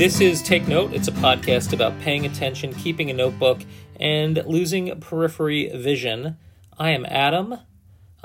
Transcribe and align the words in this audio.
This 0.00 0.22
is 0.22 0.40
Take 0.40 0.66
Note. 0.66 0.94
It's 0.94 1.08
a 1.08 1.12
podcast 1.12 1.74
about 1.74 2.00
paying 2.00 2.24
attention, 2.24 2.72
keeping 2.72 3.10
a 3.10 3.12
notebook, 3.12 3.58
and 3.96 4.42
losing 4.46 4.98
periphery 4.98 5.68
vision. 5.76 6.38
I 6.78 6.92
am 6.92 7.04
Adam. 7.04 7.58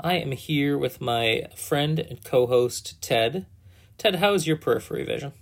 I 0.00 0.14
am 0.14 0.32
here 0.32 0.78
with 0.78 1.02
my 1.02 1.48
friend 1.54 1.98
and 1.98 2.24
co 2.24 2.46
host, 2.46 3.02
Ted. 3.02 3.44
Ted, 3.98 4.14
how 4.14 4.32
is 4.32 4.46
your 4.46 4.56
periphery 4.56 5.04
vision? 5.04 5.34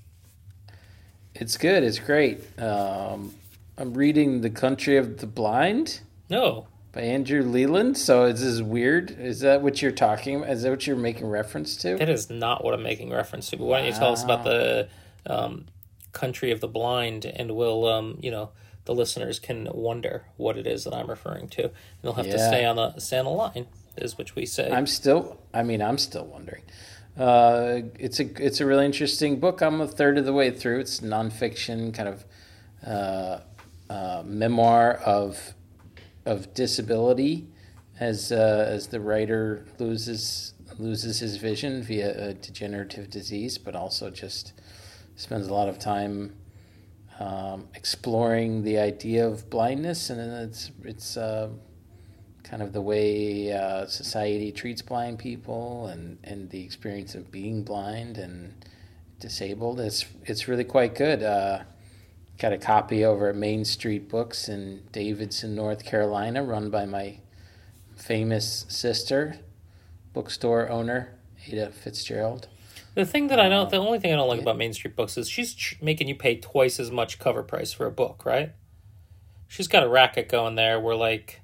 It's 1.37 1.57
good. 1.57 1.85
It's 1.85 2.01
great. 2.01 2.41
Um, 2.61 3.37
I'm 3.79 3.95
reading 3.95 4.41
The 4.41 4.51
Country 4.51 4.97
of 4.97 5.19
the 5.19 5.29
Blind 5.29 6.01
No. 6.29 6.67
by 6.91 7.03
Andrew 7.03 7.45
Leland. 7.45 7.97
So 7.97 8.25
is 8.25 8.41
this 8.41 8.61
weird? 8.61 9.13
Is 9.13 9.39
that 9.43 9.63
what 9.63 9.81
you're 9.81 9.93
talking 9.93 10.39
about? 10.39 10.51
Is 10.51 10.65
that 10.65 10.71
what 10.71 10.85
you're 10.85 10.97
making 10.97 11.29
reference 11.29 11.77
to? 11.77 11.97
That 11.97 12.09
is 12.09 12.29
not 12.29 12.65
what 12.65 12.75
I'm 12.75 12.83
making 12.83 13.11
reference 13.11 13.51
to. 13.51 13.57
But 13.57 13.67
why 13.67 13.79
don't 13.79 13.87
you 13.87 13.93
tell 13.93 14.11
us 14.11 14.25
about 14.25 14.43
the 14.43 14.89
um, 15.27 15.67
country 16.15 16.51
of 16.51 16.61
the 16.61 16.69
blind, 16.69 17.27
and 17.27 17.55
we'll, 17.55 17.87
um, 17.87 18.19
you 18.23 18.31
know, 18.31 18.51
the 18.87 18.95
listeners 18.95 19.39
can 19.39 19.69
wonder 19.73 20.25
what 20.37 20.57
it 20.57 20.67
is 20.67 20.85
that 20.85 20.95
I'm 20.95 21.09
referring 21.09 21.49
to, 21.49 21.65
and 21.65 21.73
they'll 22.03 22.15
have 22.15 22.27
to 22.27 22.39
stay 22.39 22.65
on 22.65 22.77
the 22.77 22.99
stay 22.99 23.19
on 23.19 23.27
the 23.27 23.31
line, 23.31 23.67
is 23.97 24.17
which 24.17 24.35
we 24.35 24.47
say. 24.47 24.71
I'm 24.71 24.87
still. 24.87 25.41
I 25.53 25.63
mean, 25.63 25.83
I'm 25.83 25.99
still 25.99 26.25
wondering. 26.25 26.63
Uh, 27.17 27.83
it's 27.99 28.19
a 28.21 28.45
it's 28.45 28.61
a 28.61 28.67
really 28.67 28.87
interesting 28.87 29.39
book. 29.39 29.61
I'm 29.61 29.81
a 29.81 29.87
third 29.87 30.19
of 30.19 30.25
the 30.25 30.33
way 30.33 30.51
through. 30.51 30.81
It's 30.81 31.01
nonfiction, 31.01 31.95
kind 31.95 32.09
of 32.09 32.25
uh, 32.87 33.41
uh, 33.91 34.23
memoir 34.25 34.95
of 34.95 35.55
of 36.27 36.53
disability, 36.55 37.47
as 38.01 38.33
uh, 38.33 38.67
as 38.69 38.89
the 38.89 39.01
writer 39.01 39.67
loses 39.79 40.55
loses 40.79 41.21
his 41.21 41.37
vision 41.37 41.83
via 41.83 42.31
a 42.31 42.35
degenerative 42.35 43.11
disease, 43.11 43.59
but 43.59 43.77
also 43.77 44.11
just 44.11 44.53
spends 45.17 45.47
a 45.47 45.55
lot 45.55 45.69
of 45.69 45.79
time 45.79 46.35
um, 47.21 47.69
exploring 47.75 48.63
the 48.63 48.79
idea 48.79 49.27
of 49.27 49.49
blindness, 49.51 50.11
and 50.11 50.21
it's 50.21 50.71
it's. 50.85 51.17
Uh, 51.17 51.49
kind 52.45 52.63
of 52.63 52.73
the 52.73 52.81
way 52.81 53.51
uh, 53.53 53.87
society 53.87 54.53
treats 54.53 54.83
blind 54.83 55.19
people 55.19 55.87
and, 55.87 56.19
and 56.23 56.51
the 56.51 56.63
experience 56.63 57.15
of 57.15 57.33
being 57.33 57.65
blind 57.65 58.19
and 58.19 58.55
disabled. 59.19 59.81
It's 59.81 60.05
it's 60.25 60.47
really 60.47 60.65
quite 60.65 60.95
good. 60.95 61.23
Uh, 61.23 61.61
got 62.39 62.53
a 62.53 62.59
copy 62.59 63.05
over 63.05 63.31
at 63.31 63.37
Main 63.37 63.65
Street 63.65 64.09
Books 64.09 64.49
in 64.49 64.83
Davidson, 64.93 65.55
North 65.55 65.85
Carolina, 65.85 66.45
run 66.45 66.71
by 66.71 66.85
my 66.85 67.19
famous 67.97 68.67
sister, 68.69 69.39
bookstore 70.13 70.69
owner 70.69 71.15
Ada 71.49 71.71
Fitzgerald. 71.71 72.49
The 72.95 73.05
thing 73.05 73.27
that 73.29 73.41
I 73.41 73.49
don't, 73.49 73.71
the 73.71 73.77
only 73.79 73.99
thing 73.99 74.13
I 74.13 74.17
don't 74.17 74.29
like 74.29 74.41
about 74.41 74.57
Main 74.57 74.73
Street 74.73 74.95
Books 74.95 75.17
is 75.19 75.29
she's 75.29 75.55
ch- 75.55 75.77
making 75.83 76.09
you 76.09 76.15
pay 76.15 76.37
twice 76.37 76.79
as 76.79 76.91
much 76.91 77.19
cover 77.19 77.43
price 77.43 77.73
for 77.73 77.87
a 77.87 77.91
book, 77.91 78.25
right? 78.25 78.53
She's 79.49 79.67
got 79.69 79.83
a 79.83 79.89
racket 79.89 80.29
going 80.29 80.55
there 80.55 80.79
where 80.81 80.95
like, 80.95 81.41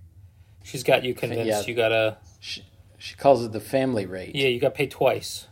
she's 0.62 0.83
got 0.84 1.03
you 1.05 1.15
convinced 1.15 1.47
Yeah. 1.47 1.62
you 1.67 1.75
gotta, 1.75 2.19
She, 2.41 2.65
she 2.98 3.15
calls 3.17 3.45
it 3.45 3.53
the 3.53 3.61
family 3.61 4.06
rate. 4.06 4.34
yeah, 4.37 4.48
you 4.48 4.61
got 4.61 4.75
pay 4.75 4.87
twice. 4.87 5.48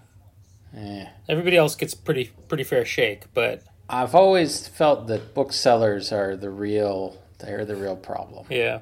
Yeah. 0.77 1.09
Everybody 1.29 1.57
else 1.57 1.75
gets 1.75 1.95
pretty 1.95 2.31
pretty 2.47 2.63
fair 2.65 2.85
shake, 2.85 3.33
but 3.33 3.63
I've 3.89 4.15
always 4.15 4.69
felt 4.69 5.07
that 5.07 5.35
booksellers 5.35 6.13
are 6.13 6.37
the 6.37 6.51
real. 6.51 7.17
They're 7.39 7.65
the 7.65 7.75
real 7.77 7.97
problem. 7.97 8.47
yeah. 8.51 8.81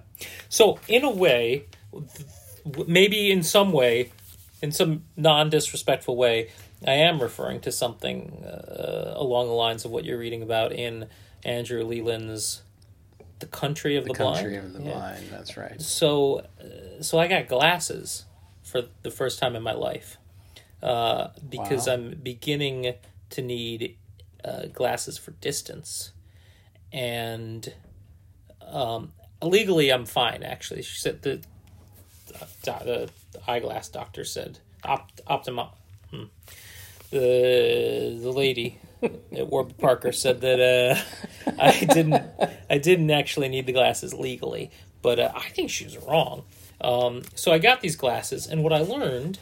So 0.48 0.80
in 0.88 1.04
a 1.04 1.10
way, 1.10 1.66
th- 1.92 2.88
maybe 2.88 3.30
in 3.30 3.42
some 3.44 3.70
way, 3.70 4.10
in 4.62 4.72
some 4.72 5.04
non 5.16 5.48
disrespectful 5.50 6.16
way, 6.16 6.50
I 6.86 6.92
am 6.94 7.20
referring 7.20 7.60
to 7.60 7.72
something 7.72 8.44
uh, 8.44 9.12
along 9.16 9.46
the 9.46 9.54
lines 9.54 9.84
of 9.84 9.90
what 9.90 10.04
you're 10.04 10.18
reading 10.18 10.42
about 10.42 10.72
in 10.72 11.08
Andrew 11.44 11.82
Leland's 11.84 12.62
"The 13.38 13.46
Country 13.46 13.96
of 13.96 14.04
the, 14.04 14.12
The 14.12 14.18
Blind." 14.18 14.36
country 14.36 14.56
of 14.56 14.72
the 14.72 14.82
Yeah. 14.82 14.92
blind. 14.94 15.26
That's 15.30 15.56
right. 15.56 15.80
So, 15.80 16.44
uh, 16.60 17.02
so 17.02 17.18
I 17.18 17.28
got 17.28 17.48
glasses 17.48 18.24
for 18.62 18.82
the 19.02 19.10
first 19.10 19.38
time 19.38 19.56
in 19.56 19.62
my 19.62 19.72
life 19.72 20.18
uh, 20.82 21.28
because 21.48 21.86
Wow. 21.86 21.94
I'm 21.94 22.20
beginning 22.22 22.94
to 23.30 23.42
need 23.42 23.96
uh, 24.44 24.66
glasses 24.66 25.16
for 25.18 25.30
distance, 25.32 26.12
and 26.92 27.72
um, 28.66 29.12
legally 29.42 29.90
I'm 29.90 30.06
fine. 30.06 30.42
Actually, 30.42 30.82
she 30.82 30.98
said 30.98 31.22
the 31.22 31.40
uh, 32.40 32.46
the 32.84 33.10
eyeglass 33.46 33.88
doctor 33.88 34.24
said 34.24 34.58
opt, 34.84 35.20
optima. 35.26 35.70
Hmm. 36.10 36.24
The 37.10 38.18
the 38.20 38.32
lady 38.32 38.78
at 39.02 39.48
Warby 39.48 39.74
Parker 39.78 40.12
said 40.12 40.40
that 40.40 40.60
uh, 40.60 41.52
I 41.58 41.84
didn't 41.84 42.22
I 42.68 42.78
didn't 42.78 43.10
actually 43.10 43.48
need 43.48 43.66
the 43.66 43.72
glasses 43.72 44.14
legally, 44.14 44.70
but 45.02 45.18
uh, 45.18 45.32
I 45.34 45.48
think 45.50 45.70
she 45.70 45.84
was 45.84 45.96
wrong. 45.98 46.44
Um, 46.80 47.22
so 47.34 47.52
I 47.52 47.58
got 47.58 47.80
these 47.80 47.96
glasses, 47.96 48.46
and 48.46 48.62
what 48.62 48.72
I 48.72 48.78
learned 48.78 49.38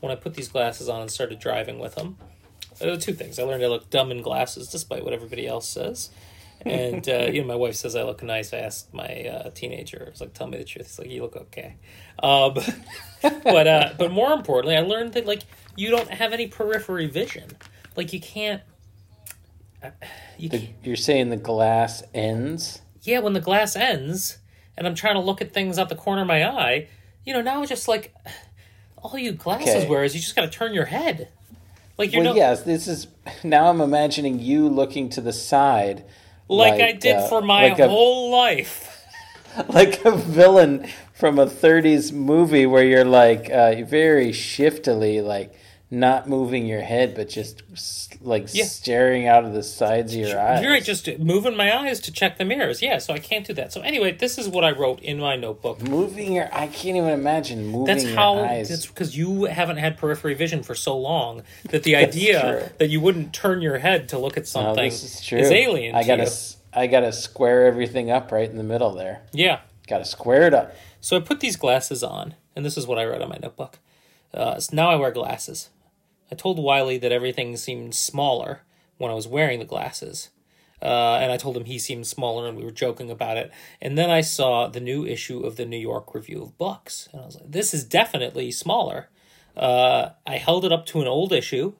when 0.00 0.10
I 0.10 0.14
put 0.14 0.34
these 0.34 0.48
glasses 0.48 0.88
on 0.88 1.02
and 1.02 1.10
started 1.10 1.38
driving 1.38 1.78
with 1.78 1.94
them, 1.94 2.16
uh, 2.80 2.96
two 2.96 3.12
things. 3.12 3.38
I 3.38 3.42
learned 3.42 3.62
I 3.62 3.66
look 3.66 3.90
dumb 3.90 4.10
in 4.10 4.22
glasses, 4.22 4.68
despite 4.68 5.04
what 5.04 5.12
everybody 5.12 5.46
else 5.46 5.68
says. 5.68 6.10
And 6.64 7.08
uh, 7.08 7.28
you 7.32 7.40
know, 7.40 7.46
my 7.46 7.54
wife 7.54 7.74
says 7.74 7.96
I 7.96 8.02
look 8.02 8.22
nice. 8.22 8.52
I 8.52 8.58
asked 8.58 8.92
my 8.92 9.26
uh, 9.26 9.50
teenager, 9.50 10.04
I 10.06 10.10
was 10.10 10.20
like, 10.20 10.34
"Tell 10.34 10.46
me 10.46 10.58
the 10.58 10.64
truth." 10.64 10.86
He's 10.86 10.98
like, 10.98 11.10
"You 11.10 11.22
look 11.22 11.36
okay." 11.36 11.76
Um, 12.22 12.54
but 13.22 13.66
uh, 13.66 13.92
but 13.98 14.10
more 14.10 14.32
importantly, 14.32 14.76
I 14.76 14.80
learned 14.80 15.14
that 15.14 15.26
like 15.26 15.42
you 15.80 15.90
don't 15.90 16.10
have 16.10 16.32
any 16.32 16.46
periphery 16.46 17.06
vision. 17.06 17.56
Like 17.96 18.12
you 18.12 18.20
can't. 18.20 18.62
uh, 19.82 19.90
You 20.38 20.48
The, 20.50 20.58
can't, 20.58 20.70
you're 20.84 20.96
saying 20.96 21.30
the 21.30 21.36
glass 21.36 22.02
ends? 22.12 22.82
yeah, 23.02 23.20
when 23.20 23.32
the 23.32 23.40
glass 23.40 23.76
ends, 23.76 24.38
and 24.76 24.86
I'm 24.86 24.94
trying 24.94 25.14
to 25.14 25.20
look 25.20 25.40
at 25.40 25.52
things 25.52 25.78
out 25.78 25.88
the 25.88 25.96
corner 25.96 26.22
of 26.22 26.28
my 26.28 26.44
eye, 26.46 26.88
you 27.24 27.32
know, 27.32 27.40
now 27.40 27.62
it's 27.62 27.70
just 27.70 27.88
like 27.88 28.14
all 28.98 29.16
you 29.18 29.32
glasses 29.32 29.68
Okay. 29.68 29.86
wear 29.86 30.04
is 30.04 30.14
you 30.14 30.20
just 30.20 30.36
got 30.36 30.42
to 30.42 30.50
turn 30.50 30.74
your 30.74 30.84
head. 30.86 31.28
Like 31.96 32.12
you're 32.12 32.22
Well, 32.22 32.34
no, 32.34 32.40
yes. 32.40 32.62
This 32.62 32.86
is 32.88 33.06
now. 33.42 33.70
I'm 33.70 33.80
imagining 33.80 34.38
you 34.40 34.68
looking 34.68 35.08
to 35.10 35.20
the 35.20 35.32
side, 35.32 36.04
like, 36.48 36.80
I 36.80 36.92
did 36.92 37.16
uh, 37.16 37.28
for 37.28 37.40
my 37.42 37.68
like 37.68 37.78
a, 37.78 37.88
whole 37.88 38.30
life. 38.30 39.06
like 39.68 40.04
a 40.04 40.16
villain 40.16 40.86
from 41.12 41.38
a 41.38 41.46
'30s 41.46 42.12
movie 42.12 42.66
where 42.66 42.84
you're 42.84 43.04
like 43.04 43.50
uh, 43.50 43.82
very 43.84 44.32
shiftily, 44.32 45.20
like 45.20 45.54
not 45.92 46.28
moving 46.28 46.66
your 46.66 46.82
head, 46.82 47.14
but 47.16 47.28
just 47.28 47.62
like 48.22 48.46
Yeah. 48.54 48.64
staring 48.64 49.26
out 49.26 49.44
of 49.44 49.52
the 49.52 49.62
sides 49.62 50.14
of 50.14 50.20
your 50.20 50.38
eyes. 50.38 50.62
You're 50.62 50.70
right, 50.72 50.84
just 50.84 51.08
moving 51.18 51.56
my 51.56 51.76
eyes 51.76 51.98
to 52.00 52.12
check 52.12 52.38
the 52.38 52.44
mirrors. 52.44 52.80
Yeah, 52.80 52.98
so 52.98 53.12
I 53.12 53.18
can't 53.18 53.44
do 53.46 53.52
that. 53.54 53.72
So 53.72 53.80
anyway, 53.80 54.12
this 54.12 54.38
is 54.38 54.48
what 54.48 54.62
I 54.64 54.70
wrote 54.70 55.00
in 55.00 55.18
my 55.18 55.34
notebook. 55.36 55.82
moving 55.82 56.34
your. 56.34 56.48
I 56.52 56.68
can't 56.68 56.96
even 56.96 57.10
imagine 57.10 57.66
moving 57.66 57.86
That's 57.86 58.04
your 58.04 58.14
how. 58.14 58.38
eyes. 58.38 58.68
That's 58.68 58.86
because 58.86 59.16
you 59.16 59.44
haven't 59.46 59.78
had 59.78 59.98
periphery 59.98 60.34
vision 60.34 60.62
for 60.62 60.74
so 60.76 60.96
long 60.96 61.42
that 61.70 61.82
the 61.82 61.96
idea 61.96 62.40
true. 62.40 62.68
that 62.78 62.88
you 62.90 63.00
wouldn't 63.00 63.32
turn 63.32 63.60
your 63.60 63.78
head 63.78 64.08
to 64.10 64.18
look 64.18 64.36
at 64.36 64.46
something 64.46 64.84
this 64.84 65.02
is 65.02 65.20
true. 65.26 65.38
alien. 65.40 65.94
I 65.96 66.04
gotta. 66.04 66.30
I 66.72 66.86
gotta 66.86 67.10
square 67.12 67.66
everything 67.66 68.12
up 68.12 68.30
right 68.30 68.48
in 68.48 68.56
the 68.56 68.62
middle 68.62 68.92
there. 68.92 69.22
Yeah. 69.32 69.58
Gotta 69.88 70.04
square 70.04 70.42
it 70.46 70.54
up. 70.54 70.72
So 71.00 71.16
I 71.16 71.20
put 71.20 71.40
these 71.40 71.56
glasses 71.56 72.04
on, 72.04 72.34
and 72.54 72.64
this 72.64 72.76
is 72.78 72.86
what 72.86 72.96
I 72.96 73.04
wrote 73.04 73.22
on 73.22 73.28
my 73.28 73.38
notebook. 73.42 73.80
Uh, 74.32 74.60
so 74.60 74.76
now 74.76 74.88
I 74.88 74.94
wear 74.94 75.10
glasses. 75.10 75.70
I 76.30 76.34
told 76.34 76.58
Wiley 76.58 76.98
that 76.98 77.12
everything 77.12 77.56
seemed 77.56 77.94
smaller 77.94 78.62
when 78.98 79.10
I 79.10 79.14
was 79.14 79.26
wearing 79.26 79.58
the 79.58 79.64
glasses. 79.64 80.30
Uh, 80.82 81.18
and 81.20 81.30
I 81.30 81.36
told 81.36 81.56
him 81.56 81.66
he 81.66 81.78
seemed 81.78 82.06
smaller, 82.06 82.48
and 82.48 82.56
we 82.56 82.64
were 82.64 82.70
joking 82.70 83.10
about 83.10 83.36
it. 83.36 83.50
And 83.82 83.98
then 83.98 84.10
I 84.10 84.22
saw 84.22 84.66
the 84.66 84.80
new 84.80 85.04
issue 85.04 85.40
of 85.40 85.56
the 85.56 85.66
New 85.66 85.76
York 85.76 86.14
Review 86.14 86.42
of 86.42 86.56
Books, 86.56 87.08
and 87.12 87.20
I 87.20 87.26
was 87.26 87.36
like, 87.36 87.50
"This 87.50 87.74
is 87.74 87.84
definitely 87.84 88.50
smaller." 88.50 89.10
Uh, 89.56 90.10
I 90.26 90.38
held 90.38 90.64
it 90.64 90.72
up 90.72 90.86
to 90.86 91.02
an 91.02 91.06
old 91.06 91.32
issue, 91.32 91.74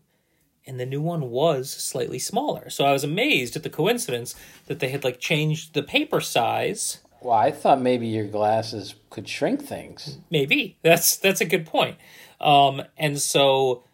and 0.66 0.78
the 0.78 0.84
new 0.84 1.00
one 1.00 1.30
was 1.30 1.70
slightly 1.70 2.19
smaller. 2.19 2.69
So 2.69 2.84
I 2.84 2.92
was 2.92 3.04
amazed 3.04 3.56
at 3.56 3.62
the 3.62 3.70
coincidence 3.70 4.34
that 4.66 4.80
they 4.80 4.90
had 4.90 5.02
like 5.02 5.19
changed 5.19 5.72
the 5.72 5.82
paper 5.82 6.20
size. 6.20 6.98
Well, 7.22 7.38
I 7.38 7.50
thought 7.52 7.80
maybe 7.80 8.06
your 8.06 8.26
glasses 8.26 8.94
could 9.08 9.28
shrink 9.28 9.62
things. 9.62 10.19
Maybe 10.30 10.76
that's 10.82 11.16
that's 11.16 11.40
a 11.40 11.46
good 11.46 11.64
point. 11.64 11.96
Um, 12.38 12.82
and 12.98 13.19
so 13.19 13.84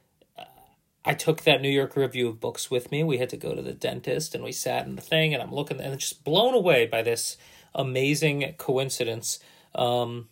I 1.08 1.14
took 1.14 1.42
that 1.42 1.62
New 1.62 1.70
York 1.70 1.96
Review 1.96 2.28
of 2.28 2.40
Books 2.40 2.68
with 2.68 2.90
me. 2.90 3.04
We 3.04 3.18
had 3.18 3.30
to 3.30 3.36
go 3.36 3.54
to 3.54 3.62
the 3.62 3.72
dentist, 3.72 4.34
and 4.34 4.42
we 4.42 4.50
sat 4.50 4.86
in 4.86 4.96
the 4.96 5.02
thing, 5.02 5.32
and 5.32 5.42
I'm 5.42 5.54
looking 5.54 5.80
and 5.80 5.98
just 6.00 6.24
blown 6.24 6.52
away 6.52 6.86
by 6.86 7.02
this 7.02 7.36
amazing 7.76 8.54
coincidence. 8.58 9.38
Um, 9.74 10.28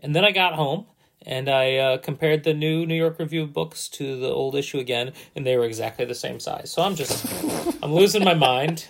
and 0.00 0.16
then 0.16 0.24
I 0.24 0.32
got 0.32 0.54
home 0.54 0.86
and 1.26 1.48
I 1.50 1.76
uh, 1.76 1.98
compared 1.98 2.44
the 2.44 2.54
new 2.54 2.86
New 2.86 2.94
York 2.94 3.18
Review 3.18 3.42
of 3.42 3.52
Books 3.52 3.88
to 3.90 4.18
the 4.18 4.28
old 4.28 4.54
issue 4.54 4.78
again, 4.78 5.12
and 5.36 5.44
they 5.44 5.56
were 5.56 5.64
exactly 5.64 6.04
the 6.04 6.14
same 6.14 6.40
size. 6.40 6.70
So 6.70 6.80
I'm 6.82 6.94
just, 6.94 7.26
I'm 7.82 7.92
losing 7.92 8.24
my 8.24 8.34
mind. 8.34 8.88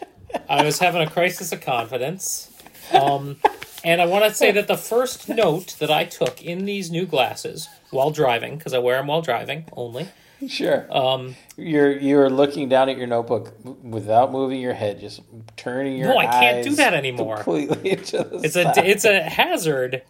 I 0.48 0.62
was 0.62 0.78
having 0.78 1.02
a 1.02 1.10
crisis 1.10 1.50
of 1.52 1.62
confidence. 1.62 2.52
Um, 2.92 3.38
and 3.82 4.00
I 4.00 4.06
want 4.06 4.24
to 4.24 4.34
say 4.34 4.52
that 4.52 4.68
the 4.68 4.76
first 4.76 5.28
note 5.28 5.76
that 5.78 5.90
I 5.90 6.04
took 6.04 6.42
in 6.42 6.64
these 6.64 6.90
new 6.90 7.06
glasses 7.06 7.68
while 7.90 8.10
driving, 8.10 8.56
because 8.56 8.74
I 8.74 8.78
wear 8.78 8.98
them 8.98 9.06
while 9.06 9.22
driving 9.22 9.64
only, 9.72 10.08
Sure. 10.46 10.86
Um, 10.96 11.34
You're 11.56 11.90
you're 11.98 12.30
looking 12.30 12.68
down 12.68 12.88
at 12.88 12.96
your 12.96 13.08
notebook 13.08 13.52
without 13.82 14.30
moving 14.30 14.60
your 14.60 14.74
head, 14.74 15.00
just 15.00 15.20
turning 15.56 15.96
your. 15.96 16.08
No, 16.10 16.18
I 16.18 16.26
can't 16.26 16.64
do 16.64 16.76
that 16.76 16.94
anymore. 16.94 17.36
Completely 17.36 17.90
it's 17.90 18.14
a 18.14 18.70
it's 18.88 19.04
a 19.04 19.22
hazard. 19.22 20.02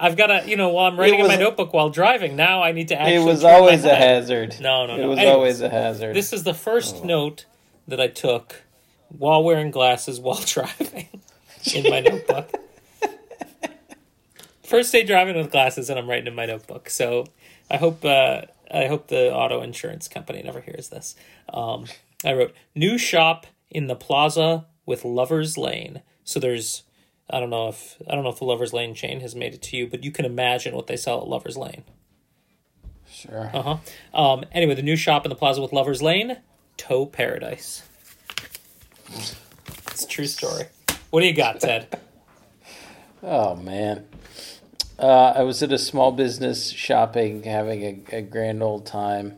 I've 0.00 0.16
got 0.16 0.26
to, 0.28 0.48
you 0.48 0.56
know, 0.56 0.70
while 0.70 0.86
I'm 0.86 0.98
writing 0.98 1.20
in 1.20 1.26
my 1.28 1.36
notebook 1.36 1.72
while 1.72 1.88
driving, 1.90 2.34
now 2.34 2.62
I 2.62 2.72
need 2.72 2.88
to 2.88 3.00
actually. 3.00 3.16
It 3.16 3.24
was 3.24 3.44
always 3.44 3.84
a 3.84 3.94
hazard. 3.94 4.56
No, 4.60 4.86
no, 4.86 4.94
It 4.96 5.06
was 5.06 5.18
Anyways, 5.18 5.34
always 5.34 5.60
a 5.60 5.68
hazard. 5.68 6.16
This 6.16 6.32
is 6.32 6.42
the 6.42 6.54
first 6.54 6.96
Oh. 7.02 7.04
note 7.04 7.44
that 7.86 8.00
I 8.00 8.08
took 8.08 8.62
while 9.16 9.44
wearing 9.44 9.70
glasses 9.70 10.18
while 10.18 10.40
driving 10.46 11.08
in 11.74 11.90
my 11.90 12.00
notebook. 12.00 12.50
First 14.64 14.92
day 14.92 15.04
driving 15.04 15.36
with 15.36 15.50
glasses, 15.52 15.90
and 15.90 15.98
I'm 15.98 16.08
writing 16.08 16.26
in 16.26 16.34
my 16.34 16.46
notebook. 16.46 16.88
So 16.88 17.26
I 17.70 17.76
hope 17.76 18.04
uh, 18.04 18.42
I 18.72 18.86
hope 18.86 19.08
the 19.08 19.32
auto 19.34 19.62
insurance 19.62 20.08
company 20.08 20.42
never 20.42 20.60
hears 20.60 20.88
this. 20.88 21.14
Um, 21.52 21.86
I 22.24 22.32
wrote 22.32 22.54
new 22.74 22.98
shop 22.98 23.46
in 23.70 23.86
the 23.86 23.96
plaza 23.96 24.66
with 24.86 25.04
Lovers 25.04 25.56
Lane. 25.58 26.02
So 26.24 26.40
there's 26.40 26.82
I 27.30 27.40
don't 27.40 27.50
know 27.50 27.68
if 27.68 27.96
I 28.08 28.14
don't 28.14 28.24
know 28.24 28.30
if 28.30 28.38
the 28.38 28.44
Lovers 28.44 28.72
Lane 28.72 28.94
chain 28.94 29.20
has 29.20 29.34
made 29.34 29.54
it 29.54 29.62
to 29.62 29.76
you, 29.76 29.86
but 29.86 30.04
you 30.04 30.10
can 30.10 30.24
imagine 30.24 30.74
what 30.74 30.86
they 30.86 30.96
sell 30.96 31.20
at 31.20 31.28
Lovers 31.28 31.56
Lane. 31.56 31.84
sure. 33.10 33.50
Uh 33.52 33.62
huh. 33.62 34.22
Um, 34.32 34.44
anyway, 34.52 34.74
the 34.74 34.82
new 34.82 34.96
shop 34.96 35.24
in 35.24 35.30
the 35.30 35.36
plaza 35.36 35.60
with 35.62 35.72
Lovers 35.72 36.02
Lane, 36.02 36.38
Toe 36.76 37.06
Paradise. 37.06 37.82
It's 39.90 40.04
a 40.04 40.08
true 40.08 40.26
story. 40.26 40.64
What 41.10 41.20
do 41.20 41.26
you 41.26 41.34
got, 41.34 41.60
Ted? 41.60 41.98
Oh 43.26 43.56
man. 43.56 44.04
Uh, 44.98 45.32
I 45.36 45.42
was 45.42 45.62
at 45.62 45.72
a 45.72 45.78
small 45.78 46.12
business 46.12 46.70
shopping, 46.70 47.42
having 47.42 48.04
a, 48.12 48.16
a 48.18 48.22
grand 48.22 48.62
old 48.62 48.86
time. 48.86 49.36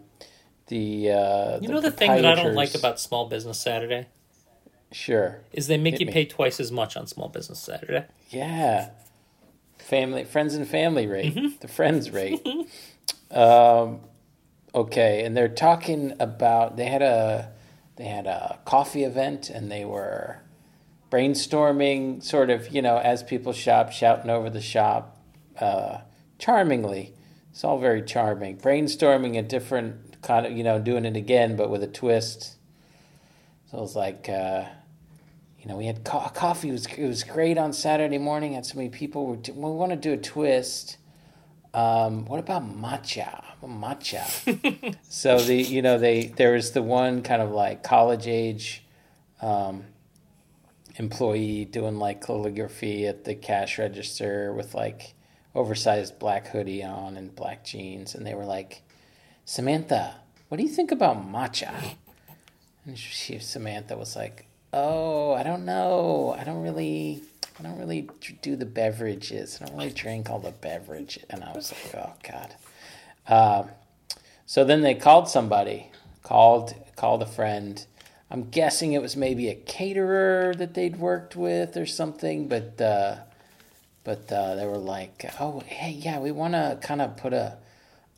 The 0.68 1.12
uh, 1.12 1.58
You 1.60 1.68
know 1.68 1.80
the 1.80 1.90
thing 1.90 2.10
that 2.10 2.24
I 2.24 2.34
don't 2.34 2.54
like 2.54 2.74
about 2.74 2.98
Small 3.00 3.28
Business 3.28 3.58
Saturday 3.60 4.06
sure, 4.92 5.40
is 5.52 5.66
they 5.68 5.76
make 5.78 5.92
Hit 5.94 6.00
you 6.00 6.06
me. 6.06 6.12
pay 6.12 6.24
twice 6.24 6.58
as 6.60 6.72
much 6.72 6.96
on 6.96 7.06
Small 7.06 7.28
Business 7.28 7.58
Saturday. 7.60 8.04
yeah, 8.30 8.90
family, 9.78 10.24
friends, 10.24 10.54
and 10.54 10.66
family 10.66 11.06
rate, 11.06 11.34
Mm-hmm. 11.34 11.56
the 11.60 11.68
friends 11.68 12.10
rate. 12.10 12.44
um, 13.30 14.00
okay, 14.74 15.24
and 15.24 15.36
they're 15.36 15.48
talking 15.48 16.14
about 16.18 16.76
they 16.76 16.86
had 16.86 17.02
a 17.02 17.52
they 17.94 18.04
had 18.04 18.26
a 18.26 18.58
coffee 18.64 19.04
event, 19.04 19.48
and 19.48 19.70
they 19.70 19.84
were 19.84 20.38
brainstorming, 21.12 22.22
sort 22.22 22.50
of, 22.50 22.68
you 22.74 22.82
know, 22.82 22.98
as 22.98 23.22
people 23.22 23.52
shop, 23.52 23.92
shouting 23.92 24.28
over 24.28 24.50
the 24.50 24.60
shop, 24.60 25.15
uh, 25.60 25.98
charmingly. 26.38 27.14
It's 27.50 27.64
all 27.64 27.78
very 27.78 28.02
charming. 28.02 28.58
Brainstorming 28.58 29.38
a 29.38 29.42
different 29.42 30.20
kind 30.22 30.46
of, 30.46 30.52
you 30.52 30.62
know, 30.62 30.78
doing 30.78 31.04
it 31.04 31.16
again, 31.16 31.56
but 31.56 31.70
with 31.70 31.82
a 31.82 31.86
twist. 31.86 32.56
So 33.70 33.78
it 33.78 33.80
was 33.80 33.96
like, 33.96 34.28
uh, 34.28 34.64
you 35.66 35.66
know, 35.66 35.76
we 35.76 35.86
had 35.86 36.04
co- 36.04 36.30
coffee. 36.34 36.68
It 36.68 36.72
was 36.72 36.86
it 36.86 37.06
was 37.06 37.24
great 37.24 37.58
on 37.58 37.72
Saturday 37.72 38.18
morning. 38.18 38.52
Had 38.52 38.66
so 38.66 38.76
many 38.76 38.88
people. 38.88 39.26
We, 39.26 39.52
we 39.52 39.70
want 39.70 39.90
to 39.90 39.96
do 39.96 40.12
a 40.12 40.16
twist. 40.16 40.98
Um, 41.74 42.24
what 42.26 42.38
about 42.38 42.62
matcha? 42.62 43.42
Matcha. 43.64 44.96
so 45.08 45.40
the 45.40 45.56
you 45.56 45.82
know 45.82 45.98
they 45.98 46.26
there 46.26 46.52
was 46.52 46.70
the 46.70 46.82
one 46.82 47.22
kind 47.22 47.42
of 47.42 47.50
like 47.50 47.82
college 47.82 48.28
age 48.28 48.84
um, 49.42 49.84
employee 50.94 51.64
doing 51.64 51.98
like 51.98 52.24
calligraphy 52.24 53.06
at 53.08 53.24
the 53.24 53.34
cash 53.34 53.78
register 53.78 54.52
with 54.52 54.72
like 54.72 55.14
oversized 55.56 56.18
black 56.18 56.48
hoodie 56.48 56.84
on 56.84 57.16
and 57.16 57.34
black 57.34 57.64
jeans, 57.64 58.14
and 58.14 58.26
they 58.26 58.34
were 58.34 58.44
like, 58.44 58.82
Samantha, 59.44 60.16
what 60.48 60.58
do 60.58 60.62
you 60.62 60.68
think 60.68 60.92
about 60.92 61.26
matcha? 61.26 61.96
And 62.84 62.96
she 62.96 63.38
Samantha 63.40 63.96
was 63.96 64.14
like, 64.14 64.46
"Oh, 64.72 65.32
I 65.32 65.42
don't 65.42 65.64
know. 65.64 66.36
I 66.38 66.44
don't 66.44 66.62
really, 66.62 67.22
I 67.58 67.62
don't 67.62 67.78
really 67.78 68.08
do 68.42 68.54
the 68.54 68.64
beverages. 68.64 69.58
I 69.60 69.66
don't 69.66 69.76
really 69.76 69.90
drink 69.90 70.30
all 70.30 70.38
the 70.38 70.52
beverage." 70.52 71.18
And 71.28 71.42
I 71.42 71.52
was 71.52 71.72
like, 71.72 71.94
"Oh 71.96 72.12
God." 72.22 72.54
Um, 73.26 73.70
so 74.46 74.64
then 74.64 74.82
they 74.82 74.94
called 74.94 75.28
somebody, 75.28 75.90
called 76.22 76.74
called 76.94 77.22
a 77.22 77.26
friend. 77.26 77.84
I'm 78.30 78.50
guessing 78.50 78.92
it 78.92 79.02
was 79.02 79.16
maybe 79.16 79.48
a 79.48 79.54
caterer 79.54 80.54
that 80.56 80.74
they'd 80.74 80.96
worked 80.96 81.34
with 81.34 81.76
or 81.76 81.86
something, 81.86 82.46
but 82.46 82.80
uh, 82.80 83.16
but 84.06 84.30
uh, 84.32 84.54
they 84.54 84.66
were 84.66 84.78
like, 84.78 85.26
"Oh, 85.40 85.62
hey, 85.66 85.90
yeah, 85.90 86.20
we 86.20 86.30
want 86.30 86.54
to 86.54 86.78
kind 86.80 87.02
of 87.02 87.16
put 87.18 87.34
a 87.34 87.58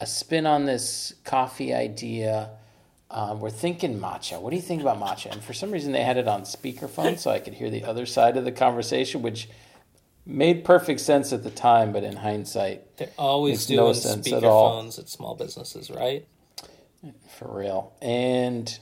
a 0.01 0.07
spin 0.07 0.47
on 0.47 0.67
this 0.67 1.15
coffee 1.25 1.75
idea." 1.75 2.51
Um, 3.11 3.41
we're 3.41 3.49
thinking 3.49 3.99
matcha. 3.99 4.39
What 4.39 4.51
do 4.51 4.57
you 4.57 4.63
think 4.63 4.83
about 4.83 5.01
matcha? 5.01 5.33
And 5.33 5.43
for 5.43 5.55
some 5.55 5.71
reason, 5.71 5.93
they 5.93 6.03
had 6.03 6.19
it 6.19 6.29
on 6.29 6.43
speakerphone 6.43 7.19
so 7.19 7.31
I 7.31 7.39
could 7.41 7.55
hear 7.55 7.71
the 7.71 7.85
other 7.85 8.05
side 8.05 8.37
of 8.37 8.45
the 8.45 8.53
conversation, 8.53 9.23
which 9.23 9.49
made 10.27 10.63
perfect 10.63 11.01
sense 11.01 11.33
at 11.33 11.43
the 11.43 11.51
time, 11.51 11.91
but 11.91 12.05
in 12.05 12.17
hindsight, 12.17 12.99
They're 12.99 13.09
always 13.17 13.55
Makes 13.61 13.67
doing 13.67 13.79
no 13.79 13.93
sense 13.95 14.31
at 14.31 14.45
all. 14.45 14.83
speakerphones 14.83 14.99
at 14.99 15.09
small 15.09 15.35
businesses, 15.35 15.91
right? 15.91 16.27
for 17.39 17.49
real. 17.51 17.95
And 18.03 18.79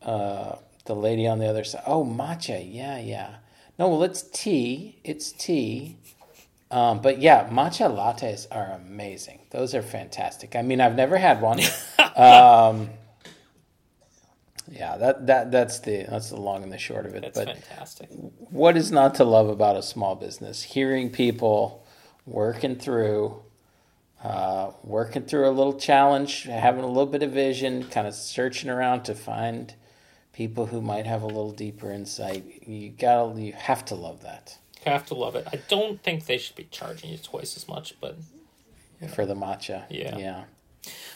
uh, 0.00 0.56
the 0.86 0.94
lady 0.94 1.26
on 1.26 1.38
the 1.38 1.46
other 1.46 1.64
side, 1.64 1.82
oh, 1.86 2.04
matcha. 2.06 2.66
Yeah, 2.66 2.98
yeah. 2.98 3.34
No, 3.78 3.88
well, 3.88 4.02
it's 4.02 4.22
tea. 4.22 4.98
It's 5.04 5.30
tea. 5.30 5.98
Um, 6.70 7.00
but 7.00 7.20
yeah, 7.20 7.48
matcha 7.48 7.90
lattes 7.90 8.46
are 8.50 8.72
amazing. 8.72 9.40
Those 9.50 9.74
are 9.74 9.82
fantastic. 9.82 10.54
I 10.54 10.62
mean, 10.62 10.80
I've 10.80 10.94
never 10.94 11.16
had 11.16 11.40
one. 11.40 11.60
um, 12.16 12.90
yeah, 14.70 14.98
that, 14.98 15.26
that 15.26 15.50
that's 15.50 15.78
the 15.80 16.04
that's 16.08 16.28
the 16.28 16.36
long 16.36 16.62
and 16.62 16.70
the 16.70 16.78
short 16.78 17.06
of 17.06 17.14
it. 17.14 17.22
That's 17.22 17.38
but 17.38 17.46
fantastic. 17.46 18.10
what 18.10 18.76
is 18.76 18.92
not 18.92 19.14
to 19.14 19.24
love 19.24 19.48
about 19.48 19.76
a 19.76 19.82
small 19.82 20.14
business? 20.14 20.62
Hearing 20.62 21.08
people 21.08 21.86
working 22.26 22.76
through, 22.76 23.42
uh, 24.22 24.72
working 24.84 25.22
through 25.22 25.48
a 25.48 25.52
little 25.52 25.78
challenge, 25.78 26.42
having 26.42 26.84
a 26.84 26.88
little 26.88 27.06
bit 27.06 27.22
of 27.22 27.32
vision, 27.32 27.84
kind 27.84 28.06
of 28.06 28.14
searching 28.14 28.68
around 28.68 29.04
to 29.04 29.14
find 29.14 29.74
people 30.34 30.66
who 30.66 30.82
might 30.82 31.06
have 31.06 31.22
a 31.22 31.26
little 31.26 31.52
deeper 31.52 31.90
insight. 31.90 32.68
You 32.68 32.90
gotta, 32.90 33.40
you 33.40 33.54
have 33.54 33.86
to 33.86 33.94
love 33.94 34.22
that 34.22 34.58
have 34.88 35.06
to 35.06 35.14
love 35.14 35.36
it. 35.36 35.46
I 35.52 35.60
don't 35.68 36.02
think 36.02 36.26
they 36.26 36.38
should 36.38 36.56
be 36.56 36.68
charging 36.70 37.10
you 37.10 37.18
twice 37.18 37.56
as 37.56 37.68
much, 37.68 37.94
but 38.00 38.16
for 39.14 39.26
the 39.26 39.34
matcha. 39.34 39.84
Yeah. 39.90 40.16
yeah. 40.16 40.44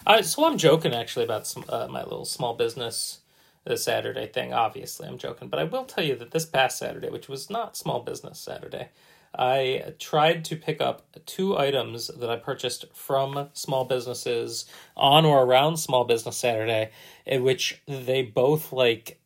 I, 0.07 0.21
so 0.23 0.45
I'm 0.45 0.59
joking 0.59 0.95
actually 0.95 1.25
about 1.25 1.47
some, 1.47 1.65
uh, 1.69 1.89
my 1.89 2.03
little 2.03 2.25
small 2.25 2.55
business 2.55 3.19
the 3.65 3.77
Saturday 3.77 4.27
thing. 4.27 4.53
Obviously, 4.53 5.07
I'm 5.07 5.19
joking, 5.19 5.49
but 5.49 5.61
I 5.61 5.65
will 5.65 5.85
tell 5.85 6.05
you 6.05 6.17
that 6.17 6.33
this 6.33 6.47
past 6.47 6.79
Saturday, 6.79 7.11
which 7.11 7.29
was 7.29 7.49
not 7.49 7.77
small 7.77 8.01
business 8.01 8.39
Saturday, 8.39 8.89
I 9.35 9.95
tried 9.99 10.45
to 10.47 10.57
pick 10.57 10.81
up 10.81 11.07
two 11.25 11.57
items 11.57 12.09
that 12.09 12.29
I 12.29 12.37
purchased 12.37 12.85
from 12.93 13.49
small 13.55 13.85
businesses 13.85 14.67
on 14.97 15.25
or 15.25 15.45
around 15.45 15.79
Small 15.79 16.05
Business 16.05 16.37
Saturday, 16.37 16.91
in 17.25 17.43
which 17.43 17.81
they 17.87 18.23
both 18.23 18.73
like 18.73 19.19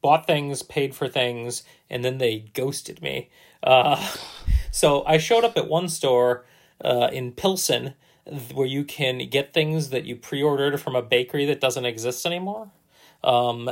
bought 0.00 0.26
things, 0.26 0.62
paid 0.62 0.94
for 0.94 1.08
things, 1.08 1.62
and 1.90 2.04
then 2.04 2.18
they 2.18 2.50
ghosted 2.54 3.02
me. 3.02 3.30
Uh, 3.62 4.14
so 4.70 5.04
I 5.06 5.18
showed 5.18 5.44
up 5.44 5.56
at 5.56 5.68
one 5.68 5.88
store 5.88 6.44
uh, 6.84 7.08
in 7.12 7.32
Pilsen 7.32 7.94
where 8.54 8.66
you 8.66 8.84
can 8.84 9.18
get 9.28 9.52
things 9.54 9.90
that 9.90 10.04
you 10.04 10.14
pre-ordered 10.14 10.80
from 10.80 10.94
a 10.94 11.02
bakery 11.02 11.46
that 11.46 11.60
doesn't 11.60 11.86
exist 11.86 12.26
anymore. 12.26 12.70
Um, 13.24 13.70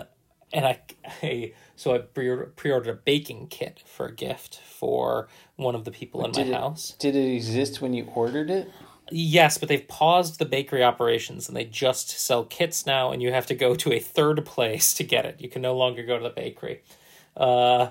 and 0.53 0.65
I, 0.65 0.81
I 1.23 1.53
so 1.77 1.95
I 1.95 1.99
pre 1.99 2.35
pre-ordered 2.57 2.91
a 2.91 2.95
baking 2.95 3.49
kit 3.49 3.83
for 3.85 4.07
a 4.07 4.15
gift 4.15 4.59
for 4.61 5.29
one 5.57 5.75
of 5.75 5.85
the 5.85 5.91
people 5.91 6.25
in 6.25 6.33
Did 6.33 6.49
my 6.49 6.53
it, 6.57 6.61
house. 6.61 6.95
did 6.99 7.15
it 7.15 7.35
exist 7.35 7.81
when 7.83 7.93
you 7.93 8.09
ordered 8.15 8.51
it? 8.51 8.71
Yes, 9.11 9.57
but 9.59 9.69
they've 9.69 9.87
paused 9.87 10.39
the 10.39 10.45
bakery 10.45 10.83
operations 10.83 11.47
and 11.49 11.57
they 11.57 11.65
just 11.65 12.11
sell 12.11 12.45
kits 12.45 12.87
now, 12.87 13.13
and 13.13 13.23
you 13.23 13.33
have 13.33 13.47
to 13.47 13.55
go 13.55 13.75
to 13.77 13.93
a 13.93 14.01
third 14.01 14.45
place 14.45 14.93
to 14.95 15.05
get 15.05 15.25
it. 15.25 15.41
You 15.41 15.49
can 15.49 15.63
no 15.63 15.77
longer 15.77 16.03
go 16.05 16.19
to 16.19 16.25
the 16.25 16.31
bakery. 16.31 16.83
Uh, 17.37 17.91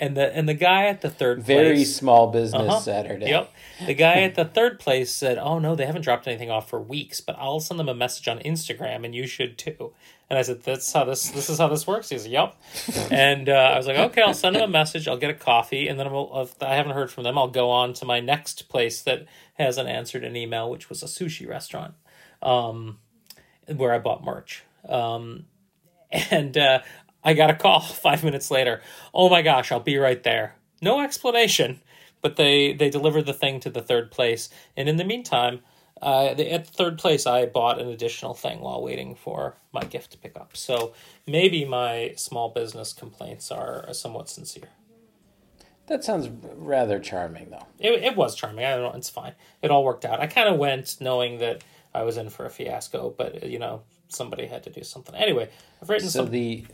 and 0.00 0.16
the 0.16 0.34
and 0.36 0.48
the 0.48 0.54
guy 0.54 0.86
at 0.86 1.00
the 1.02 1.10
third 1.10 1.42
Very 1.42 1.76
place, 1.76 1.94
small 1.94 2.28
business 2.28 2.62
Uh-huh. 2.62 2.80
Saturday. 2.80 3.28
Yep. 3.28 3.52
The 3.86 3.94
guy 3.94 4.22
at 4.22 4.34
the 4.34 4.44
third 4.44 4.80
place 4.80 5.12
said, 5.14 5.38
"Oh 5.38 5.58
no, 5.58 5.76
they 5.76 5.86
haven't 5.86 6.02
dropped 6.02 6.26
anything 6.26 6.50
off 6.50 6.68
for 6.68 6.80
weeks, 6.80 7.20
but 7.20 7.36
I'll 7.38 7.60
send 7.60 7.78
them 7.78 7.88
a 7.88 7.94
message 7.94 8.26
on 8.26 8.38
Instagram, 8.40 9.04
and 9.04 9.14
you 9.14 9.26
should 9.26 9.56
too." 9.58 9.92
And 10.28 10.38
I 10.38 10.42
said, 10.42 10.62
"That's 10.62 10.92
how 10.92 11.04
this 11.04 11.30
this 11.30 11.48
is 11.50 11.58
how 11.58 11.68
this 11.68 11.86
works." 11.86 12.08
He 12.08 12.18
said, 12.18 12.30
"Yep." 12.30 12.56
and 13.10 13.48
uh, 13.48 13.52
I 13.52 13.76
was 13.76 13.86
like, 13.86 13.98
"Okay, 13.98 14.22
I'll 14.22 14.34
send 14.34 14.56
them 14.56 14.62
a 14.62 14.68
message. 14.68 15.06
I'll 15.06 15.16
get 15.16 15.30
a 15.30 15.34
coffee, 15.34 15.86
and 15.88 15.98
then 16.00 16.06
I'll, 16.08 16.30
if 16.42 16.62
I 16.62 16.74
haven't 16.74 16.92
heard 16.92 17.10
from 17.10 17.24
them, 17.24 17.36
I'll 17.38 17.48
go 17.48 17.70
on 17.70 17.92
to 17.94 18.04
my 18.04 18.20
next 18.20 18.68
place 18.68 19.02
that 19.02 19.26
hasn't 19.54 19.88
answered 19.88 20.24
an 20.24 20.36
email, 20.36 20.70
which 20.70 20.88
was 20.88 21.02
a 21.02 21.06
sushi 21.06 21.46
restaurant, 21.48 21.94
um, 22.42 22.98
where 23.76 23.92
I 23.92 23.98
bought 23.98 24.24
merch." 24.24 24.64
Um, 24.88 25.46
and 26.10 26.56
uh, 26.56 26.80
I 27.24 27.34
got 27.34 27.50
a 27.50 27.54
call 27.54 27.80
five 28.06 28.24
minutes 28.24 28.50
later. 28.50 28.80
Oh 29.14 29.28
my 29.28 29.42
gosh, 29.42 29.70
I'll 29.72 29.80
be 29.80 29.98
right 29.98 30.22
there. 30.22 30.56
No 30.82 31.00
explanation, 31.00 31.80
but 32.22 32.36
they 32.36 32.72
they 32.72 32.90
delivered 32.90 33.26
the 33.26 33.34
thing 33.34 33.60
to 33.60 33.70
the 33.70 33.82
third 33.82 34.10
place, 34.10 34.48
and 34.76 34.88
in 34.88 34.96
the 34.96 35.04
meantime, 35.04 35.60
Uh, 36.02 36.32
the, 36.34 36.50
at 36.50 36.66
third 36.66 36.96
place, 36.98 37.26
I 37.26 37.44
bought 37.44 37.78
an 37.78 37.88
additional 37.88 38.32
thing 38.34 38.60
while 38.62 38.82
waiting 38.82 39.14
for 39.14 39.56
my 39.70 39.84
gift 39.84 40.12
to 40.12 40.18
pick 40.18 40.34
up. 40.34 40.56
So 40.56 40.94
maybe 41.26 41.66
my 41.66 42.14
small 42.16 42.48
business 42.48 42.94
complaints 42.94 43.50
are 43.52 43.86
somewhat 43.92 44.30
sincere. 44.30 44.70
That 45.88 46.02
sounds 46.04 46.28
rather 46.56 46.98
charming, 47.00 47.50
though. 47.50 47.66
It, 47.78 48.02
it 48.04 48.16
was 48.16 48.34
charming. 48.34 48.64
I 48.64 48.70
don't 48.76 48.82
know. 48.92 48.96
It's 48.98 49.10
fine. 49.10 49.34
It 49.60 49.70
all 49.70 49.84
worked 49.84 50.04
out. 50.06 50.20
I 50.20 50.26
kind 50.26 50.48
of 50.48 50.56
went 50.58 50.96
knowing 51.00 51.38
that 51.38 51.64
I 51.92 52.02
was 52.02 52.16
in 52.16 52.30
for 52.30 52.46
a 52.46 52.50
fiasco, 52.50 53.12
but 53.16 53.44
you 53.44 53.58
know 53.58 53.82
somebody 54.08 54.46
had 54.46 54.62
to 54.64 54.70
do 54.70 54.82
something. 54.84 55.14
Anyway, 55.14 55.48
I've 55.82 55.88
written 55.90 56.08
So 56.08 56.22
some. 56.24 56.30
the, 56.30 56.64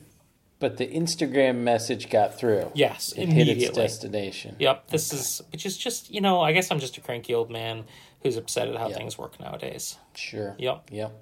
but 0.58 0.76
the 0.78 0.86
Instagram 0.86 1.56
message 1.58 2.08
got 2.10 2.38
through. 2.38 2.70
yes, 2.74 3.12
It 3.16 3.28
hit 3.28 3.48
its 3.48 3.70
destination. 3.70 4.56
Yep. 4.58 4.88
This 4.88 5.12
is 5.12 5.42
which 5.52 5.66
is 5.66 5.76
just 5.76 6.10
you 6.10 6.20
know 6.20 6.40
I 6.40 6.52
guess 6.52 6.70
I'm 6.70 6.80
just 6.80 6.96
a 6.96 7.00
cranky 7.00 7.34
old 7.34 7.50
man 7.50 7.84
who's 8.22 8.36
upset 8.36 8.68
at 8.68 8.76
how 8.76 8.88
Yeah. 8.88 8.96
things 8.96 9.16
work 9.18 9.38
nowadays. 9.38 9.96
Sure. 10.14 10.54
Yep. 10.58 10.88
Yep. 10.90 11.12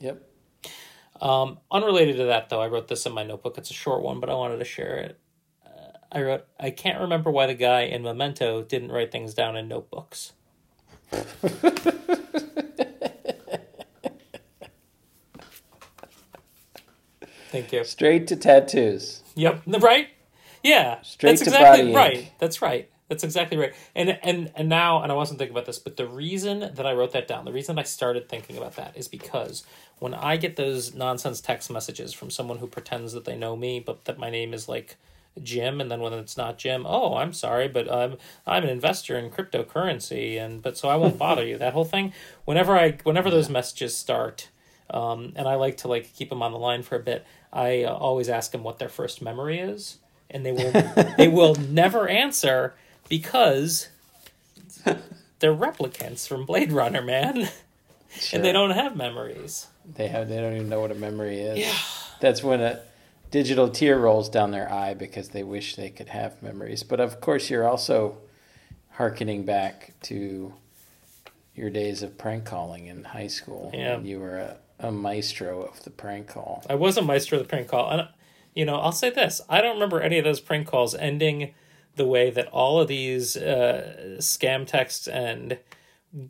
Yep. 0.00 0.22
Um, 1.20 1.58
unrelated 1.70 2.16
to 2.16 2.24
that, 2.24 2.48
though, 2.48 2.60
I 2.60 2.66
wrote 2.66 2.88
this 2.88 3.06
in 3.06 3.12
my 3.12 3.22
notebook. 3.22 3.56
It's 3.56 3.70
a 3.70 3.74
short 3.74 4.02
one, 4.02 4.18
but 4.20 4.28
I 4.28 4.34
wanted 4.34 4.58
to 4.58 4.64
share 4.64 4.96
it. 4.98 5.18
Uh, 5.64 5.96
I 6.10 6.22
wrote, 6.22 6.44
I 6.58 6.70
can't 6.70 7.00
remember 7.00 7.30
why 7.30 7.46
the 7.46 7.54
guy 7.54 7.82
in 7.82 8.02
Memento 8.02 8.62
didn't 8.62 8.90
write 8.90 9.12
things 9.12 9.32
down 9.32 9.56
in 9.56 9.68
notebooks. 9.68 10.32
Thank 17.54 17.72
you. 17.72 17.84
Straight 17.84 18.26
to 18.26 18.36
tattoos. 18.36 19.22
Yep. 19.36 19.62
Right. 19.80 20.08
Yeah. 20.64 21.00
Straight 21.02 21.30
that's 21.38 21.42
to 21.42 21.50
exactly 21.50 21.82
body 21.82 21.88
ink. 21.90 21.96
right. 21.96 22.32
That's 22.40 22.60
right. 22.60 22.90
That's 23.08 23.22
exactly 23.22 23.56
right. 23.56 23.72
And 23.94 24.18
and 24.24 24.50
and 24.56 24.68
now, 24.68 25.02
and 25.02 25.12
I 25.12 25.14
wasn't 25.14 25.38
thinking 25.38 25.54
about 25.54 25.66
this, 25.66 25.78
but 25.78 25.96
the 25.96 26.08
reason 26.08 26.58
that 26.74 26.84
I 26.84 26.94
wrote 26.94 27.12
that 27.12 27.28
down, 27.28 27.44
the 27.44 27.52
reason 27.52 27.78
I 27.78 27.84
started 27.84 28.28
thinking 28.28 28.56
about 28.56 28.74
that 28.74 28.96
is 28.96 29.06
because 29.06 29.62
when 30.00 30.14
I 30.14 30.36
get 30.36 30.56
those 30.56 30.94
nonsense 30.94 31.40
text 31.40 31.70
messages 31.70 32.12
from 32.12 32.28
someone 32.28 32.58
who 32.58 32.66
pretends 32.66 33.12
that 33.12 33.24
they 33.24 33.36
know 33.36 33.54
me, 33.54 33.78
but 33.78 34.04
that 34.06 34.18
my 34.18 34.30
name 34.30 34.52
is 34.52 34.68
like 34.68 34.96
Jim, 35.40 35.80
and 35.80 35.92
then 35.92 36.00
when 36.00 36.12
it's 36.14 36.36
not 36.36 36.58
Jim, 36.58 36.84
oh, 36.88 37.14
I'm 37.16 37.32
sorry, 37.32 37.68
but 37.68 37.88
I'm 37.92 38.16
I'm 38.48 38.64
an 38.64 38.70
investor 38.70 39.16
in 39.16 39.30
cryptocurrency, 39.30 40.40
and 40.40 40.60
but 40.60 40.76
so 40.76 40.88
I 40.88 40.96
won't 40.96 41.18
bother 41.18 41.46
you. 41.46 41.56
That 41.56 41.74
whole 41.74 41.84
thing. 41.84 42.12
Whenever 42.46 42.76
I 42.76 42.98
whenever 43.04 43.30
those 43.30 43.48
messages 43.48 43.94
start, 43.94 44.48
um, 44.90 45.32
and 45.36 45.46
I 45.48 45.54
like 45.54 45.78
to 45.78 45.88
like 45.88 46.12
keep 46.14 46.28
them 46.30 46.42
on 46.42 46.52
the 46.52 46.58
line 46.58 46.82
for 46.82 46.96
a 46.96 47.00
bit. 47.00 47.24
I 47.52 47.84
uh, 47.84 47.92
always 47.94 48.28
ask 48.28 48.52
them 48.52 48.62
what 48.62 48.78
their 48.78 48.88
first 48.88 49.22
memory 49.22 49.58
is, 49.58 49.98
and 50.30 50.44
they 50.44 50.52
will 50.52 50.72
they 51.18 51.28
will 51.28 51.54
never 51.54 52.08
answer 52.08 52.74
because 53.08 53.88
they're 55.40 55.54
replicants 55.54 56.26
from 56.28 56.44
Blade 56.46 56.72
Runner, 56.72 57.02
man, 57.02 57.48
Sure. 58.16 58.36
and 58.38 58.44
they 58.44 58.52
don't 58.52 58.70
have 58.70 58.96
memories. 58.96 59.66
They 59.84 60.08
have. 60.08 60.28
They 60.28 60.36
don't 60.36 60.54
even 60.54 60.68
know 60.68 60.80
what 60.80 60.90
a 60.92 60.94
memory 60.94 61.40
is. 61.40 61.58
Yeah. 61.58 61.74
That's 62.20 62.42
when 62.42 62.60
a 62.60 62.80
digital 63.30 63.68
tear 63.68 63.98
rolls 63.98 64.28
down 64.28 64.52
their 64.52 64.70
eye 64.72 64.94
because 64.94 65.30
they 65.30 65.42
wish 65.42 65.74
they 65.76 65.90
could 65.90 66.08
have 66.10 66.40
memories. 66.42 66.82
But 66.84 67.00
of 67.00 67.20
course, 67.20 67.50
you're 67.50 67.66
also 67.68 68.18
hearkening 68.92 69.44
back 69.44 69.94
to 70.02 70.54
your 71.56 71.70
days 71.70 72.02
of 72.02 72.16
prank 72.16 72.44
calling 72.44 72.86
in 72.86 73.04
high 73.04 73.26
school. 73.26 73.70
Yeah. 73.74 73.96
when 73.96 74.06
you 74.06 74.20
were 74.20 74.38
a, 74.38 74.56
a 74.88 74.92
maestro 74.92 75.62
of 75.62 75.82
the 75.84 75.90
prank 75.90 76.28
call. 76.28 76.64
I 76.68 76.74
was 76.74 76.96
a 76.96 77.02
maestro 77.02 77.38
of 77.38 77.44
the 77.44 77.48
prank 77.48 77.68
call, 77.68 77.90
and 77.90 78.08
you 78.54 78.64
know, 78.64 78.76
I'll 78.76 78.92
say 78.92 79.10
this: 79.10 79.40
I 79.48 79.60
don't 79.60 79.74
remember 79.74 80.00
any 80.00 80.18
of 80.18 80.24
those 80.24 80.40
prank 80.40 80.66
calls 80.66 80.94
ending 80.94 81.54
the 81.96 82.06
way 82.06 82.30
that 82.30 82.46
all 82.48 82.80
of 82.80 82.88
these 82.88 83.36
uh, 83.36 84.16
scam 84.18 84.66
texts 84.66 85.06
end. 85.08 85.58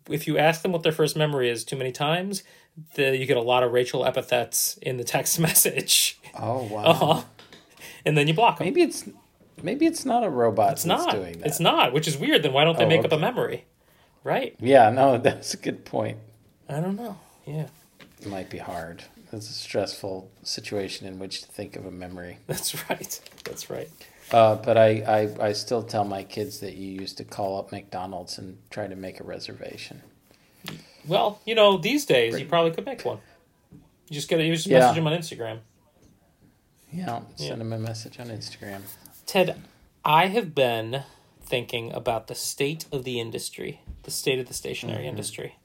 If 0.09 0.27
you 0.27 0.39
ask 0.39 0.63
them 0.63 0.73
what 0.73 0.83
their 0.83 0.93
first 0.93 1.17
memory 1.17 1.51
is 1.51 1.65
too 1.65 1.77
many 1.77 1.93
times, 1.93 2.43
the, 2.95 3.17
you 3.17 3.27
get 3.27 3.37
a 3.37 3.43
lot 3.43 3.63
of 3.63 3.73
Rachel 3.73 4.05
epithets 4.07 4.79
in 4.81 4.97
the 4.97 5.05
text 5.05 5.39
message, 5.49 6.19
Oh 6.39 6.63
wow. 6.65 6.83
uh-huh. 6.85 7.23
and 8.07 8.17
then 8.17 8.27
you 8.29 8.35
block 8.35 8.59
them. 8.59 8.67
Maybe 8.67 8.83
it's 8.83 9.05
maybe 9.63 9.87
it's 9.87 10.05
not 10.05 10.25
a 10.25 10.31
robot 10.31 10.73
It's 10.73 10.85
that's 10.85 11.05
not. 11.07 11.15
doing 11.15 11.39
that. 11.39 11.47
It's 11.47 11.61
not, 11.61 11.93
which 11.93 12.09
is 12.09 12.17
weird. 12.17 12.43
Then 12.43 12.53
why 12.53 12.65
don't 12.65 12.79
they 12.79 12.85
Oh, 12.85 12.89
make 12.89 13.05
up 13.05 13.13
a 13.13 13.19
memory? 13.19 13.67
Right? 14.23 14.57
Yeah, 14.61 14.89
no, 14.91 15.19
that's 15.27 15.53
a 15.55 15.59
good 15.59 15.85
point. 15.85 16.19
I 16.69 16.81
don't 16.81 16.97
know. 16.97 17.19
Yeah, 17.47 17.67
might 18.27 18.51
be 18.51 18.59
hard. 18.59 19.05
It's 19.33 19.51
a 19.51 19.53
stressful 19.53 20.31
situation 20.43 21.07
in 21.07 21.19
which 21.19 21.43
to 21.43 21.49
think 21.49 21.77
of 21.77 21.87
a 21.87 21.91
memory. 21.91 22.39
that's 22.47 22.89
right. 22.89 23.21
That's 23.45 23.69
right. 23.71 23.89
Uh, 24.33 24.55
but 24.57 24.77
I, 24.79 25.29
I, 25.41 25.49
I 25.49 25.53
still 25.53 25.83
tell 25.83 26.05
my 26.05 26.23
kids 26.23 26.61
that 26.61 26.75
you 26.75 26.89
used 26.89 27.19
to 27.19 27.25
call 27.25 27.59
up 27.59 27.73
McDonald's 27.73 28.39
and 28.39 28.59
try 28.71 28.87
to 28.87 28.97
make 28.97 29.21
a 29.21 29.25
reservation. 29.25 30.03
Well, 31.07 31.41
you 31.45 31.55
know, 31.55 31.77
these 31.77 32.07
days 32.07 32.39
you 32.39 32.47
probably 32.47 32.71
could 32.71 32.87
make 32.87 33.05
one. 33.05 33.19
You 34.09 34.15
just 34.15 34.29
gotta 34.31 34.45
you 34.45 34.55
just 34.55 34.67
Yeah. 34.67 34.79
message 34.79 34.97
them 34.97 35.07
on 35.07 35.13
Instagram. 35.13 35.59
Yeah, 36.93 37.23
send 37.37 37.61
them 37.61 37.73
a 37.73 37.79
message 37.79 38.21
on 38.21 38.29
Instagram. 38.29 38.83
Ted, 39.27 39.61
I 40.05 40.27
have 40.29 40.55
been 40.55 41.03
thinking 41.43 41.93
about 41.93 42.29
the 42.29 42.35
state 42.35 42.87
of 42.93 43.05
the 43.05 43.19
industry, 43.21 43.81
the 44.05 44.11
state 44.11 44.39
of 44.39 44.47
the 44.47 44.55
stationery 44.55 45.07
industry. 45.07 45.57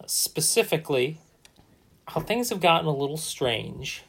Uh, 0.00 0.04
Specifically, 0.06 1.18
how 2.08 2.20
things 2.20 2.50
have 2.50 2.60
gotten 2.60 2.86
a 2.86 2.94
little 2.94 3.16
strange 3.16 4.02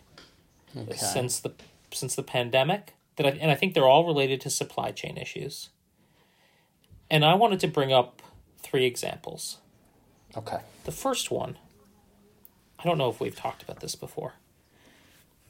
Okay. 0.78 0.96
since 0.98 1.40
the 1.40 1.54
since 1.92 2.16
the 2.16 2.24
pandemic. 2.24 2.94
That 3.16 3.26
I, 3.28 3.30
and 3.30 3.50
I 3.50 3.56
think 3.56 3.74
they're 3.74 3.88
all 3.88 4.06
related 4.06 4.42
to 4.42 4.50
supply 4.50 4.92
chain 4.92 5.16
issues. 5.18 5.70
And 7.10 7.24
I 7.24 7.34
wanted 7.36 7.62
to 7.62 7.68
bring 7.70 7.94
up 7.94 8.22
three 8.58 8.86
examples. 8.86 9.60
Okay. 10.36 10.58
The 10.84 10.92
first 10.92 11.32
one, 11.32 11.58
I 12.78 12.84
don't 12.84 12.98
know 12.98 13.10
if 13.10 13.22
we've 13.22 13.36
talked 13.36 13.64
about 13.64 13.80
this 13.80 13.96
before, 13.96 14.34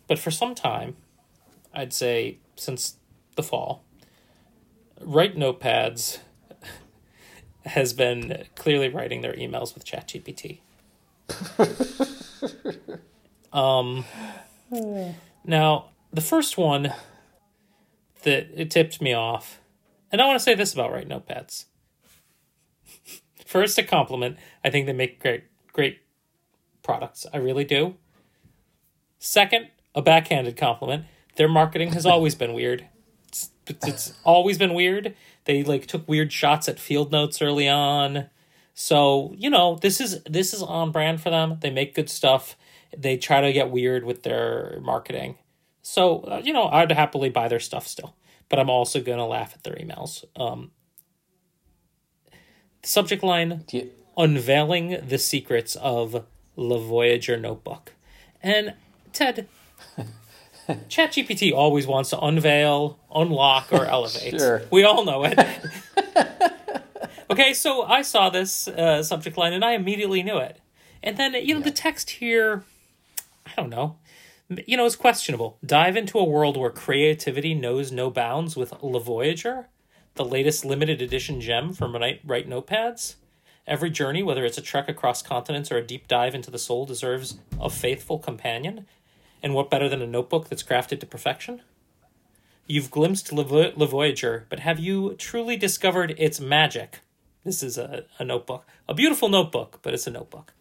but 0.07 0.19
for 0.19 0.29
some 0.29 0.53
time, 0.53 0.97
I'd 1.73 1.91
say 1.91 2.37
since 2.55 2.97
the 3.35 3.41
fall, 3.41 3.83
Write 5.01 5.35
Notepads 5.35 6.19
has 7.65 7.93
been 7.93 8.43
clearly 8.55 8.89
writing 8.89 9.21
their 9.21 9.33
emails 9.33 9.73
with 9.73 9.85
ChatGPT. 9.85 10.59
um, 13.53 14.05
now, 15.43 15.89
the 16.11 16.21
first 16.21 16.57
one 16.57 16.93
that 18.23 18.49
it 18.53 18.71
tipped 18.71 19.01
me 19.01 19.13
off, 19.13 19.59
and 20.11 20.21
I 20.21 20.25
want 20.25 20.39
to 20.39 20.43
say 20.43 20.55
this 20.55 20.73
about 20.73 20.91
Write 20.91 21.09
Notepads. 21.09 21.65
First, 23.45 23.77
a 23.77 23.83
compliment. 23.83 24.37
I 24.63 24.69
think 24.69 24.85
they 24.85 24.93
make 24.93 25.21
great, 25.21 25.43
great 25.71 25.99
products. 26.83 27.25
I 27.33 27.37
really 27.37 27.63
do. 27.63 27.95
Second, 29.19 29.67
a 29.93 30.01
backhanded 30.01 30.57
compliment. 30.57 31.05
Their 31.35 31.47
marketing 31.47 31.93
has 31.93 32.05
always 32.05 32.35
been 32.35 32.53
weird. 32.53 32.87
It's, 33.27 33.49
it's 33.67 34.13
always 34.23 34.57
been 34.57 34.73
weird. 34.73 35.15
They 35.45 35.63
like 35.63 35.87
took 35.87 36.07
weird 36.07 36.31
shots 36.31 36.67
at 36.69 36.79
field 36.79 37.11
notes 37.11 37.41
early 37.41 37.67
on. 37.67 38.29
So 38.75 39.33
you 39.37 39.49
know 39.49 39.77
this 39.81 39.99
is 39.99 40.21
this 40.23 40.53
is 40.53 40.61
on 40.61 40.91
brand 40.91 41.21
for 41.21 41.29
them. 41.29 41.57
They 41.61 41.71
make 41.71 41.95
good 41.95 42.09
stuff. 42.09 42.55
They 42.95 43.17
try 43.17 43.41
to 43.41 43.51
get 43.51 43.71
weird 43.71 44.03
with 44.03 44.23
their 44.23 44.79
marketing. 44.81 45.37
So 45.81 46.19
uh, 46.19 46.41
you 46.43 46.53
know 46.53 46.67
I'd 46.67 46.91
happily 46.91 47.29
buy 47.29 47.47
their 47.47 47.61
stuff 47.61 47.87
still, 47.87 48.15
but 48.49 48.59
I'm 48.59 48.69
also 48.69 49.01
gonna 49.01 49.25
laugh 49.25 49.53
at 49.55 49.63
their 49.63 49.75
emails. 49.75 50.25
Um, 50.35 50.71
subject 52.83 53.23
line 53.23 53.63
you, 53.71 53.91
unveiling 54.17 54.99
the 55.07 55.17
secrets 55.17 55.75
of 55.77 56.25
Le 56.57 56.79
Voyager 56.79 57.37
notebook. 57.37 57.93
And 58.43 58.73
Ted, 59.13 59.47
ChatGPT 60.67 61.53
always 61.53 61.87
wants 61.87 62.09
to 62.09 62.19
unveil, 62.19 62.99
unlock, 63.13 63.71
or 63.71 63.85
elevate. 63.87 64.37
Sure. 64.37 64.63
We 64.69 64.83
all 64.83 65.05
know 65.05 65.23
it. 65.23 65.39
okay, 67.29 67.53
so 67.53 67.83
I 67.83 68.01
saw 68.01 68.29
this 68.29 68.67
uh, 68.67 69.03
subject 69.03 69.37
line 69.37 69.53
and 69.53 69.63
I 69.63 69.71
immediately 69.71 70.23
knew 70.23 70.37
it. 70.37 70.59
And 71.03 71.17
then, 71.17 71.33
you 71.33 71.53
know, 71.53 71.61
the 71.61 71.71
text 71.71 72.09
here, 72.09 72.63
I 73.45 73.51
don't 73.55 73.69
know. 73.69 73.97
You 74.67 74.77
know, 74.77 74.85
it's 74.85 74.95
questionable. 74.95 75.57
Dive 75.65 75.97
into 75.97 76.19
a 76.19 76.23
world 76.23 76.57
where 76.57 76.69
creativity 76.69 77.53
knows 77.53 77.91
no 77.91 78.09
bounds 78.09 78.55
with 78.55 78.73
Le 78.83 78.99
Voyager, 78.99 79.69
the 80.15 80.25
latest 80.25 80.63
limited 80.63 81.01
edition 81.01 81.41
gem 81.41 81.73
from 81.73 81.95
Write 81.95 82.21
Write 82.23 82.49
Notepads. 82.49 83.15
Every 83.67 83.89
journey, 83.89 84.21
whether 84.21 84.45
it's 84.45 84.59
a 84.59 84.61
trek 84.61 84.87
across 84.87 85.23
continents 85.23 85.71
or 85.71 85.77
a 85.77 85.85
deep 85.85 86.07
dive 86.07 86.35
into 86.35 86.51
the 86.51 86.59
soul, 86.59 86.85
deserves 86.85 87.39
a 87.59 87.69
faithful 87.69 88.19
companion. 88.19 88.85
And 89.41 89.55
what 89.55 89.71
better 89.71 89.89
than 89.89 90.01
a 90.01 90.07
notebook 90.07 90.49
that's 90.49 90.63
crafted 90.63 90.99
to 90.99 91.07
perfection? 91.07 91.61
You've 92.67 92.91
glimpsed 92.91 93.31
Le 93.31 93.43
Voyager, 93.43 94.45
but 94.49 94.59
have 94.59 94.79
you 94.79 95.15
truly 95.15 95.57
discovered 95.57 96.15
its 96.17 96.39
magic? 96.39 96.99
This 97.45 97.63
is 97.63 97.77
a, 97.77 98.03
a 98.19 98.25
notebook. 98.25 98.67
A 98.89 98.93
beautiful 98.93 99.29
notebook, 99.29 99.79
but 99.81 99.93
it's 99.93 100.07
a 100.07 100.11
notebook. 100.11 100.51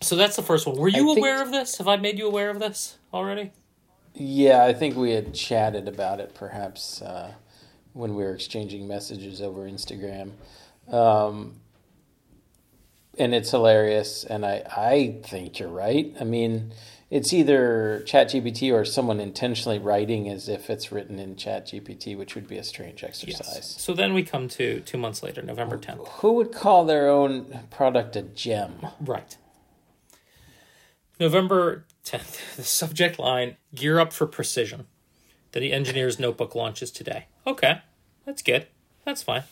So 0.00 0.16
that's 0.16 0.36
the 0.36 0.42
first 0.42 0.66
one. 0.66 0.76
Were 0.76 0.88
you 0.88 1.12
aware 1.12 1.40
of 1.42 1.52
this? 1.52 1.78
Have 1.78 1.86
I 1.88 1.96
made 1.96 2.18
you 2.18 2.26
aware 2.26 2.50
of 2.50 2.58
this 2.58 2.98
already? 3.12 3.52
yeah, 4.14 4.64
I 4.64 4.72
think 4.72 4.96
we 4.96 5.10
had 5.10 5.34
chatted 5.34 5.88
about 5.88 6.20
it 6.20 6.34
perhaps 6.34 7.02
uh, 7.02 7.32
when 7.92 8.14
we 8.14 8.22
were 8.22 8.34
exchanging 8.34 8.86
messages 8.86 9.42
over 9.42 9.62
Instagram. 9.62 10.32
Um, 10.88 11.56
and 13.18 13.34
it's 13.34 13.50
hilarious. 13.50 14.24
And 14.24 14.44
I 14.46 14.62
I 14.76 15.20
think 15.24 15.58
you're 15.58 15.68
right. 15.68 16.14
I 16.20 16.24
mean, 16.24 16.72
it's 17.10 17.32
either 17.32 18.02
ChatGPT 18.06 18.72
or 18.72 18.84
someone 18.84 19.20
intentionally 19.20 19.78
writing 19.78 20.28
as 20.28 20.48
if 20.48 20.70
it's 20.70 20.90
written 20.90 21.18
in 21.18 21.36
ChatGPT, 21.36 22.16
which 22.16 22.34
would 22.34 22.48
be 22.48 22.56
a 22.56 22.64
strange 22.64 23.04
exercise. 23.04 23.52
Yes. 23.54 23.80
So 23.80 23.92
then 23.94 24.14
we 24.14 24.22
come 24.22 24.48
to 24.48 24.80
two 24.80 24.98
months 24.98 25.22
later, 25.22 25.42
November 25.42 25.78
10th. 25.78 26.08
Who 26.20 26.32
would 26.34 26.52
call 26.52 26.84
their 26.84 27.08
own 27.08 27.66
product 27.70 28.16
a 28.16 28.22
gem? 28.22 28.86
Right. 29.00 29.36
November 31.20 31.84
10th, 32.04 32.54
the 32.56 32.64
subject 32.64 33.18
line 33.18 33.56
Gear 33.74 33.98
Up 34.00 34.12
for 34.12 34.26
Precision. 34.26 34.86
The 35.52 35.72
engineer's 35.72 36.18
notebook 36.18 36.56
launches 36.56 36.90
today. 36.90 37.26
Okay, 37.46 37.80
that's 38.26 38.42
good. 38.42 38.66
That's 39.04 39.22
fine. 39.22 39.44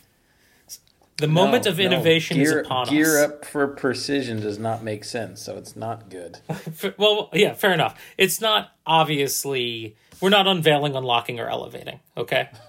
The 1.19 1.29
moment 1.29 1.67
No, 1.67 1.71
of 1.73 1.79
no. 1.79 1.85
innovation 1.85 2.37
gear, 2.39 2.61
is 2.61 2.67
upon 2.67 2.89
gear 2.89 3.03
us. 3.05 3.13
Gear 3.13 3.25
up 3.25 3.45
for 3.45 3.69
precision 3.69 4.41
does 4.41 4.59
not 4.59 4.83
make 4.83 5.05
sense, 5.05 5.41
so 5.43 5.57
it's 5.57 5.77
not 5.77 6.09
good. 6.11 6.39
Well, 6.97 7.29
yeah, 7.33 7.55
fair 7.55 7.73
enough. 7.73 8.01
It's 8.19 8.41
not 8.41 8.73
obviously 8.87 9.95
we're 10.21 10.31
not 10.31 10.47
unveiling, 10.47 10.95
unlocking, 10.97 11.39
or 11.41 11.49
elevating. 11.49 12.01
Okay. 12.17 12.49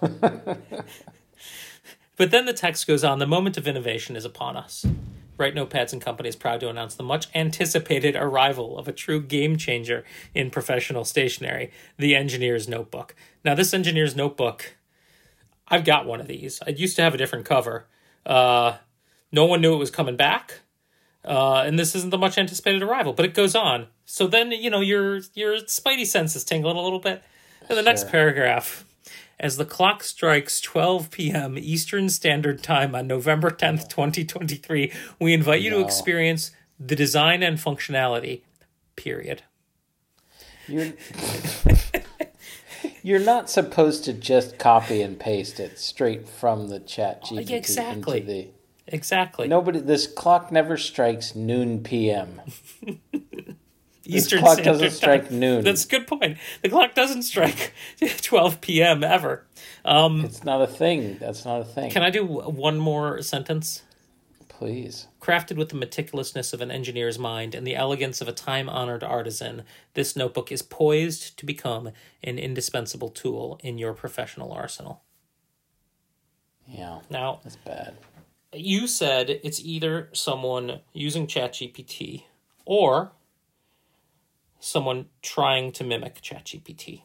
but 2.16 2.30
then 2.30 2.46
the 2.46 2.52
text 2.52 2.86
goes 2.86 3.02
on. 3.04 3.18
The 3.18 3.26
moment 3.26 3.56
of 3.56 3.66
innovation 3.66 4.16
is 4.16 4.24
upon 4.24 4.56
us. 4.56 4.84
Write 5.36 5.54
Notepads 5.54 5.92
and 5.92 6.00
Company 6.00 6.28
is 6.28 6.36
proud 6.36 6.60
to 6.60 6.68
announce 6.68 6.94
the 6.94 7.02
much 7.02 7.26
anticipated 7.34 8.14
arrival 8.14 8.78
of 8.78 8.86
a 8.86 8.92
true 8.92 9.20
game 9.20 9.56
changer 9.56 10.04
in 10.32 10.48
professional 10.50 11.04
stationery, 11.04 11.72
the 11.98 12.14
Engineer's 12.14 12.68
Notebook. 12.68 13.16
Now, 13.44 13.54
this 13.56 13.74
Engineer's 13.74 14.14
Notebook, 14.14 14.76
I've 15.66 15.84
got 15.84 16.06
one 16.06 16.20
of 16.20 16.28
these. 16.28 16.60
I 16.66 16.70
used 16.70 16.94
to 16.96 17.02
have 17.02 17.14
a 17.14 17.18
different 17.18 17.44
cover. 17.46 17.86
Uh, 18.26 18.76
no 19.32 19.44
one 19.44 19.60
knew 19.60 19.74
it 19.74 19.78
was 19.78 19.90
coming 19.90 20.16
back 20.16 20.60
uh, 21.24 21.62
and 21.66 21.78
this 21.78 21.94
isn't 21.94 22.10
the 22.10 22.18
much 22.18 22.36
anticipated 22.36 22.82
arrival, 22.82 23.12
but 23.12 23.24
it 23.24 23.34
goes 23.34 23.54
on. 23.54 23.86
So 24.04 24.26
then 24.26 24.52
you 24.52 24.68
know 24.70 24.80
your 24.80 25.16
your 25.34 25.56
spidey 25.60 26.06
sense 26.06 26.36
is 26.36 26.44
tingling 26.44 26.76
a 26.76 26.80
little 26.82 26.98
bit. 27.00 27.22
In 27.70 27.76
the 27.76 27.82
next 27.82 28.02
Sure. 28.02 28.10
paragraph, 28.10 28.84
as 29.40 29.56
the 29.56 29.64
clock 29.64 30.04
strikes 30.04 30.60
12 30.60 31.10
p.m. 31.10 31.56
Eastern 31.56 32.10
Standard 32.10 32.62
Time 32.62 32.94
on 32.94 33.06
November 33.06 33.50
10th, 33.50 33.88
2023, 33.88 34.92
we 35.18 35.32
invite 35.32 35.62
you 35.62 35.70
to 35.70 35.80
experience 35.80 36.50
the 36.78 36.94
design 36.94 37.42
and 37.42 37.56
functionality. 37.56 38.42
Period. 38.96 39.42
You're 40.68 40.92
You're 43.04 43.20
not 43.20 43.50
supposed 43.50 44.04
to 44.04 44.14
just 44.14 44.58
copy 44.58 45.02
and 45.02 45.20
paste 45.20 45.60
it 45.60 45.78
straight 45.78 46.26
from 46.26 46.68
the 46.68 46.80
chat 46.80 47.22
GPT 47.22 47.50
exactly. 47.50 48.20
into 48.20 48.32
the 48.32 48.48
Exactly. 48.86 49.46
Nobody 49.46 49.78
this 49.80 50.06
clock 50.06 50.50
never 50.50 50.78
strikes 50.78 51.34
noon 51.34 51.82
PM. 51.82 52.40
Eastern 54.06 54.40
clock 54.40 54.54
Standard 54.54 54.72
doesn't 54.72 54.90
strike 54.92 55.28
Time. 55.28 55.38
noon. 55.38 55.64
That's 55.64 55.84
a 55.84 55.88
good 55.88 56.06
point. 56.06 56.38
The 56.62 56.68
clock 56.70 56.94
doesn't 56.94 57.22
strike 57.24 57.72
12 58.22 58.60
p.m. 58.62 59.04
ever. 59.04 59.46
Um, 59.84 60.24
It's 60.24 60.44
not 60.44 60.60
a 60.62 60.66
thing. 60.66 61.18
That's 61.18 61.44
not 61.44 61.60
a 61.60 61.64
thing. 61.64 61.90
can 61.90 62.02
I 62.02 62.10
do 62.10 62.24
one 62.26 62.78
more 62.78 63.22
sentence? 63.22 63.82
Please. 64.64 65.08
Crafted 65.20 65.58
with 65.58 65.68
the 65.68 65.76
meticulousness 65.76 66.54
of 66.54 66.62
an 66.62 66.70
engineer's 66.70 67.18
mind 67.18 67.54
and 67.54 67.66
the 67.66 67.76
elegance 67.76 68.22
of 68.22 68.28
a 68.28 68.32
time 68.32 68.66
honored 68.70 69.04
artisan, 69.04 69.64
this 69.92 70.16
notebook 70.16 70.50
is 70.50 70.62
poised 70.62 71.36
to 71.36 71.44
become 71.44 71.90
an 72.22 72.38
indispensable 72.38 73.10
tool 73.10 73.60
in 73.62 73.76
your 73.76 73.92
professional 73.92 74.52
arsenal. 74.52 75.02
Yeah. 76.66 77.00
Now, 77.10 77.40
That's 77.44 77.56
bad. 77.56 77.98
you 78.54 78.86
said 78.86 79.28
it's 79.28 79.60
either 79.60 80.08
someone 80.14 80.80
using 80.94 81.26
ChatGPT 81.26 82.22
or 82.64 83.12
someone 84.60 85.08
trying 85.20 85.72
to 85.72 85.84
mimic 85.84 86.22
ChatGPT. 86.22 87.02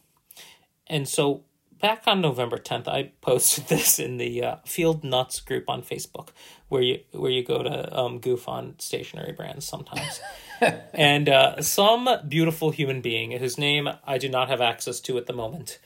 And 0.88 1.10
so 1.10 1.43
back 1.82 2.04
on 2.08 2.22
November 2.22 2.58
10th, 2.58 2.88
I 2.88 3.12
posted 3.22 3.65
this 3.68 4.00
in 4.00 4.18
the 4.18 4.44
uh, 4.44 4.56
Field 4.65 5.04
Nuts 5.04 5.39
group 5.39 5.70
on 5.70 5.82
Facebook, 5.82 6.30
where 6.68 6.82
you 6.82 7.00
where 7.12 7.32
you 7.32 7.44
go 7.44 7.63
to 7.63 7.98
um, 7.98 8.20
goof 8.20 8.48
on 8.48 8.76
stationery 8.80 9.32
brands 9.32 9.65
sometimes. 9.65 10.22
and 10.94 11.30
uh, 11.30 11.62
some 11.62 12.10
beautiful 12.28 12.72
human 12.72 13.02
being 13.02 13.32
whose 13.32 13.58
name 13.58 13.88
I 14.06 14.18
do 14.18 14.28
not 14.30 14.50
have 14.50 14.60
access 14.62 15.00
to 15.02 15.18
at 15.18 15.26
the 15.26 15.34
moment 15.34 15.80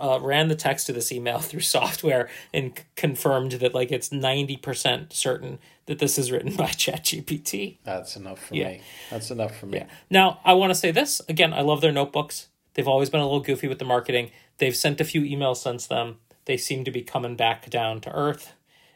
uh, 0.00 0.18
ran 0.22 0.48
the 0.48 0.54
text 0.54 0.86
to 0.86 0.92
this 0.94 1.12
email 1.12 1.38
through 1.40 1.60
software 1.60 2.28
and 2.54 2.72
c- 2.78 2.84
confirmed 2.96 3.52
that 3.52 3.74
like 3.74 3.92
it's 3.92 4.08
90% 4.08 5.12
certain 5.12 5.58
that 5.84 5.98
this 5.98 6.18
is 6.18 6.32
written 6.32 6.56
by 6.56 6.68
ChatGPT. 6.68 7.76
That's 7.84 8.16
enough 8.16 8.46
for 8.46 8.54
Yeah. 8.54 8.68
me. 8.68 8.80
That's 9.10 9.30
enough 9.30 9.56
for 9.58 9.66
me. 9.66 9.78
Yeah. 9.78 9.86
Now, 10.10 10.40
I 10.44 10.54
want 10.54 10.70
to 10.70 10.74
say 10.74 10.90
this 10.92 11.20
again. 11.28 11.52
I 11.52 11.60
love 11.60 11.80
their 11.82 11.92
notebooks. 11.92 12.48
They've 12.74 12.88
always 12.88 13.08
been 13.10 13.20
a 13.20 13.24
little 13.24 13.40
goofy 13.40 13.68
with 13.68 13.78
the 13.78 13.84
marketing. 13.84 14.30
They've 14.58 14.76
sent 14.76 15.00
a 15.00 15.04
few 15.04 15.22
emails 15.22 15.58
since 15.58 15.86
then. 15.86 16.16
They 16.46 16.56
seem 16.56 16.84
to 16.84 16.90
be 16.90 17.02
coming 17.02 17.36
back 17.36 17.68
down 17.70 18.00
to 18.02 18.12
earth, 18.12 18.52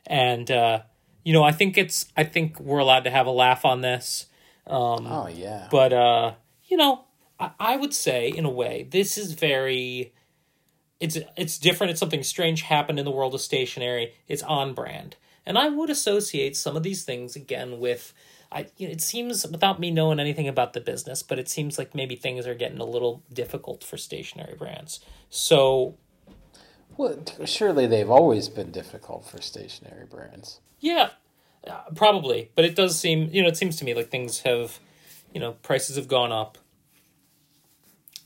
and 0.07 0.51
uh, 0.51 0.83
you 1.25 1.33
know, 1.33 1.42
I 1.42 1.53
think 1.53 1.77
it's. 1.77 2.07
I 2.16 2.25
think 2.25 2.59
we're 2.61 2.79
allowed 2.79 3.05
to 3.05 3.11
have 3.11 3.27
a 3.27 3.31
laugh 3.31 3.64
on 3.64 3.81
this. 3.81 4.27
Oh 5.07 5.29
yeah. 5.29 5.68
But 5.70 5.92
uh, 5.92 6.35
you 6.68 6.77
know, 6.77 7.05
I, 7.38 7.51
I 7.59 7.77
would 7.77 7.92
say 7.92 8.29
in 8.29 8.44
a 8.44 8.51
way 8.51 8.87
this 8.90 9.18
is 9.18 9.33
very. 9.33 10.14
It's 11.01 11.18
it's 11.37 11.59
different. 11.59 11.90
It's 11.90 12.01
something 12.01 12.23
strange 12.23 12.62
happened 12.62 12.99
in 12.99 13.05
the 13.05 13.11
world 13.11 13.35
of 13.35 13.40
stationery. 13.40 14.14
It's 14.29 14.42
on 14.42 14.75
brand, 14.75 15.16
and 15.44 15.59
I 15.59 15.68
would 15.68 15.90
associate 15.90 16.57
some 16.57 16.77
of 16.77 16.83
these 16.83 17.05
things 17.05 17.37
again 17.37 17.81
with. 17.81 18.12
I 18.52 18.66
it 18.78 19.00
seems 19.00 19.46
without 19.46 19.78
me 19.78 19.90
knowing 19.90 20.20
anything 20.20 20.48
about 20.48 20.72
the 20.72 20.80
business, 20.80 21.22
but 21.22 21.38
it 21.38 21.48
seems 21.48 21.78
like 21.78 21.94
maybe 21.94 22.16
things 22.16 22.46
are 22.46 22.54
getting 22.54 22.78
a 22.78 22.84
little 22.84 23.22
difficult 23.32 23.84
for 23.84 23.96
stationery 23.96 24.54
brands. 24.56 25.00
So 25.28 25.96
well, 26.96 27.16
surely 27.46 27.86
they've 27.86 28.10
always 28.10 28.48
been 28.48 28.70
difficult 28.70 29.24
for 29.24 29.40
stationery 29.40 30.04
brands. 30.04 30.60
Yeah, 30.80 31.10
uh, 31.66 31.82
probably. 31.94 32.50
But 32.54 32.64
it 32.64 32.74
does 32.74 32.98
seem, 32.98 33.30
you 33.32 33.42
know, 33.42 33.48
it 33.48 33.56
seems 33.56 33.76
to 33.76 33.84
me 33.84 33.94
like 33.94 34.10
things 34.10 34.40
have, 34.40 34.78
you 35.32 35.40
know, 35.40 35.52
prices 35.62 35.96
have 35.96 36.08
gone 36.08 36.32
up. 36.32 36.58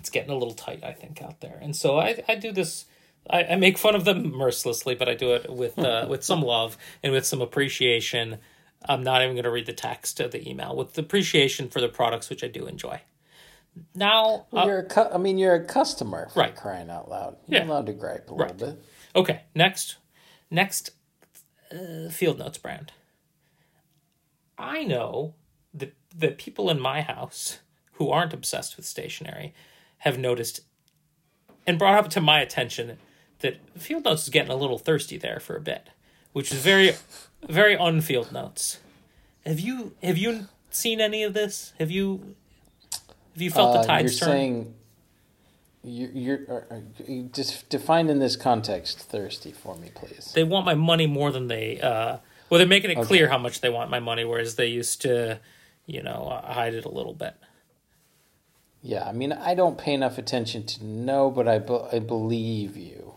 It's 0.01 0.11
getting 0.11 0.31
a 0.31 0.37
little 0.37 0.55
tight, 0.55 0.83
I 0.83 0.93
think, 0.93 1.23
out 1.23 1.41
there. 1.41 1.59
And 1.63 1.77
so 1.77 1.99
I, 1.99 2.23
I 2.29 2.35
do 2.35 2.51
this. 2.51 2.87
I, 3.31 3.45
I 3.45 3.57
make 3.57 3.79
fun 3.79 3.95
of 3.95 4.05
them 4.05 4.33
mercilessly, 4.33 4.95
but 4.95 5.09
I 5.09 5.15
do 5.15 5.35
it 5.35 5.51
with 5.51 5.79
uh, 5.79 6.07
with 6.11 6.25
some 6.25 6.43
love 6.43 6.77
and 7.03 7.13
with 7.13 7.25
some 7.25 7.41
appreciation. 7.41 8.39
I'm 8.89 9.03
not 9.03 9.23
even 9.23 9.35
going 9.35 9.45
to 9.45 9.51
read 9.51 9.67
the 9.67 9.73
text 9.73 10.21
of 10.21 10.31
the 10.31 10.49
email 10.49 10.75
with 10.77 10.97
appreciation 10.99 11.69
for 11.69 11.81
the 11.81 11.89
products, 11.89 12.29
which 12.31 12.45
I 12.45 12.49
do 12.49 12.67
enjoy. 12.67 13.01
Now, 13.95 14.47
Well, 14.51 14.65
uh, 14.65 14.67
you're 14.67 14.79
a 14.81 14.85
cu- 14.87 15.09
I 15.13 15.19
mean, 15.19 15.39
you're 15.39 15.55
a 15.55 15.65
customer 15.65 16.29
for 16.29 16.41
Right. 16.41 16.55
crying 16.55 16.91
out 16.91 17.09
loud. 17.09 17.37
You're 17.49 17.63
Yeah. 17.63 17.67
allowed 17.67 17.87
to 17.87 17.93
gripe 17.93 18.31
a 18.31 18.35
little 18.35 18.55
bit. 18.55 18.85
Okay, 19.17 19.43
next, 19.55 19.97
next, 20.51 20.91
uh, 21.73 22.09
Field 22.11 22.39
Notes 22.39 22.59
brand. 22.59 22.93
I 24.59 24.85
know 24.85 25.35
that 25.73 25.95
the 26.15 26.29
people 26.31 26.71
in 26.71 26.79
my 26.81 27.01
house 27.03 27.59
who 27.93 28.11
aren't 28.11 28.33
obsessed 28.33 28.77
with 28.77 28.87
stationery 28.87 29.55
have 29.99 30.19
noticed 30.19 30.61
and 31.67 31.79
brought 31.79 31.99
up 31.99 32.11
to 32.11 32.21
my 32.21 32.41
attention 32.41 32.99
that 33.41 33.57
Field 33.79 34.05
Notes 34.05 34.25
is 34.25 34.29
getting 34.29 34.53
a 34.53 34.57
little 34.57 34.79
thirsty 34.79 35.17
there 35.17 35.41
for 35.41 35.57
a 35.57 35.61
bit, 35.61 35.89
which 36.35 36.53
is 36.53 36.59
very, 36.59 36.93
very 37.49 37.75
on 37.77 38.01
field 38.03 38.31
notes. 38.31 38.79
Have 39.47 39.59
you 39.61 39.95
have 40.03 40.19
you 40.19 40.49
seen 40.71 41.01
any 41.01 41.23
of 41.23 41.33
this? 41.33 41.73
Have 41.79 41.91
you 41.91 42.35
have 43.33 43.41
you 43.43 43.51
felt 43.51 43.75
Uh, 43.77 43.81
the 43.81 43.87
tides 43.87 44.21
you're 44.21 44.29
turn? 44.29 44.37
saying 44.37 44.75
you're, 45.83 46.11
you're 46.11 46.39
are, 46.49 46.67
are, 46.71 46.83
you 47.07 47.31
just 47.33 47.69
define 47.69 48.09
in 48.09 48.19
this 48.19 48.37
context 48.37 48.99
thirsty 49.01 49.53
for 49.53 49.77
me, 49.77 49.91
please. 49.95 50.33
they 50.35 50.45
want 50.45 50.65
my 50.67 50.75
money 50.75 51.07
more 51.07 51.31
than 51.31 51.49
they 51.49 51.79
uh 51.81 52.17
well 52.49 52.59
they're 52.59 52.67
making 52.67 52.91
it 52.91 53.01
clear 53.03 53.29
how 53.29 53.37
much 53.39 53.61
they 53.61 53.69
want 53.69 53.91
my 53.91 54.01
money 54.01 54.25
whereas 54.25 54.55
they 54.57 54.67
used 54.67 55.03
to 55.03 55.39
you 55.87 56.03
know 56.03 56.29
uh, 56.33 56.53
hide 56.53 56.73
it 56.75 56.85
a 56.87 56.89
little 56.89 57.13
bit 57.15 57.35
Yeah, 58.83 59.05
I 59.09 59.13
mean, 59.13 59.33
I 59.33 59.55
don't 59.55 59.77
pay 59.79 59.93
enough 59.95 60.17
attention 60.19 60.65
to 60.67 60.85
know, 60.85 61.31
but 61.31 61.49
I, 61.49 61.59
be- 61.59 61.87
I 61.97 61.99
believe 62.01 62.77
you. 62.77 63.14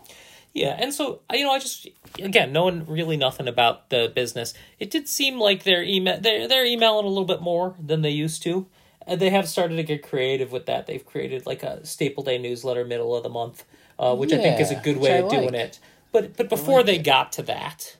Yeah 0.60 0.76
and 0.78 0.92
so 0.92 1.20
you 1.32 1.44
know 1.44 1.52
i 1.52 1.58
just 1.58 1.88
again 2.18 2.52
knowing 2.52 2.84
really 2.86 3.16
nothing 3.16 3.48
about 3.48 3.90
the 3.90 4.10
business 4.14 4.54
it 4.78 4.90
did 4.90 5.08
seem 5.08 5.38
like 5.38 5.62
they're 5.64 5.82
email 5.82 6.20
they're, 6.20 6.48
they're 6.48 6.66
emailing 6.66 7.04
a 7.04 7.08
little 7.08 7.24
bit 7.24 7.40
more 7.40 7.74
than 7.78 8.02
they 8.02 8.10
used 8.10 8.42
to. 8.42 8.66
And 9.06 9.18
they 9.20 9.30
have 9.30 9.48
started 9.48 9.76
to 9.76 9.82
get 9.84 10.02
creative 10.02 10.52
with 10.52 10.66
that. 10.66 10.86
They've 10.86 11.04
created 11.12 11.46
like 11.46 11.62
a 11.62 11.86
staple 11.86 12.22
day 12.22 12.36
newsletter 12.36 12.84
middle 12.84 13.16
of 13.16 13.22
the 13.22 13.30
month 13.30 13.64
uh, 13.98 14.14
which 14.14 14.32
i 14.32 14.38
think 14.38 14.60
is 14.60 14.70
a 14.70 14.76
good 14.76 14.98
way 14.98 15.18
of 15.18 15.30
doing 15.30 15.54
it. 15.54 15.80
But 16.12 16.36
but 16.36 16.48
before 16.48 16.78
like 16.78 16.86
they 16.86 16.96
it. 16.96 17.04
got 17.04 17.32
to 17.32 17.42
that 17.42 17.96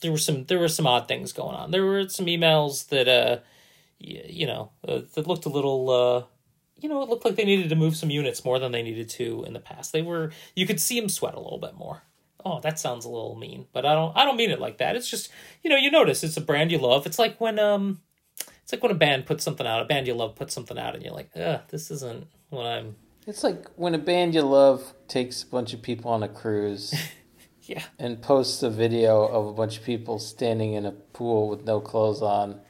there 0.00 0.12
were 0.12 0.18
some 0.18 0.44
there 0.44 0.58
were 0.58 0.68
some 0.68 0.86
odd 0.86 1.08
things 1.08 1.32
going 1.32 1.56
on. 1.56 1.70
There 1.70 1.84
were 1.84 2.08
some 2.08 2.26
emails 2.26 2.88
that 2.88 3.08
uh 3.08 3.38
y- 4.00 4.26
you 4.28 4.46
know 4.46 4.70
uh, 4.86 5.00
that 5.14 5.26
looked 5.26 5.46
a 5.46 5.48
little 5.48 5.90
uh 5.90 6.22
you 6.84 6.90
know 6.90 7.02
it 7.02 7.08
looked 7.08 7.24
like 7.24 7.36
they 7.36 7.46
needed 7.46 7.70
to 7.70 7.76
move 7.76 7.96
some 7.96 8.10
units 8.10 8.44
more 8.44 8.58
than 8.58 8.70
they 8.70 8.82
needed 8.82 9.08
to 9.08 9.42
in 9.46 9.54
the 9.54 9.58
past. 9.58 9.90
They 9.90 10.02
were 10.02 10.32
you 10.54 10.66
could 10.66 10.78
see 10.78 11.00
them 11.00 11.08
sweat 11.08 11.34
a 11.34 11.40
little 11.40 11.58
bit 11.58 11.74
more. 11.74 12.02
Oh 12.44 12.60
that 12.60 12.78
sounds 12.78 13.06
a 13.06 13.08
little 13.08 13.36
mean 13.36 13.66
but 13.72 13.86
i 13.86 13.94
don't 13.94 14.14
i 14.14 14.26
don't 14.26 14.36
mean 14.36 14.50
it 14.50 14.60
like 14.60 14.76
that. 14.78 14.94
It's 14.94 15.08
just 15.08 15.30
you 15.62 15.70
know 15.70 15.76
you 15.76 15.90
notice 15.90 16.22
it's 16.22 16.36
a 16.36 16.42
brand 16.42 16.70
you 16.70 16.76
love. 16.76 17.06
It's 17.06 17.18
like 17.18 17.40
when 17.40 17.58
um 17.58 18.02
it's 18.62 18.70
like 18.70 18.82
when 18.82 18.92
a 18.92 18.96
band 18.96 19.24
puts 19.24 19.42
something 19.42 19.66
out, 19.66 19.80
a 19.80 19.86
band 19.86 20.06
you 20.06 20.12
love 20.12 20.36
puts 20.36 20.52
something 20.52 20.78
out, 20.78 20.94
and 20.94 21.02
you're 21.02 21.14
like, 21.14 21.30
Ugh, 21.34 21.60
this 21.70 21.90
isn't 21.90 22.26
what 22.50 22.66
I'm. 22.66 22.96
It's 23.26 23.42
like 23.42 23.66
when 23.76 23.94
a 23.94 23.98
band 23.98 24.34
you 24.34 24.42
love 24.42 24.92
takes 25.08 25.42
a 25.42 25.46
bunch 25.46 25.72
of 25.72 25.80
people 25.80 26.10
on 26.10 26.22
a 26.22 26.28
cruise 26.28 26.94
Yeah, 27.62 27.82
and 27.98 28.20
posts 28.20 28.62
a 28.62 28.68
video 28.68 29.24
of 29.24 29.46
a 29.46 29.52
bunch 29.54 29.78
of 29.78 29.84
people 29.84 30.18
standing 30.18 30.74
in 30.74 30.84
a 30.84 30.92
pool 30.92 31.48
with 31.48 31.64
no 31.64 31.80
clothes 31.80 32.20
on, 32.20 32.60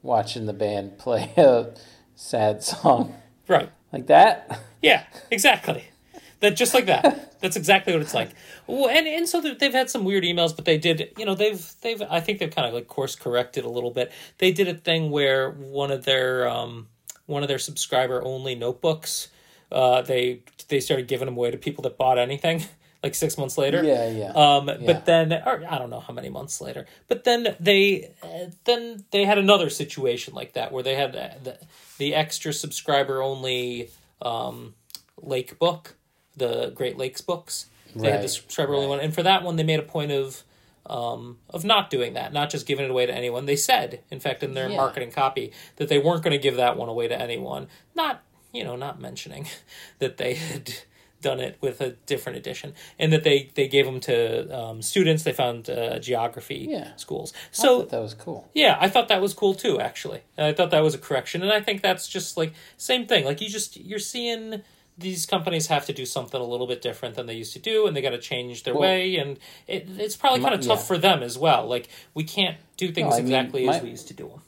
watching 0.00 0.46
the 0.46 0.54
band 0.54 0.96
play 0.96 1.34
a 1.36 1.74
sad 2.14 2.62
song 2.62 3.14
right. 3.48 3.70
like 3.92 4.06
that. 4.06 4.60
Yeah, 4.82 5.04
exactly. 5.30 5.84
That 6.40 6.54
just 6.54 6.72
like 6.72 6.86
that. 6.86 7.40
That's 7.40 7.56
exactly 7.56 7.92
what 7.92 8.00
it's 8.00 8.14
like. 8.14 8.30
Well, 8.68 8.88
and 8.88 9.08
and 9.08 9.28
so 9.28 9.40
they've 9.40 9.72
had 9.72 9.90
some 9.90 10.04
weird 10.04 10.22
emails, 10.22 10.54
but 10.54 10.66
they 10.66 10.78
did. 10.78 11.12
You 11.18 11.24
know, 11.26 11.34
they've 11.34 11.74
they've. 11.82 12.00
I 12.08 12.20
think 12.20 12.38
they've 12.38 12.48
kind 12.48 12.68
of 12.68 12.74
like 12.74 12.86
course 12.86 13.16
corrected 13.16 13.64
a 13.64 13.68
little 13.68 13.90
bit. 13.90 14.12
They 14.38 14.52
did 14.52 14.68
a 14.68 14.74
thing 14.74 15.10
where 15.10 15.50
one 15.50 15.90
of 15.90 16.04
their 16.04 16.48
um 16.48 16.86
one 17.26 17.42
of 17.42 17.48
their 17.48 17.58
subscriber 17.58 18.22
only 18.22 18.54
notebooks. 18.54 19.28
Uh, 19.72 20.02
they 20.02 20.42
they 20.68 20.78
started 20.78 21.08
giving 21.08 21.26
them 21.26 21.36
away 21.36 21.50
to 21.50 21.58
people 21.58 21.82
that 21.82 21.98
bought 21.98 22.18
anything. 22.18 22.64
Like 23.02 23.14
six 23.14 23.38
months 23.38 23.56
later, 23.56 23.84
Yeah, 23.84 24.08
yeah. 24.08 24.32
Um, 24.32 24.68
Yeah. 24.68 24.76
but 24.84 25.04
then, 25.04 25.32
or 25.32 25.62
I 25.68 25.78
don't 25.78 25.88
know 25.90 26.00
how 26.00 26.12
many 26.12 26.28
months 26.30 26.60
later, 26.60 26.86
but 27.06 27.22
then 27.24 27.54
they, 27.60 28.12
uh, 28.22 28.50
then 28.64 29.04
they 29.12 29.24
had 29.24 29.38
another 29.38 29.70
situation 29.70 30.34
like 30.34 30.54
that 30.54 30.72
where 30.72 30.82
they 30.82 30.96
had 30.96 31.12
the, 31.44 31.58
the 31.98 32.14
extra 32.14 32.52
subscriber 32.52 33.22
only 33.22 33.90
um, 34.20 34.74
lake 35.22 35.58
book, 35.60 35.94
the 36.36 36.70
Great 36.74 36.96
Lakes 36.98 37.20
books. 37.20 37.66
They 37.94 38.10
had 38.10 38.22
the 38.22 38.28
subscriber 38.28 38.74
only 38.74 38.88
one, 38.88 39.00
and 39.00 39.14
for 39.14 39.22
that 39.22 39.42
one, 39.42 39.56
they 39.56 39.64
made 39.64 39.78
a 39.80 39.82
point 39.82 40.10
of 40.12 40.42
um, 40.86 41.38
of 41.50 41.64
not 41.64 41.90
doing 41.90 42.14
that, 42.14 42.32
not 42.32 42.48
just 42.50 42.66
giving 42.66 42.84
it 42.84 42.90
away 42.90 43.06
to 43.06 43.14
anyone. 43.14 43.44
They 43.46 43.56
said, 43.56 44.00
in 44.10 44.20
fact, 44.20 44.42
in 44.42 44.54
their 44.54 44.68
Yeah. 44.70 44.76
marketing 44.76 45.10
copy, 45.10 45.52
that 45.76 45.88
they 45.88 45.98
weren't 45.98 46.22
going 46.22 46.32
to 46.32 46.38
give 46.42 46.56
that 46.56 46.76
one 46.76 46.88
away 46.88 47.08
to 47.08 47.20
anyone. 47.20 47.68
Not, 47.94 48.22
you 48.52 48.64
know, 48.64 48.74
not 48.76 49.00
mentioning 49.00 49.46
that 49.98 50.16
they 50.16 50.34
had 50.34 50.74
done 51.20 51.40
it 51.40 51.56
with 51.60 51.80
a 51.80 51.90
different 52.06 52.38
edition, 52.38 52.74
and 52.98 53.12
that 53.12 53.24
they 53.24 53.50
they 53.54 53.68
gave 53.68 53.84
them 53.86 54.00
to 54.00 54.56
um, 54.56 54.82
students. 54.82 55.22
They 55.24 55.32
found 55.32 55.68
uh, 55.68 55.98
geography 55.98 56.66
Yeah. 56.70 56.94
schools. 56.96 57.32
I 57.34 57.38
So 57.52 57.80
thought 57.80 57.90
that 57.90 58.02
was 58.02 58.14
cool. 58.14 58.48
yeah, 58.54 58.76
I 58.80 58.88
thought 58.88 59.08
that 59.08 59.20
was 59.20 59.34
cool 59.34 59.54
too, 59.54 59.80
actually. 59.80 60.22
And 60.36 60.46
I 60.46 60.52
thought 60.52 60.70
that 60.70 60.82
was 60.82 60.94
a 60.94 60.98
correction, 60.98 61.42
and 61.42 61.52
I 61.52 61.60
think 61.60 61.82
that's 61.82 62.08
just 62.08 62.36
like 62.36 62.52
same 62.76 63.06
thing. 63.06 63.24
Like 63.24 63.40
you 63.40 63.48
just 63.48 63.76
you're 63.76 63.98
seeing 63.98 64.62
these 64.96 65.26
companies 65.26 65.68
have 65.68 65.86
to 65.86 65.92
do 65.92 66.04
something 66.04 66.40
a 66.40 66.44
little 66.44 66.66
bit 66.66 66.82
different 66.82 67.14
than 67.14 67.26
they 67.26 67.34
used 67.34 67.52
to 67.52 67.60
do, 67.60 67.86
and 67.86 67.96
they 67.96 68.02
got 68.02 68.10
to 68.10 68.18
change 68.18 68.64
their 68.64 68.74
Well, 68.74 68.82
way, 68.82 69.16
and 69.16 69.38
it, 69.68 69.86
it's 69.96 70.16
probably 70.16 70.40
kind 70.40 70.54
of 70.54 70.60
tough 70.60 70.80
yeah. 70.80 70.84
for 70.86 70.98
them 70.98 71.22
as 71.22 71.38
well. 71.38 71.66
Like 71.68 71.88
we 72.14 72.24
can't 72.24 72.56
do 72.76 72.90
things 72.92 73.14
I 73.14 73.18
mean, 73.18 73.26
exactly 73.26 73.68
as 73.68 73.82
we 73.82 73.90
used 73.90 74.08
to 74.08 74.14
do 74.14 74.28
them. 74.28 74.42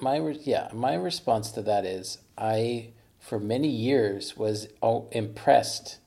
My 0.00 0.16
re- 0.16 0.40
yeah, 0.44 0.68
my 0.72 0.94
response 0.94 1.50
to 1.52 1.62
that 1.62 1.84
is 1.84 2.18
I 2.36 2.90
for 3.28 3.38
many 3.38 3.68
years 3.68 4.36
was 4.36 4.68
impressed 5.12 5.98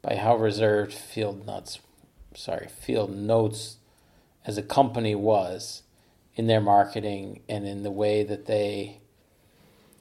by 0.00 0.16
how 0.16 0.36
reserved 0.36 0.92
Field 0.92 1.46
Nuts, 1.46 1.78
sorry, 2.34 2.68
Field 2.68 3.14
Notes 3.14 3.76
as 4.46 4.56
a 4.56 4.62
company 4.62 5.14
was 5.14 5.82
in 6.34 6.46
their 6.46 6.60
marketing 6.60 7.42
and 7.48 7.66
in 7.66 7.82
the 7.82 7.90
way 7.90 8.24
that 8.24 8.46
they 8.46 8.98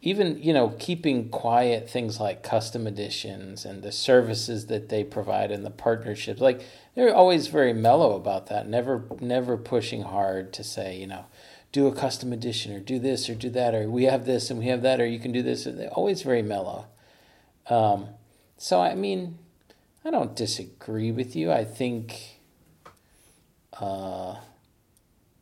even 0.02 0.42
you 0.42 0.54
know 0.54 0.70
keeping 0.80 1.30
quiet 1.30 1.90
things 1.90 2.20
like 2.20 2.42
custom 2.42 2.88
editions 2.88 3.66
and 3.66 3.84
the 3.84 3.92
services 3.92 4.68
that 4.68 4.90
they 4.90 5.04
provide 5.04 5.52
and 5.52 5.64
the 5.64 5.70
partnerships 5.70 6.42
like 6.42 6.62
they're 6.96 7.14
always 7.14 7.48
very 7.48 7.74
mellow 7.74 8.16
about 8.16 8.48
that 8.48 8.68
never 8.68 9.06
never 9.20 9.58
pushing 9.58 10.02
hard 10.04 10.52
to 10.52 10.64
say 10.64 10.98
you 10.98 11.06
know 11.06 11.26
do 11.72 11.88
a 11.88 11.96
custom 11.96 12.34
edition 12.34 12.74
or 12.74 12.80
do 12.80 13.00
this 13.00 13.30
or 13.30 13.36
do 13.36 13.50
that 13.50 13.74
or 13.74 13.90
we 13.90 14.04
have 14.04 14.26
this 14.26 14.50
and 14.50 14.60
we 14.60 14.68
have 14.68 14.82
that 14.82 15.00
or 15.00 15.06
you 15.06 15.20
can 15.20 15.32
do 15.32 15.42
this. 15.42 15.64
They're 15.64 15.90
always 15.90 16.22
very 16.22 16.42
mellow. 16.42 16.88
Um, 17.70 18.10
so 18.58 18.80
i 18.80 18.94
mean 18.94 19.38
i 20.04 20.12
don't 20.12 20.36
disagree 20.36 21.12
with 21.12 21.36
you. 21.36 21.52
I 21.52 21.64
think 21.64 22.40
uh, 23.80 24.36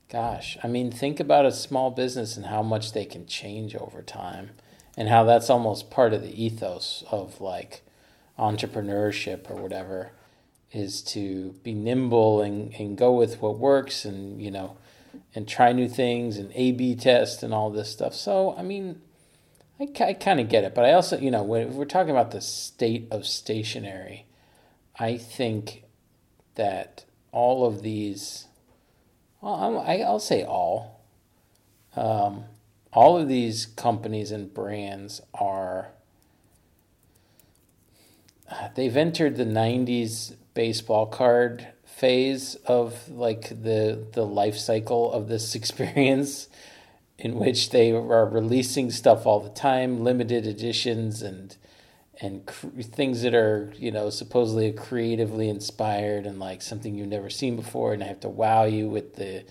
Gosh, 0.09 0.57
I 0.63 0.67
mean, 0.67 0.91
think 0.91 1.19
about 1.19 1.45
a 1.45 1.51
small 1.51 1.91
business 1.91 2.35
and 2.35 2.47
how 2.47 2.63
much 2.63 2.93
they 2.93 3.05
can 3.05 3.27
change 3.27 3.75
over 3.75 4.01
time, 4.01 4.49
and 4.97 5.07
how 5.07 5.23
that's 5.23 5.51
almost 5.51 5.91
part 5.91 6.13
of 6.13 6.23
the 6.23 6.43
ethos 6.43 7.03
of 7.11 7.39
like 7.39 7.83
entrepreneurship 8.39 9.51
or 9.51 9.61
whatever 9.61 10.11
is 10.71 11.03
to 11.03 11.53
be 11.61 11.73
nimble 11.73 12.41
and, 12.41 12.73
and 12.79 12.97
go 12.97 13.13
with 13.13 13.39
what 13.39 13.59
works 13.59 14.03
and, 14.03 14.41
you 14.41 14.49
know, 14.49 14.77
and 15.35 15.47
try 15.47 15.71
new 15.71 15.87
things 15.87 16.37
and 16.37 16.51
A 16.55 16.71
B 16.71 16.95
test 16.95 17.43
and 17.43 17.53
all 17.53 17.69
this 17.69 17.89
stuff. 17.89 18.13
So, 18.13 18.55
I 18.57 18.63
mean, 18.63 19.01
I, 19.79 19.87
I 20.03 20.13
kind 20.13 20.39
of 20.39 20.49
get 20.49 20.63
it, 20.63 20.73
but 20.75 20.85
I 20.85 20.93
also, 20.93 21.17
you 21.17 21.31
know, 21.31 21.43
when 21.43 21.75
we're 21.75 21.85
talking 21.85 22.11
about 22.11 22.31
the 22.31 22.41
state 22.41 23.07
of 23.11 23.25
stationery, 23.25 24.25
I 24.97 25.17
think 25.17 25.83
that 26.55 27.05
all 27.31 27.65
of 27.65 27.83
these 27.83 28.47
well, 29.41 29.53
I'm, 29.53 29.77
I, 29.77 30.01
I'll 30.01 30.19
say 30.19 30.43
all. 30.43 31.01
Um, 31.95 32.45
all 32.91 33.17
of 33.17 33.27
these 33.27 33.65
companies 33.65 34.31
and 34.31 34.53
brands 34.53 35.21
are. 35.33 35.89
They've 38.75 38.97
entered 38.97 39.37
the 39.37 39.45
'90s 39.45 40.35
baseball 40.53 41.05
card 41.05 41.67
phase 41.99 42.55
of 42.65 43.09
like 43.09 43.49
the 43.49 44.07
the 44.13 44.25
life 44.25 44.57
cycle 44.57 45.11
of 45.11 45.27
this 45.27 45.53
experience, 45.59 46.47
in 47.17 47.35
which 47.35 47.71
they 47.71 47.91
are 47.91 48.25
releasing 48.25 48.89
stuff 48.89 49.25
all 49.25 49.41
the 49.41 49.49
time, 49.49 50.03
limited 50.03 50.47
editions 50.47 51.21
and 51.21 51.57
and 52.21 52.45
cr- 52.45 52.67
things 52.81 53.21
that 53.21 53.33
are 53.33 53.73
you 53.77 53.91
know 53.91 54.09
supposedly 54.09 54.71
creatively 54.71 55.49
inspired 55.49 56.25
and 56.25 56.39
like 56.39 56.61
something 56.61 56.95
you've 56.95 57.07
never 57.07 57.29
seen 57.29 57.55
before 57.55 57.93
and 57.93 58.03
I 58.03 58.07
have 58.07 58.19
to 58.21 58.29
wow 58.29 58.65
you 58.65 58.89
with 58.89 59.15
the 59.15 59.45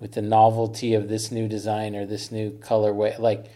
with 0.00 0.12
the 0.12 0.22
novelty 0.22 0.94
of 0.94 1.08
this 1.08 1.30
new 1.30 1.48
design 1.48 1.94
or 1.94 2.04
this 2.04 2.30
new 2.30 2.50
colorway. 2.50 3.18
Like 3.18 3.46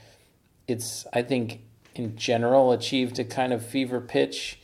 it's 0.66 1.06
I 1.12 1.22
think 1.22 1.60
in 1.94 2.16
general 2.16 2.72
achieved 2.72 3.18
a 3.18 3.24
kind 3.24 3.52
of 3.52 3.64
fever 3.64 4.00
pitch 4.00 4.60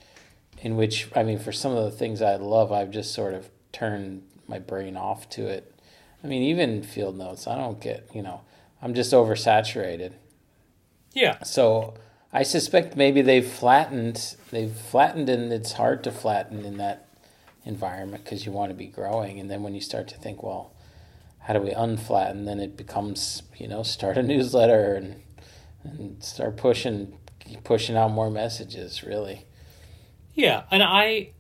in 0.63 0.77
which 0.77 1.09
I 1.15 1.23
mean 1.23 1.39
for 1.39 1.53
some 1.53 1.73
of 1.73 1.85
the 1.85 1.91
things 1.91 2.23
I 2.23 2.37
love 2.37 2.73
I've 2.73 2.91
just 2.91 3.13
sort 3.13 3.35
of 3.35 3.51
turned 3.75 4.23
my 4.49 4.59
brain 4.59 4.97
off 4.97 5.29
to 5.31 5.47
it 5.47 5.75
I 6.23 6.27
mean 6.27 6.43
even 6.43 6.83
field 6.83 7.19
notes 7.19 7.47
I 7.47 7.57
don't 7.57 7.81
get 7.81 8.09
you 8.15 8.23
know 8.23 8.41
I'm 8.81 8.95
just 8.95 9.13
oversaturated 9.13 10.13
Yeah, 11.13 11.43
so 11.43 11.95
I 12.35 12.43
suspect 12.43 12.97
maybe 12.97 13.23
they've 13.23 13.47
flattened. 13.47 14.35
They've 14.51 14.75
flattened, 14.75 15.29
and 15.29 15.53
it's 15.53 15.75
hard 15.75 16.03
to 16.03 16.11
flatten 16.11 16.65
in 16.65 16.79
that 16.79 17.07
environment 17.65 18.25
because 18.25 18.45
you 18.45 18.51
want 18.51 18.71
to 18.71 18.75
be 18.75 18.89
growing. 18.89 19.39
And 19.39 19.49
then 19.49 19.63
when 19.63 19.73
you 19.73 19.81
start 19.81 20.09
to 20.09 20.17
think, 20.17 20.43
well, 20.43 20.73
how 21.39 21.55
do 21.55 21.61
we 21.61 21.71
unflatten? 21.71 22.45
Then 22.45 22.59
it 22.59 22.77
becomes, 22.77 23.45
you 23.57 23.69
know, 23.69 23.85
start 23.85 24.19
a 24.19 24.23
newsletter 24.35 24.97
and 24.97 25.23
and 25.85 26.25
start 26.25 26.57
pushing 26.57 27.19
pushing 27.63 27.97
out 27.97 28.11
more 28.11 28.31
messages. 28.31 29.05
Really, 29.05 29.47
Yeah, 30.35 30.65
and 30.73 30.83
I, 30.83 31.31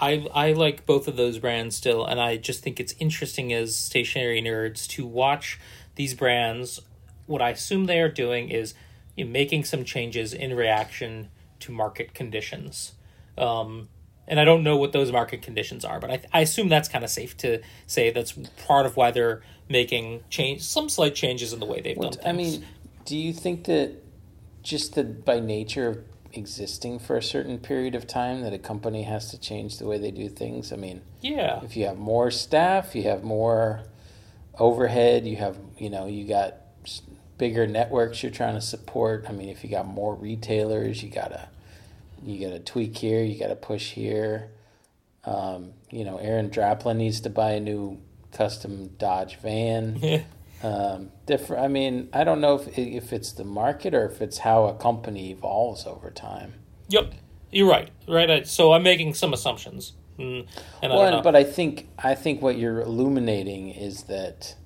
I, 0.00 0.26
I, 0.32 0.52
like 0.52 0.86
both 0.86 1.08
of 1.08 1.16
those 1.16 1.38
brands 1.38 1.76
still, 1.76 2.04
and 2.04 2.20
I 2.20 2.36
just 2.36 2.62
think 2.62 2.78
it's 2.78 2.94
interesting 2.98 3.52
as 3.52 3.74
stationery 3.74 4.40
nerds 4.40 4.86
to 4.88 5.04
watch 5.06 5.58
these 5.96 6.14
brands. 6.14 6.80
What 7.26 7.42
I 7.42 7.50
assume 7.50 7.86
they 7.86 8.00
are 8.00 8.08
doing 8.08 8.48
is 8.50 8.74
you 9.16 9.24
know, 9.24 9.30
making 9.30 9.64
some 9.64 9.84
changes 9.84 10.32
in 10.32 10.54
reaction 10.54 11.30
to 11.60 11.72
market 11.72 12.14
conditions. 12.14 12.92
Um, 13.36 13.88
and 14.28 14.38
I 14.38 14.44
don't 14.44 14.62
know 14.62 14.76
what 14.76 14.92
those 14.92 15.10
market 15.10 15.42
conditions 15.42 15.84
are, 15.84 15.98
but 15.98 16.10
I, 16.10 16.20
I 16.32 16.40
assume 16.42 16.68
that's 16.68 16.88
kind 16.88 17.02
of 17.02 17.10
safe 17.10 17.36
to 17.38 17.60
say 17.86 18.10
that's 18.10 18.32
part 18.66 18.86
of 18.86 18.96
why 18.96 19.10
they're 19.10 19.42
making 19.68 20.22
change 20.30 20.62
some 20.62 20.88
slight 20.88 21.14
changes 21.14 21.52
in 21.52 21.60
the 21.60 21.66
way 21.66 21.80
they've 21.80 21.96
done. 21.96 22.04
What- 22.06 22.26
I 22.26 22.32
mean, 22.32 22.64
do 23.04 23.16
you 23.16 23.32
think 23.32 23.64
that 23.64 23.94
just 24.62 24.94
that 24.94 25.24
by 25.24 25.40
nature 25.40 25.88
of 25.88 25.98
existing 26.38 26.98
for 26.98 27.16
a 27.16 27.22
certain 27.22 27.58
period 27.58 27.94
of 27.94 28.06
time 28.06 28.42
that 28.42 28.52
a 28.52 28.58
company 28.58 29.02
has 29.02 29.30
to 29.30 29.38
change 29.38 29.78
the 29.78 29.86
way 29.86 29.98
they 29.98 30.10
do 30.10 30.28
things? 30.28 30.72
I 30.72 30.76
mean. 30.76 31.02
yeah, 31.20 31.60
if 31.62 31.76
you 31.76 31.86
have 31.86 31.98
more 31.98 32.30
staff, 32.30 32.94
you 32.94 33.02
have 33.04 33.22
more 33.22 33.82
overhead, 34.58 35.26
you 35.26 35.36
have, 35.36 35.58
you 35.78 35.90
know, 35.90 36.06
you 36.06 36.26
got 36.26 36.54
bigger 37.36 37.66
networks 37.66 38.22
you're 38.22 38.32
trying 38.32 38.54
to 38.54 38.60
support. 38.60 39.24
I 39.28 39.32
mean, 39.32 39.48
if 39.48 39.62
you 39.62 39.70
got 39.70 39.86
more 39.86 40.14
retailers, 40.14 41.02
you 41.02 41.10
gotta, 41.10 41.48
you 42.22 42.44
gotta 42.44 42.58
tweak 42.58 42.96
here, 42.96 43.22
you 43.22 43.38
gotta 43.38 43.56
push 43.56 43.92
here. 43.92 44.50
Um, 45.24 45.72
you 45.90 46.04
know, 46.04 46.16
Aaron 46.18 46.50
Draplin 46.50 46.96
needs 46.96 47.20
to 47.20 47.30
buy 47.30 47.52
a 47.52 47.60
new 47.60 48.00
custom 48.32 48.88
Dodge 48.98 49.36
van. 49.36 50.24
um, 50.62 51.10
different. 51.26 51.62
I 51.62 51.68
mean, 51.68 52.08
I 52.12 52.24
don't 52.24 52.40
know 52.40 52.54
if 52.56 52.76
if 52.78 53.12
it's 53.12 53.32
the 53.32 53.44
market 53.44 53.94
or 53.94 54.06
if 54.06 54.20
it's 54.20 54.38
how 54.38 54.66
a 54.66 54.74
company 54.74 55.30
evolves 55.30 55.86
over 55.86 56.10
time. 56.10 56.54
Yep, 56.88 57.14
you're 57.50 57.68
right. 57.68 57.90
Right. 58.08 58.30
I- 58.30 58.42
So 58.42 58.72
I'm 58.72 58.82
making 58.82 59.14
some 59.14 59.32
assumptions, 59.32 59.92
mm, 60.18 60.46
and 60.82 60.92
I 60.92 60.96
Well, 60.96 61.10
don't 61.10 61.22
but 61.22 61.36
I 61.36 61.44
think 61.44 61.88
I 61.98 62.14
think 62.14 62.42
what 62.42 62.56
you're 62.58 62.80
illuminating 62.80 63.68
is 63.70 64.04
that 64.04 64.56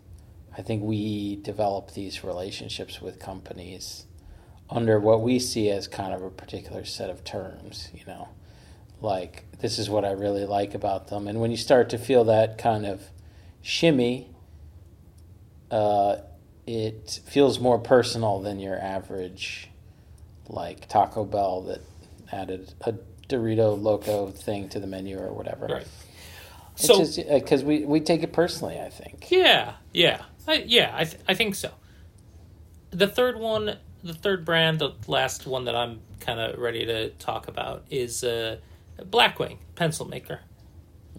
I 0.56 0.62
think 0.62 0.82
we 0.82 1.36
develop 1.36 1.92
these 1.92 2.22
relationships 2.24 3.00
with 3.02 3.18
companies 3.18 4.06
under 4.70 4.98
what 4.98 5.20
we 5.20 5.38
see 5.38 5.68
as 5.70 5.86
kind 5.88 6.14
of 6.14 6.22
a 6.22 6.30
particular 6.30 6.84
set 6.84 7.10
of 7.10 7.24
terms, 7.24 7.90
you 7.92 8.04
know. 8.06 8.28
Like 9.00 9.44
this 9.60 9.78
is 9.78 9.90
what 9.90 10.04
I 10.04 10.12
really 10.12 10.46
like 10.46 10.74
about 10.74 11.08
them. 11.08 11.26
And 11.28 11.40
when 11.40 11.50
you 11.50 11.56
start 11.56 11.90
to 11.90 11.98
feel 11.98 12.24
that 12.24 12.56
kind 12.56 12.86
of 12.86 13.02
shimmy, 13.60 14.30
uh, 15.72 16.18
it 16.66 17.18
feels 17.26 17.58
more 17.58 17.78
personal 17.78 18.40
than 18.40 18.60
your 18.60 18.78
average 18.78 19.68
like 20.48 20.88
Taco 20.88 21.24
Bell 21.24 21.62
that 21.62 21.80
added 22.30 22.72
a 22.82 22.94
Dorito 23.28 23.80
Loco 23.80 24.28
thing 24.30 24.68
to 24.68 24.78
the 24.78 24.86
menu 24.86 25.18
or 25.18 25.32
whatever. 25.32 25.66
Right. 25.66 25.86
It's 26.76 26.86
So 26.86 27.22
because 27.38 27.64
we, 27.64 27.84
we 27.84 28.00
take 28.00 28.22
it 28.22 28.32
personally, 28.32 28.78
I 28.78 28.90
think. 28.90 29.30
yeah, 29.30 29.74
yeah, 29.92 30.22
I, 30.46 30.64
yeah. 30.66 30.92
I 30.96 31.04
th- 31.04 31.22
I 31.28 31.34
think 31.34 31.54
so. 31.54 31.70
The 32.90 33.06
third 33.08 33.38
one, 33.38 33.76
the 34.04 34.14
third 34.14 34.44
brand, 34.44 34.78
the 34.78 34.92
last 35.06 35.46
one 35.46 35.64
that 35.64 35.74
I'm 35.74 36.00
kind 36.20 36.38
of 36.40 36.58
ready 36.58 36.84
to 36.86 37.10
talk 37.10 37.48
about 37.48 37.84
is 37.90 38.22
uh, 38.22 38.58
Blackwing 38.98 39.58
pencil 39.74 40.06
maker. 40.06 40.40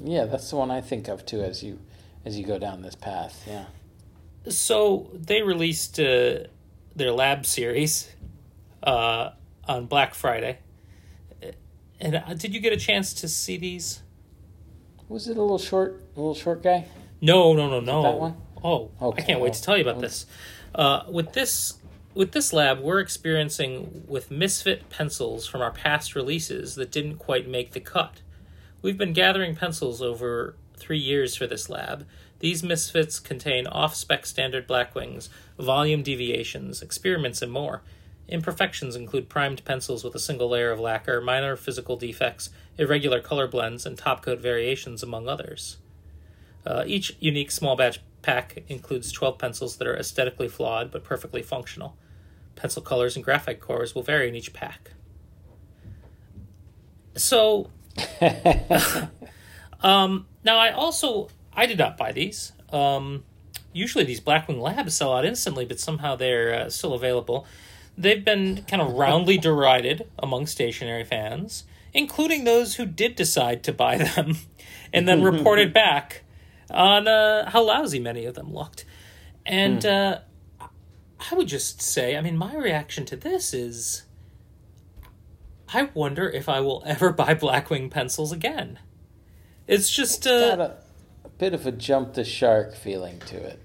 Yeah, 0.02 0.26
that's 0.26 0.50
the 0.50 0.56
one 0.56 0.72
I 0.72 0.82
think 0.82 1.08
of 1.08 1.26
too 1.26 1.42
as 1.42 1.64
you 1.64 1.80
as 2.26 2.38
you 2.38 2.46
go 2.46 2.58
down 2.58 2.82
this 2.82 2.96
path. 2.96 3.44
Yeah. 3.48 3.66
So 4.48 5.10
they 5.14 5.42
released 5.42 6.00
uh, 6.00 6.46
their 6.96 7.12
lab 7.12 7.46
series 7.46 8.12
uh, 8.82 9.32
on 9.68 9.86
Black 9.86 10.14
Friday. 10.14 10.60
And 12.00 12.16
uh, 12.16 12.34
did 12.34 12.54
you 12.54 12.60
get 12.60 12.74
a 12.74 12.78
chance 12.78 13.14
to 13.16 13.28
see 13.28 13.58
these? 13.58 14.02
Was 15.08 15.28
it 15.28 15.38
a 15.38 15.42
little 15.42 15.60
short, 15.60 16.04
a 16.16 16.20
little 16.20 16.36
short 16.36 16.62
guy? 16.62 16.86
No, 17.22 17.54
no, 17.54 17.70
no, 17.70 17.80
no. 17.80 18.02
that 18.04 18.16
one? 18.16 18.36
Oh, 18.64 18.92
Okay, 19.02 19.22
I 19.22 19.26
can't 19.26 19.40
wait 19.40 19.54
to 19.54 19.62
tell 19.62 19.78
you 19.78 19.84
about 19.84 20.02
this. 20.02 20.26
Uh, 20.76 21.04
with 21.10 21.34
this, 21.34 21.76
with 22.14 22.32
this 22.32 22.52
lab, 22.52 22.80
we're 22.80 23.00
experiencing 23.00 24.04
with 24.08 24.32
misfit 24.32 24.90
pencils 24.90 25.48
from 25.48 25.62
our 25.62 25.72
past 25.72 26.16
releases 26.16 26.76
that 26.76 26.92
didn't 26.92 27.18
quite 27.18 27.48
make 27.48 27.72
the 27.72 27.80
cut. 27.80 28.22
We've 28.82 28.98
been 28.98 29.14
gathering 29.14 29.56
pencils 29.56 30.02
over 30.02 30.56
three 30.76 30.98
years 30.98 31.36
for 31.36 31.48
this 31.48 31.70
lab. 31.70 32.06
These 32.44 32.62
misfits 32.62 33.22
contain 33.22 33.68
off-spec 33.68 34.26
standard 34.26 34.68
Blackwings, 34.68 35.30
volume 35.58 36.04
deviations, 36.04 36.82
experiments, 36.82 37.42
and 37.42 37.50
more. 37.50 37.84
Imperfections 38.28 38.98
include 38.98 39.30
primed 39.30 39.64
pencils 39.64 40.04
with 40.04 40.14
a 40.14 40.20
single 40.20 40.50
layer 40.50 40.70
of 40.70 40.78
lacquer, 40.78 41.22
minor 41.22 41.56
physical 41.56 41.96
defects, 41.96 42.50
irregular 42.78 43.22
color 43.22 43.48
blends, 43.48 43.86
and 43.86 43.98
topcoat 43.98 44.42
variations, 44.42 45.02
among 45.02 45.30
others. 45.30 45.78
Uh, 46.66 46.84
each 46.86 47.16
unique 47.22 47.50
small 47.50 47.78
batch 47.78 48.02
pack 48.22 48.62
includes 48.68 49.14
12 49.14 49.38
pencils 49.38 49.78
that 49.78 49.88
are 49.88 49.96
aesthetically 49.96 50.50
flawed 50.50 50.92
but 50.92 51.06
perfectly 51.06 51.42
functional. 51.42 51.96
Pencil 52.58 52.82
colors 52.82 53.16
and 53.16 53.24
graphite 53.24 53.62
cores 53.62 53.96
will 53.96 54.04
vary 54.04 54.28
in 54.28 54.36
each 54.36 54.52
pack. 54.52 54.92
So, 57.16 57.70
um, 59.80 60.28
now 60.44 60.58
I 60.58 60.72
also 60.72 61.30
I 61.56 61.66
did 61.66 61.78
not 61.78 61.98
buy 61.98 62.12
these. 62.12 62.54
Um, 62.72 63.24
usually 63.72 64.04
these 64.04 64.20
Blackwing 64.22 64.60
Labs 64.60 64.96
sell 64.96 65.14
out 65.14 65.26
instantly, 65.26 65.66
but 65.66 65.80
somehow 65.80 66.16
they're 66.16 66.54
uh, 66.54 66.70
still 66.70 66.94
available. 66.94 67.46
They've 67.98 68.24
been 68.24 68.64
kind 68.64 68.82
of 68.82 68.94
roundly 68.94 69.38
derided 69.50 70.10
among 70.20 70.48
stationery 70.48 71.04
fans, 71.04 71.64
including 71.94 72.44
those 72.44 72.76
who 72.76 72.86
did 72.86 73.16
decide 73.16 73.64
to 73.64 73.74
buy 73.74 73.98
them 73.98 74.38
and 74.94 75.08
then 75.08 75.24
reported 75.24 75.74
back 75.74 76.24
on 76.70 77.08
uh, 77.08 77.50
how 77.50 77.64
lousy 77.64 78.00
many 78.00 78.26
of 78.26 78.36
them 78.36 78.54
looked. 78.54 78.86
And 79.46 79.86
uh, 79.86 80.20
I 81.32 81.36
would 81.36 81.48
just 81.48 81.82
say, 81.82 82.16
I 82.18 82.22
mean, 82.22 82.38
my 82.38 82.56
reaction 82.56 83.06
to 83.06 83.16
this 83.16 83.54
is 83.54 84.04
I 85.74 85.90
wonder 85.94 86.30
if 86.30 86.48
I 86.48 86.60
will 86.60 86.84
ever 86.86 87.12
buy 87.12 87.34
Blackwing 87.34 87.90
pencils 87.90 88.32
again. 88.32 88.80
It's 89.68 89.90
just 89.90 90.28
uh, 90.28 90.72
bit 91.44 91.54
of 91.54 91.66
a 91.66 91.72
jump 91.72 92.14
the 92.14 92.24
shark 92.24 92.74
feeling 92.76 93.20
to 93.32 93.36
it. 93.36 93.60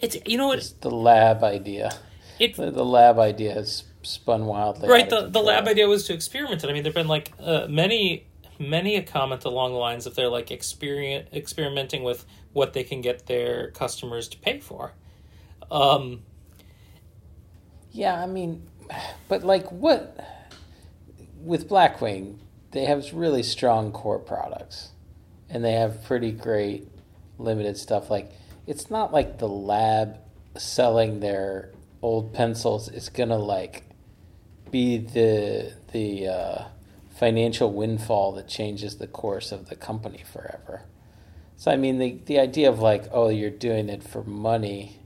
it's 0.00 0.16
you 0.26 0.36
know 0.38 0.46
what 0.48 0.58
It's 0.58 0.70
the 0.72 0.90
lab 0.90 1.42
idea. 1.42 1.90
it 2.38 2.54
The, 2.54 2.70
the 2.70 2.84
lab 2.84 3.18
idea 3.18 3.54
has 3.54 3.82
spun 4.02 4.46
wildly. 4.46 4.88
right 4.88 5.08
the 5.10 5.20
the 5.28 5.40
lab 5.42 5.66
idea 5.66 5.88
was 5.88 6.04
to 6.06 6.14
experiment 6.14 6.62
it. 6.62 6.70
I 6.70 6.72
mean, 6.72 6.82
there've 6.84 6.94
been 7.02 7.08
like 7.08 7.32
uh, 7.40 7.66
many 7.68 8.26
many 8.58 8.96
a 8.96 9.02
comment 9.02 9.44
along 9.44 9.72
the 9.72 9.78
lines 9.78 10.06
of 10.06 10.14
they're 10.14 10.28
like 10.38 10.50
experiment 10.52 11.26
experimenting 11.32 12.02
with 12.04 12.24
what 12.52 12.72
they 12.74 12.84
can 12.84 13.00
get 13.00 13.26
their 13.26 13.70
customers 13.72 14.28
to 14.28 14.38
pay 14.38 14.60
for. 14.60 14.92
Um, 15.70 16.22
Yeah, 17.90 18.22
I 18.22 18.26
mean, 18.26 18.68
but 19.28 19.42
like 19.42 19.70
what 19.72 20.18
with 21.40 21.68
Blackwing, 21.68 22.38
they 22.70 22.84
have 22.84 23.12
really 23.12 23.42
strong 23.42 23.92
core 23.92 24.18
products, 24.18 24.90
and 25.50 25.64
they 25.64 25.72
have 25.72 26.04
pretty 26.04 26.32
great 26.32 26.88
limited 27.38 27.76
stuff. 27.76 28.10
Like 28.10 28.30
it's 28.66 28.90
not 28.90 29.12
like 29.12 29.38
the 29.38 29.48
lab 29.48 30.18
selling 30.56 31.20
their 31.20 31.70
old 32.02 32.32
pencils 32.32 32.88
is 32.88 33.08
gonna 33.08 33.38
like 33.38 33.84
be 34.70 34.98
the 34.98 35.74
the 35.92 36.28
uh, 36.28 36.64
financial 37.18 37.72
windfall 37.72 38.32
that 38.32 38.48
changes 38.48 38.96
the 38.96 39.06
course 39.06 39.52
of 39.52 39.68
the 39.68 39.76
company 39.76 40.22
forever. 40.30 40.82
So 41.56 41.70
I 41.70 41.76
mean, 41.76 41.98
the 41.98 42.18
the 42.26 42.38
idea 42.38 42.68
of 42.68 42.80
like, 42.80 43.08
oh, 43.12 43.28
you're 43.28 43.50
doing 43.50 43.88
it 43.88 44.02
for 44.02 44.22
money 44.24 45.00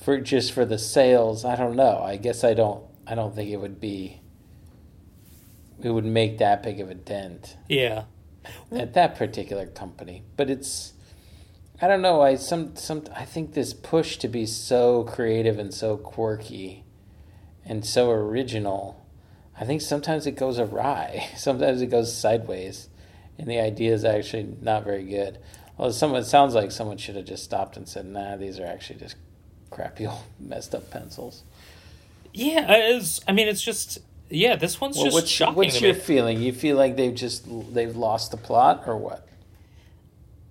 for 0.00 0.18
just 0.18 0.52
for 0.52 0.64
the 0.64 0.78
sales 0.78 1.44
i 1.44 1.54
don't 1.54 1.76
know 1.76 2.00
i 2.02 2.16
guess 2.16 2.42
i 2.42 2.54
don't 2.54 2.84
i 3.06 3.14
don't 3.14 3.34
think 3.34 3.50
it 3.50 3.58
would 3.58 3.80
be 3.80 4.20
it 5.82 5.90
would 5.90 6.04
make 6.04 6.38
that 6.38 6.62
big 6.62 6.80
of 6.80 6.90
a 6.90 6.94
dent 6.94 7.56
yeah, 7.68 8.04
at 8.72 8.94
that 8.94 9.16
particular 9.16 9.66
company 9.66 10.22
but 10.36 10.48
it's 10.48 10.94
i 11.80 11.86
don't 11.88 12.02
know 12.02 12.20
i 12.20 12.34
some 12.34 12.74
some 12.76 13.04
i 13.14 13.24
think 13.24 13.54
this 13.54 13.72
push 13.72 14.16
to 14.16 14.28
be 14.28 14.46
so 14.46 15.04
creative 15.04 15.58
and 15.58 15.72
so 15.72 15.96
quirky 15.96 16.84
and 17.64 17.84
so 17.84 18.10
original 18.10 19.04
i 19.58 19.64
think 19.64 19.80
sometimes 19.80 20.26
it 20.26 20.32
goes 20.32 20.58
awry 20.58 21.28
sometimes 21.36 21.80
it 21.82 21.86
goes 21.86 22.16
sideways 22.16 22.88
and 23.38 23.48
the 23.48 23.58
idea 23.58 23.92
is 23.92 24.04
actually 24.04 24.54
not 24.60 24.84
very 24.84 25.04
good 25.04 25.38
well 25.76 25.92
someone 25.92 26.20
it 26.20 26.26
sounds 26.26 26.54
like 26.54 26.70
someone 26.70 26.98
should 26.98 27.16
have 27.16 27.24
just 27.24 27.44
stopped 27.44 27.76
and 27.76 27.88
said 27.88 28.06
nah 28.06 28.36
these 28.36 28.58
are 28.58 28.66
actually 28.66 28.98
just 28.98 29.16
crappy 29.70 30.06
old 30.06 30.22
messed 30.40 30.74
up 30.74 30.90
pencils 30.90 31.44
yeah. 32.32 32.66
It's, 32.68 33.20
I 33.26 33.32
mean, 33.32 33.48
it's 33.48 33.62
just 33.62 33.98
yeah. 34.28 34.56
This 34.56 34.80
one's 34.80 34.96
well, 34.96 35.06
just 35.06 35.14
what's, 35.14 35.28
shocking 35.28 35.56
what's 35.56 35.80
your 35.80 35.94
me. 35.94 36.00
feeling 36.00 36.40
you 36.40 36.52
feel 36.52 36.76
like 36.76 36.96
they've 36.96 37.14
just 37.14 37.46
they've 37.74 37.96
lost 37.96 38.30
the 38.30 38.36
plot 38.36 38.84
or 38.86 38.96
what 38.96 39.26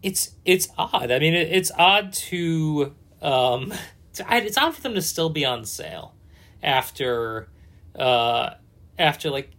it's 0.02 0.36
it's 0.46 0.68
odd. 0.78 1.12
I 1.12 1.20
mean, 1.20 1.34
it, 1.34 1.50
it's 1.52 1.72
odd 1.78 2.14
to 2.14 2.96
um, 3.22 3.74
it's, 4.18 4.58
odd- 4.58 4.76
for 4.76 4.82
them 4.82 4.96
to 4.96 5.02
still 5.02 5.30
be 5.30 5.46
on 5.46 5.66
sale 5.66 6.14
after 6.62 7.48
uh 7.96 8.52
after 8.98 9.30
like 9.30 9.52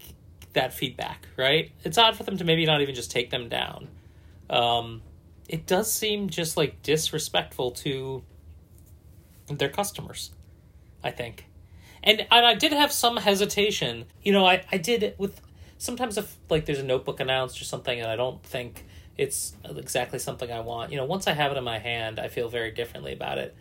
that 0.52 0.72
feedback, 0.74 1.28
right? 1.36 1.70
It's 1.84 1.98
odd 1.98 2.16
for 2.16 2.24
them 2.24 2.36
to 2.38 2.44
maybe 2.44 2.66
not 2.66 2.80
even 2.80 2.94
just 2.94 3.10
take 3.10 3.30
them 3.30 3.48
down. 3.48 3.88
Um, 4.48 5.02
it 5.48 5.66
does 5.66 5.92
seem 5.92 6.28
just 6.28 6.56
like 6.56 6.82
disrespectful 6.82 7.70
to 7.72 8.22
their 9.48 9.68
customers. 9.68 10.32
I 11.02 11.10
think. 11.10 11.46
And, 12.02 12.20
and 12.30 12.46
I 12.46 12.54
did 12.54 12.72
have 12.72 12.92
some 12.92 13.16
hesitation. 13.18 14.06
You 14.22 14.32
know, 14.32 14.44
I, 14.46 14.64
I 14.72 14.78
did 14.78 15.02
it 15.02 15.18
with 15.18 15.40
sometimes 15.78 16.18
if 16.18 16.36
like 16.48 16.66
there's 16.66 16.78
a 16.78 16.84
notebook 16.84 17.20
announced 17.20 17.60
or 17.60 17.64
something 17.64 17.98
and 17.98 18.10
I 18.10 18.16
don't 18.16 18.42
think 18.42 18.84
it's 19.20 19.54
exactly 19.76 20.18
something 20.18 20.50
I 20.50 20.60
want. 20.60 20.90
You 20.90 20.96
know, 20.96 21.04
once 21.04 21.26
I 21.26 21.32
have 21.32 21.52
it 21.52 21.58
in 21.58 21.64
my 21.64 21.78
hand, 21.78 22.18
I 22.18 22.28
feel 22.28 22.48
very 22.48 22.70
differently 22.70 23.12
about 23.12 23.36
it. 23.36 23.54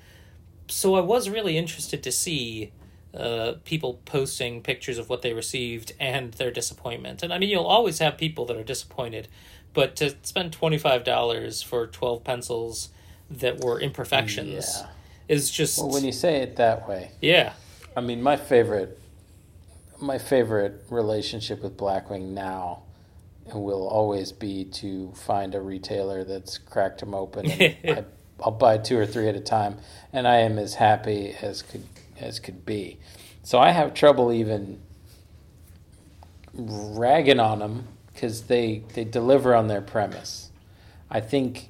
So 0.69 0.95
I 0.95 1.01
was 1.01 1.29
really 1.29 1.57
interested 1.57 2.01
to 2.03 2.11
see 2.11 2.71
uh, 3.13 3.53
people 3.65 3.99
posting 4.05 4.61
pictures 4.61 4.97
of 4.97 5.09
what 5.09 5.21
they 5.21 5.33
received 5.33 5.91
and 5.99 6.31
their 6.33 6.51
disappointment. 6.51 7.23
And 7.23 7.33
I 7.33 7.37
mean, 7.39 7.49
you'll 7.49 7.65
always 7.65 7.99
have 7.99 8.17
people 8.17 8.45
that 8.45 8.55
are 8.55 8.63
disappointed, 8.63 9.27
but 9.73 9.95
to 9.97 10.15
spend 10.23 10.53
twenty 10.53 10.77
five 10.77 11.03
dollars 11.03 11.61
for 11.61 11.87
twelve 11.87 12.23
pencils 12.23 12.89
that 13.29 13.59
were 13.59 13.79
imperfections 13.81 14.77
Yeah. 14.79 14.87
is 15.27 15.51
just 15.51 15.77
well 15.77 15.91
when 15.91 16.03
you 16.03 16.11
say 16.11 16.37
it 16.37 16.55
that 16.55 16.89
way 16.89 17.11
yeah. 17.21 17.53
i 17.95 18.01
mean 18.01 18.23
my 18.23 18.37
favorite 18.37 18.99
my 20.01 20.17
favorite 20.17 20.83
relationship 20.89 21.61
with 21.61 21.77
blackwing 21.77 22.33
now 22.33 22.81
will 23.53 23.87
always 23.87 24.31
be 24.31 24.65
to 24.65 25.11
find 25.13 25.55
a 25.55 25.61
retailer 25.61 26.23
that's 26.23 26.57
cracked 26.57 26.99
them 26.99 27.13
open 27.13 27.49
and 27.49 27.75
I, 27.85 28.05
i'll 28.43 28.51
buy 28.51 28.77
two 28.77 28.97
or 28.97 29.05
three 29.05 29.27
at 29.27 29.35
a 29.35 29.41
time 29.41 29.77
and 30.13 30.27
i 30.27 30.37
am 30.37 30.57
as 30.57 30.75
happy 30.75 31.35
as 31.41 31.61
could 31.61 31.83
as 32.19 32.39
could 32.39 32.65
be 32.65 32.99
so 33.43 33.59
i 33.59 33.71
have 33.71 33.93
trouble 33.93 34.31
even 34.31 34.79
ragging 36.53 37.39
on 37.39 37.59
them 37.59 37.87
because 38.13 38.43
they 38.43 38.83
they 38.93 39.03
deliver 39.03 39.55
on 39.55 39.67
their 39.67 39.81
premise. 39.81 40.49
I 41.09 41.21
think 41.21 41.69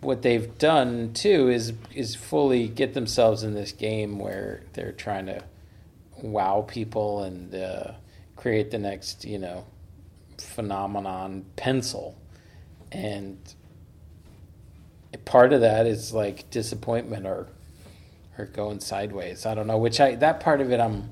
what 0.00 0.22
they've 0.22 0.56
done 0.58 1.12
too 1.12 1.48
is 1.50 1.74
is 1.94 2.14
fully 2.14 2.66
get 2.68 2.94
themselves 2.94 3.42
in 3.42 3.54
this 3.54 3.72
game 3.72 4.18
where 4.18 4.62
they're 4.72 4.92
trying 4.92 5.26
to 5.26 5.44
wow 6.22 6.64
people 6.66 7.22
and 7.22 7.54
uh, 7.54 7.92
create 8.36 8.70
the 8.70 8.78
next 8.78 9.24
you 9.24 9.38
know 9.38 9.66
phenomenon 10.54 11.44
pencil. 11.56 12.16
And 12.92 13.38
part 15.24 15.52
of 15.52 15.60
that 15.60 15.86
is 15.86 16.12
like 16.12 16.48
disappointment 16.50 17.26
or 17.26 17.48
or 18.38 18.46
going 18.46 18.80
sideways. 18.80 19.46
I 19.46 19.54
don't 19.54 19.66
know 19.66 19.78
which 19.78 20.00
i 20.00 20.14
that 20.16 20.40
part 20.40 20.60
of 20.60 20.72
it 20.72 20.80
i'm 20.80 21.10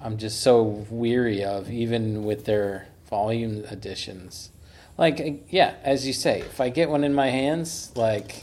i'm 0.00 0.18
just 0.18 0.40
so 0.40 0.62
weary 0.90 1.44
of 1.44 1.70
even 1.70 2.24
with 2.24 2.44
their 2.44 2.88
volume 3.10 3.64
editions 3.70 4.50
like 4.96 5.46
yeah 5.50 5.74
as 5.82 6.06
you 6.06 6.12
say 6.12 6.40
if 6.40 6.60
i 6.60 6.68
get 6.68 6.88
one 6.88 7.04
in 7.04 7.14
my 7.14 7.30
hands 7.30 7.92
like 7.96 8.42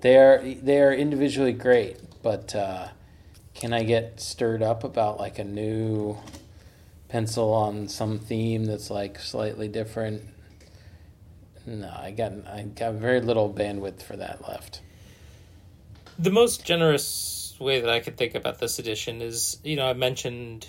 they're 0.00 0.54
they're 0.62 0.92
individually 0.92 1.52
great 1.52 1.96
but 2.22 2.54
uh, 2.54 2.88
can 3.54 3.72
i 3.72 3.82
get 3.82 4.20
stirred 4.20 4.62
up 4.62 4.84
about 4.84 5.18
like 5.18 5.38
a 5.38 5.44
new 5.44 6.16
pencil 7.10 7.52
on 7.52 7.88
some 7.88 8.18
theme 8.18 8.64
that's 8.64 8.90
like 8.90 9.18
slightly 9.18 9.68
different. 9.68 10.22
No 11.66 11.92
i 11.96 12.10
got 12.10 12.32
i 12.46 12.62
got 12.62 12.94
very 12.94 13.20
little 13.20 13.52
bandwidth 13.52 14.02
for 14.02 14.16
that 14.16 14.46
left. 14.48 14.80
The 16.18 16.30
most 16.30 16.64
generous 16.64 17.54
way 17.60 17.80
that 17.80 17.90
i 17.90 18.00
could 18.00 18.16
think 18.16 18.34
about 18.34 18.58
this 18.58 18.78
edition 18.78 19.20
is 19.20 19.58
you 19.62 19.76
know 19.76 19.86
i 19.86 19.92
mentioned 19.92 20.66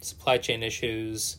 supply 0.00 0.38
chain 0.38 0.62
issues. 0.62 1.38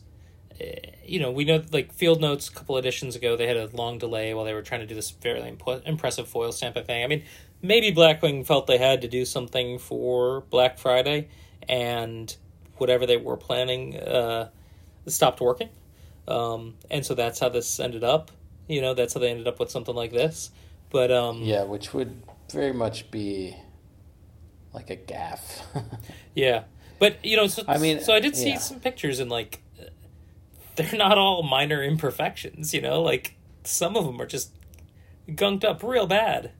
Eh, 0.60 0.74
you 1.04 1.18
know, 1.18 1.30
we 1.30 1.44
know 1.44 1.62
like 1.72 1.92
Field 1.92 2.20
Notes 2.20 2.48
a 2.48 2.52
couple 2.52 2.76
editions 2.76 3.16
ago, 3.16 3.36
they 3.36 3.46
had 3.46 3.56
a 3.56 3.68
long 3.68 3.98
delay 3.98 4.34
while 4.34 4.44
they 4.44 4.54
were 4.54 4.62
trying 4.62 4.80
to 4.80 4.86
do 4.86 4.94
this 4.94 5.10
fairly 5.10 5.48
imp- 5.48 5.86
impressive 5.86 6.28
foil 6.28 6.52
stamping 6.52 6.84
thing. 6.84 7.04
I 7.04 7.06
mean, 7.06 7.24
maybe 7.62 7.92
Blackwing 7.92 8.46
felt 8.46 8.66
they 8.66 8.78
had 8.78 9.02
to 9.02 9.08
do 9.08 9.24
something 9.24 9.78
for 9.78 10.42
Black 10.42 10.78
Friday, 10.78 11.28
and 11.68 12.34
whatever 12.80 13.06
they 13.06 13.16
were 13.16 13.36
planning 13.36 13.96
uh, 13.96 14.48
stopped 15.06 15.40
working. 15.40 15.68
Um, 16.26 16.74
and 16.90 17.04
so 17.04 17.14
that's 17.14 17.38
how 17.38 17.48
this 17.48 17.78
ended 17.80 18.04
up. 18.04 18.30
You 18.68 18.80
know, 18.80 18.94
that's 18.94 19.14
how 19.14 19.20
they 19.20 19.30
ended 19.30 19.48
up 19.48 19.58
with 19.58 19.70
something 19.70 19.94
like 19.94 20.12
this. 20.12 20.50
But 20.90 21.10
um, 21.10 21.42
yeah, 21.42 21.64
which 21.64 21.92
would 21.94 22.22
very 22.52 22.72
much 22.72 23.10
be 23.10 23.56
like 24.72 24.90
a 24.90 24.96
gaffe. 24.96 25.62
yeah, 26.34 26.64
but 26.98 27.24
you 27.24 27.36
know, 27.36 27.46
so 27.46 27.62
I 27.66 27.78
mean, 27.78 28.00
so 28.00 28.12
I 28.12 28.20
did 28.20 28.36
see 28.36 28.50
yeah. 28.50 28.58
some 28.58 28.80
pictures 28.80 29.20
and 29.20 29.30
like 29.30 29.62
they're 30.76 30.98
not 30.98 31.18
all 31.18 31.42
minor 31.42 31.82
imperfections, 31.82 32.72
you 32.72 32.80
know, 32.80 33.02
like 33.02 33.34
some 33.64 33.96
of 33.96 34.04
them 34.04 34.20
are 34.20 34.26
just 34.26 34.52
gunked 35.28 35.64
up 35.64 35.82
real 35.82 36.06
bad. 36.06 36.52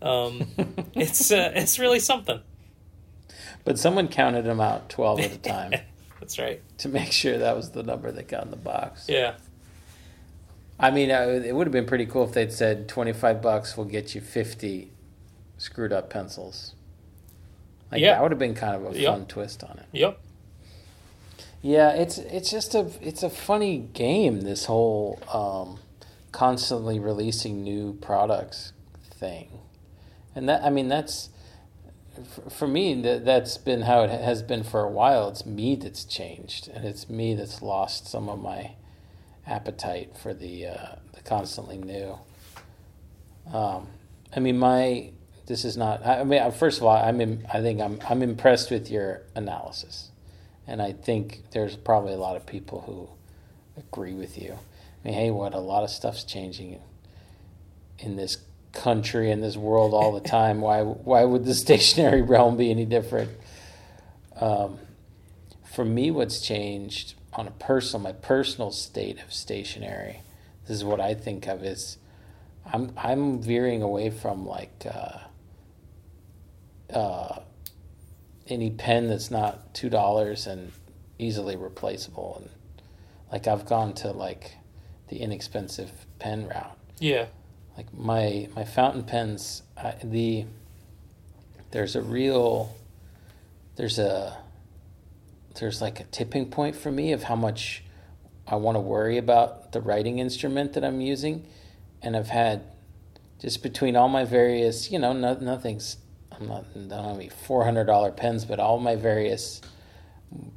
Um, 0.00 0.48
it's 0.94 1.30
uh, 1.30 1.52
it's 1.54 1.78
really 1.78 2.00
something. 2.00 2.40
But 3.68 3.78
someone 3.78 4.08
counted 4.08 4.46
them 4.46 4.62
out 4.62 4.88
twelve 4.88 5.20
at 5.20 5.30
a 5.30 5.36
time. 5.36 5.74
That's 6.20 6.38
right. 6.38 6.62
To 6.78 6.88
make 6.88 7.12
sure 7.12 7.36
that 7.36 7.54
was 7.54 7.72
the 7.72 7.82
number 7.82 8.10
that 8.10 8.26
got 8.26 8.44
in 8.44 8.50
the 8.50 8.56
box. 8.56 9.04
Yeah. 9.10 9.34
I 10.80 10.90
mean, 10.90 11.10
it 11.10 11.54
would 11.54 11.66
have 11.66 11.72
been 11.72 11.84
pretty 11.84 12.06
cool 12.06 12.24
if 12.24 12.32
they'd 12.32 12.50
said 12.50 12.88
twenty 12.88 13.12
five 13.12 13.42
bucks 13.42 13.76
will 13.76 13.84
get 13.84 14.14
you 14.14 14.22
fifty 14.22 14.90
screwed 15.58 15.92
up 15.92 16.08
pencils. 16.08 16.76
Like 17.92 18.00
that 18.00 18.22
would 18.22 18.30
have 18.30 18.38
been 18.38 18.54
kind 18.54 18.74
of 18.74 18.94
a 18.94 18.98
yep. 18.98 19.12
fun 19.12 19.26
twist 19.26 19.62
on 19.62 19.76
it. 19.80 19.86
Yep. 19.92 20.18
Yeah, 21.60 21.90
it's 21.90 22.16
it's 22.16 22.50
just 22.50 22.74
a 22.74 22.90
it's 23.02 23.22
a 23.22 23.28
funny 23.28 23.76
game. 23.92 24.40
This 24.40 24.64
whole 24.64 25.20
um, 25.30 25.78
constantly 26.32 26.98
releasing 26.98 27.62
new 27.62 27.98
products 28.00 28.72
thing, 29.10 29.58
and 30.34 30.48
that 30.48 30.64
I 30.64 30.70
mean 30.70 30.88
that's 30.88 31.28
for 32.50 32.66
me 32.66 33.00
that 33.02 33.24
that's 33.24 33.56
been 33.58 33.82
how 33.82 34.02
it 34.02 34.10
has 34.10 34.42
been 34.42 34.62
for 34.62 34.82
a 34.82 34.90
while. 34.90 35.28
It's 35.28 35.46
me 35.46 35.76
that's 35.76 36.04
changed, 36.04 36.68
and 36.68 36.84
it's 36.84 37.08
me 37.08 37.34
that's 37.34 37.62
lost 37.62 38.06
some 38.06 38.28
of 38.28 38.40
my 38.40 38.72
appetite 39.46 40.16
for 40.16 40.34
the 40.34 40.66
uh, 40.66 40.86
the 41.14 41.20
constantly 41.22 41.78
new. 41.78 42.18
Um, 43.52 43.88
I 44.34 44.40
mean, 44.40 44.58
my 44.58 45.10
this 45.46 45.64
is 45.64 45.76
not. 45.76 46.06
I 46.06 46.24
mean, 46.24 46.50
first 46.52 46.78
of 46.78 46.84
all, 46.84 46.96
I'm 46.96 47.20
in, 47.20 47.46
I 47.52 47.60
think 47.60 47.80
I'm 47.80 48.00
I'm 48.08 48.22
impressed 48.22 48.70
with 48.70 48.90
your 48.90 49.22
analysis 49.34 50.10
and 50.68 50.82
I 50.82 50.92
think 50.92 51.44
there's 51.52 51.74
probably 51.74 52.12
a 52.12 52.18
lot 52.18 52.36
of 52.36 52.44
people 52.44 52.82
who 52.82 53.08
agree 53.80 54.12
with 54.12 54.36
you. 54.36 54.52
I 54.52 55.08
mean, 55.08 55.14
hey, 55.14 55.30
what 55.30 55.54
a 55.54 55.58
lot 55.58 55.82
of 55.82 55.90
stuff's 55.90 56.24
changing 56.24 56.78
in 57.98 58.16
this 58.16 58.36
country 58.78 59.30
and 59.30 59.42
this 59.42 59.56
world 59.56 59.94
all 59.94 60.12
the 60.12 60.20
time. 60.20 60.60
why 60.60 60.82
why 60.82 61.24
would 61.24 61.44
the 61.44 61.54
stationery 61.66 62.22
realm 62.22 62.56
be 62.56 62.70
any 62.70 62.84
different? 62.84 63.30
Um, 64.40 64.78
for 65.64 65.84
me, 65.84 66.10
what's 66.10 66.40
changed 66.40 67.14
on 67.32 67.46
a 67.46 67.50
personal, 67.52 68.02
my 68.02 68.12
personal 68.12 68.70
state 68.70 69.22
of 69.22 69.32
stationery, 69.32 70.22
this 70.66 70.76
is 70.76 70.84
what 70.84 71.00
I 71.00 71.14
think 71.14 71.46
of 71.46 71.62
is, 71.64 71.98
I'm 72.64 72.92
I'm 72.96 73.42
veering 73.42 73.82
away 73.82 74.10
from 74.10 74.46
like. 74.46 74.86
Uh, 74.86 75.18
uh, 76.92 77.40
any 78.46 78.70
pen 78.70 79.08
that's 79.08 79.30
not 79.30 79.74
two 79.74 79.90
dollars 79.90 80.46
and 80.46 80.72
easily 81.18 81.54
replaceable 81.54 82.40
and 82.40 82.50
like 83.32 83.46
I've 83.46 83.66
gone 83.66 83.92
to 83.94 84.10
like 84.10 84.56
the 85.08 85.18
inexpensive 85.18 85.90
pen 86.18 86.48
route. 86.48 86.76
Yeah. 86.98 87.26
Like 87.78 87.94
my 87.94 88.48
my 88.56 88.64
fountain 88.64 89.04
pens, 89.04 89.62
I, 89.76 89.94
the 90.02 90.46
there's 91.70 91.94
a 91.94 92.02
real 92.02 92.74
there's 93.76 94.00
a 94.00 94.36
there's 95.60 95.80
like 95.80 96.00
a 96.00 96.04
tipping 96.04 96.50
point 96.50 96.74
for 96.74 96.90
me 96.90 97.12
of 97.12 97.22
how 97.22 97.36
much 97.36 97.84
I 98.48 98.56
want 98.56 98.74
to 98.74 98.80
worry 98.80 99.16
about 99.16 99.70
the 99.70 99.80
writing 99.80 100.18
instrument 100.18 100.72
that 100.72 100.84
I'm 100.84 101.00
using, 101.00 101.46
and 102.02 102.16
I've 102.16 102.30
had 102.30 102.62
just 103.38 103.62
between 103.62 103.94
all 103.94 104.08
my 104.08 104.24
various, 104.24 104.90
you 104.90 104.98
know, 104.98 105.12
no, 105.12 105.34
nothing's 105.34 105.98
I'm 106.32 106.48
not, 106.48 106.64
I 106.74 106.80
don't 106.80 106.90
have 106.90 107.14
any 107.14 107.28
$400 107.28 108.16
pens, 108.16 108.44
but 108.44 108.58
all 108.58 108.80
my 108.80 108.96
various 108.96 109.60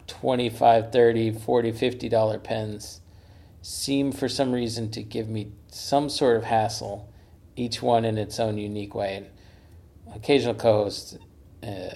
25 0.08 0.92
30 0.92 1.32
40 1.34 1.72
50 1.72 2.10
dollar 2.10 2.40
pens 2.40 3.00
seem 3.62 4.12
for 4.12 4.28
some 4.28 4.52
reason 4.52 4.90
to 4.90 5.04
give 5.04 5.30
me 5.30 5.52
some 5.68 6.10
sort 6.10 6.36
of 6.36 6.46
hassle 6.46 7.08
each 7.56 7.82
one 7.82 8.06
in 8.06 8.18
its 8.18 8.40
own 8.40 8.58
unique 8.58 8.96
way. 8.96 9.16
And 9.16 10.16
occasional 10.16 10.56
co-host 10.56 11.18
uh, 11.64 11.96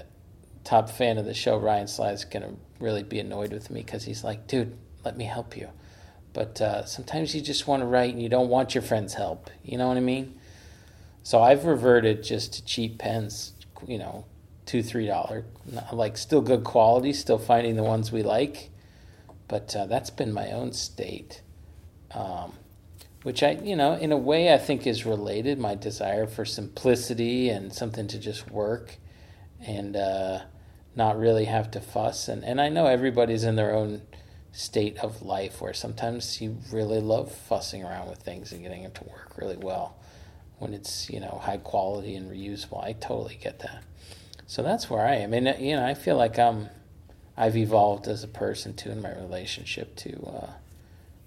top 0.64 0.90
fan 0.90 1.18
of 1.18 1.26
the 1.26 1.34
show 1.34 1.58
ryan 1.58 1.88
going 1.98 2.42
to 2.42 2.56
really 2.80 3.04
be 3.04 3.20
annoyed 3.20 3.52
with 3.52 3.70
me 3.70 3.82
because 3.82 4.04
he's 4.04 4.24
like 4.24 4.48
dude 4.48 4.78
let 5.04 5.16
me 5.18 5.26
help 5.26 5.56
you. 5.56 5.70
But 6.34 6.60
uh, 6.60 6.86
sometimes 6.86 7.36
you 7.36 7.42
just 7.42 7.68
want 7.68 7.82
to 7.82 7.86
write 7.86 8.12
and 8.14 8.22
you 8.22 8.30
don't 8.30 8.50
want 8.50 8.74
your 8.74 8.82
friends 8.82 9.14
help 9.14 9.50
you 9.64 9.78
know 9.78 9.88
what 9.88 9.98
i 9.98 10.02
mean? 10.02 10.40
So 11.24 11.42
i've 11.42 11.66
reverted 11.66 12.24
just 12.24 12.54
to 12.54 12.66
cheap 12.66 13.00
pens 13.00 13.54
you 13.88 13.98
know, 13.98 14.26
two 14.66 14.82
three 14.82 15.08
dollar, 15.08 15.46
like 15.92 16.18
still 16.18 16.42
good 16.42 16.64
quality, 16.64 17.14
still 17.14 17.38
finding 17.38 17.76
the 17.76 17.84
ones 17.84 18.12
we 18.12 18.24
like, 18.24 18.70
but 19.48 19.76
uh, 19.76 19.86
that's 19.86 20.10
been 20.10 20.34
my 20.34 20.52
own 20.52 20.74
state, 20.74 21.42
um, 22.12 22.54
which 23.26 23.42
I 23.42 23.54
you 23.64 23.76
know 23.76 23.94
in 23.94 24.12
a 24.12 24.18
way 24.18 24.54
I 24.54 24.60
think 24.60 24.86
is 24.86 25.04
related. 25.04 25.58
My 25.58 25.74
desire 25.74 26.28
for 26.28 26.46
simplicity 26.46 27.50
and 27.50 27.74
something 27.74 28.06
to 28.10 28.20
just 28.20 28.52
work, 28.52 28.98
and 29.60 29.96
uh, 29.96 30.42
not 30.96 31.18
really 31.18 31.46
have 31.46 31.72
to 31.72 31.82
fuss. 31.82 32.28
And 32.28 32.44
and 32.44 32.62
I 32.62 32.70
know 32.70 32.86
everybody's 32.86 33.44
in 33.44 33.56
their 33.56 33.74
own 33.74 34.04
state 34.52 35.00
of 35.00 35.24
life 35.24 35.60
where 35.60 35.74
sometimes 35.74 36.40
you 36.40 36.60
really 36.72 37.00
love 37.00 37.32
fussing 37.32 37.84
around 37.84 38.10
with 38.10 38.20
things 38.20 38.52
and 38.52 38.62
getting 38.62 38.84
it 38.84 38.94
to 38.96 39.04
work 39.06 39.34
really 39.38 39.58
well 39.58 39.98
when 40.60 40.76
it's 40.76 41.10
you 41.10 41.20
know 41.20 41.42
high 41.42 41.58
quality 41.58 42.14
and 42.14 42.30
reusable. 42.30 42.84
I 42.84 42.94
totally 42.94 43.40
get 43.42 43.58
that. 43.62 43.84
So 44.46 44.62
that's 44.62 44.88
where 44.88 45.04
I 45.04 45.16
am, 45.16 45.34
and 45.34 45.60
you 45.60 45.76
know 45.76 45.84
I 45.84 45.96
feel 45.96 46.16
like 46.16 46.38
I'm 46.38 46.70
I've 47.36 47.58
evolved 47.58 48.08
as 48.08 48.24
a 48.24 48.28
person 48.28 48.76
too 48.76 48.92
in 48.92 49.02
my 49.02 49.16
relationship 49.16 49.96
to 49.96 50.12
uh, 50.28 50.50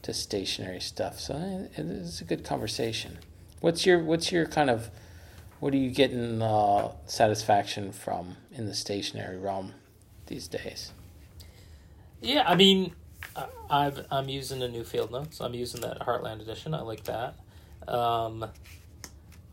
to 0.08 0.14
stationery 0.14 0.80
stuff. 0.80 1.20
So 1.20 1.68
it 1.76 1.78
is 1.78 2.22
a 2.22 2.24
good 2.24 2.42
conversation. 2.42 3.18
What's 3.60 3.84
your 3.84 4.02
what's 4.02 4.32
your 4.32 4.46
kind 4.46 4.70
of 4.70 4.90
what 5.60 5.74
are 5.74 5.76
you 5.76 5.90
getting 5.90 6.40
uh, 6.40 6.92
satisfaction 7.04 7.92
from 7.92 8.36
in 8.50 8.64
the 8.64 8.74
stationery 8.74 9.36
realm 9.36 9.74
these 10.26 10.48
days? 10.48 10.92
Yeah, 12.22 12.44
I 12.46 12.54
mean, 12.54 12.94
I've 13.68 14.06
I'm 14.10 14.30
using 14.30 14.62
a 14.62 14.68
new 14.68 14.82
field 14.82 15.10
notes. 15.12 15.40
I'm 15.40 15.52
using 15.52 15.82
that 15.82 16.00
Heartland 16.00 16.40
edition. 16.40 16.72
I 16.72 16.80
like 16.80 17.04
that. 17.04 17.34
Um, 17.86 18.46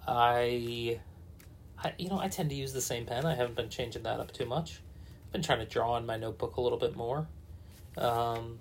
I, 0.07 0.99
I, 1.83 1.93
you 1.97 2.09
know, 2.09 2.19
I 2.19 2.29
tend 2.29 2.49
to 2.51 2.55
use 2.55 2.71
the 2.71 2.81
same 2.81 3.05
pen. 3.05 3.25
I 3.25 3.35
haven't 3.35 3.55
been 3.55 3.69
changing 3.69 4.03
that 4.03 4.19
up 4.21 4.31
too 4.31 4.45
much. 4.45 4.79
I've 5.25 5.31
been 5.33 5.41
trying 5.41 5.59
to 5.59 5.65
draw 5.65 5.97
in 5.97 6.05
my 6.05 6.15
notebook 6.17 6.55
a 6.55 6.61
little 6.61 6.77
bit 6.77 6.95
more. 6.95 7.27
Um, 7.97 8.59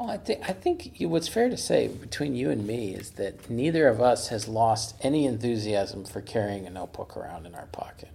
Well, 0.00 0.08
I 0.10 0.16
think 0.16 0.40
I 0.48 0.54
think 0.54 0.96
what's 1.00 1.28
fair 1.28 1.50
to 1.50 1.58
say 1.58 1.86
between 1.86 2.34
you 2.34 2.50
and 2.50 2.66
me 2.66 2.94
is 2.94 3.10
that 3.12 3.50
neither 3.50 3.86
of 3.86 4.00
us 4.00 4.28
has 4.28 4.48
lost 4.48 4.96
any 5.02 5.26
enthusiasm 5.26 6.06
for 6.06 6.22
carrying 6.22 6.66
a 6.66 6.70
notebook 6.70 7.18
around 7.18 7.44
in 7.44 7.54
our 7.54 7.66
pocket 7.66 8.08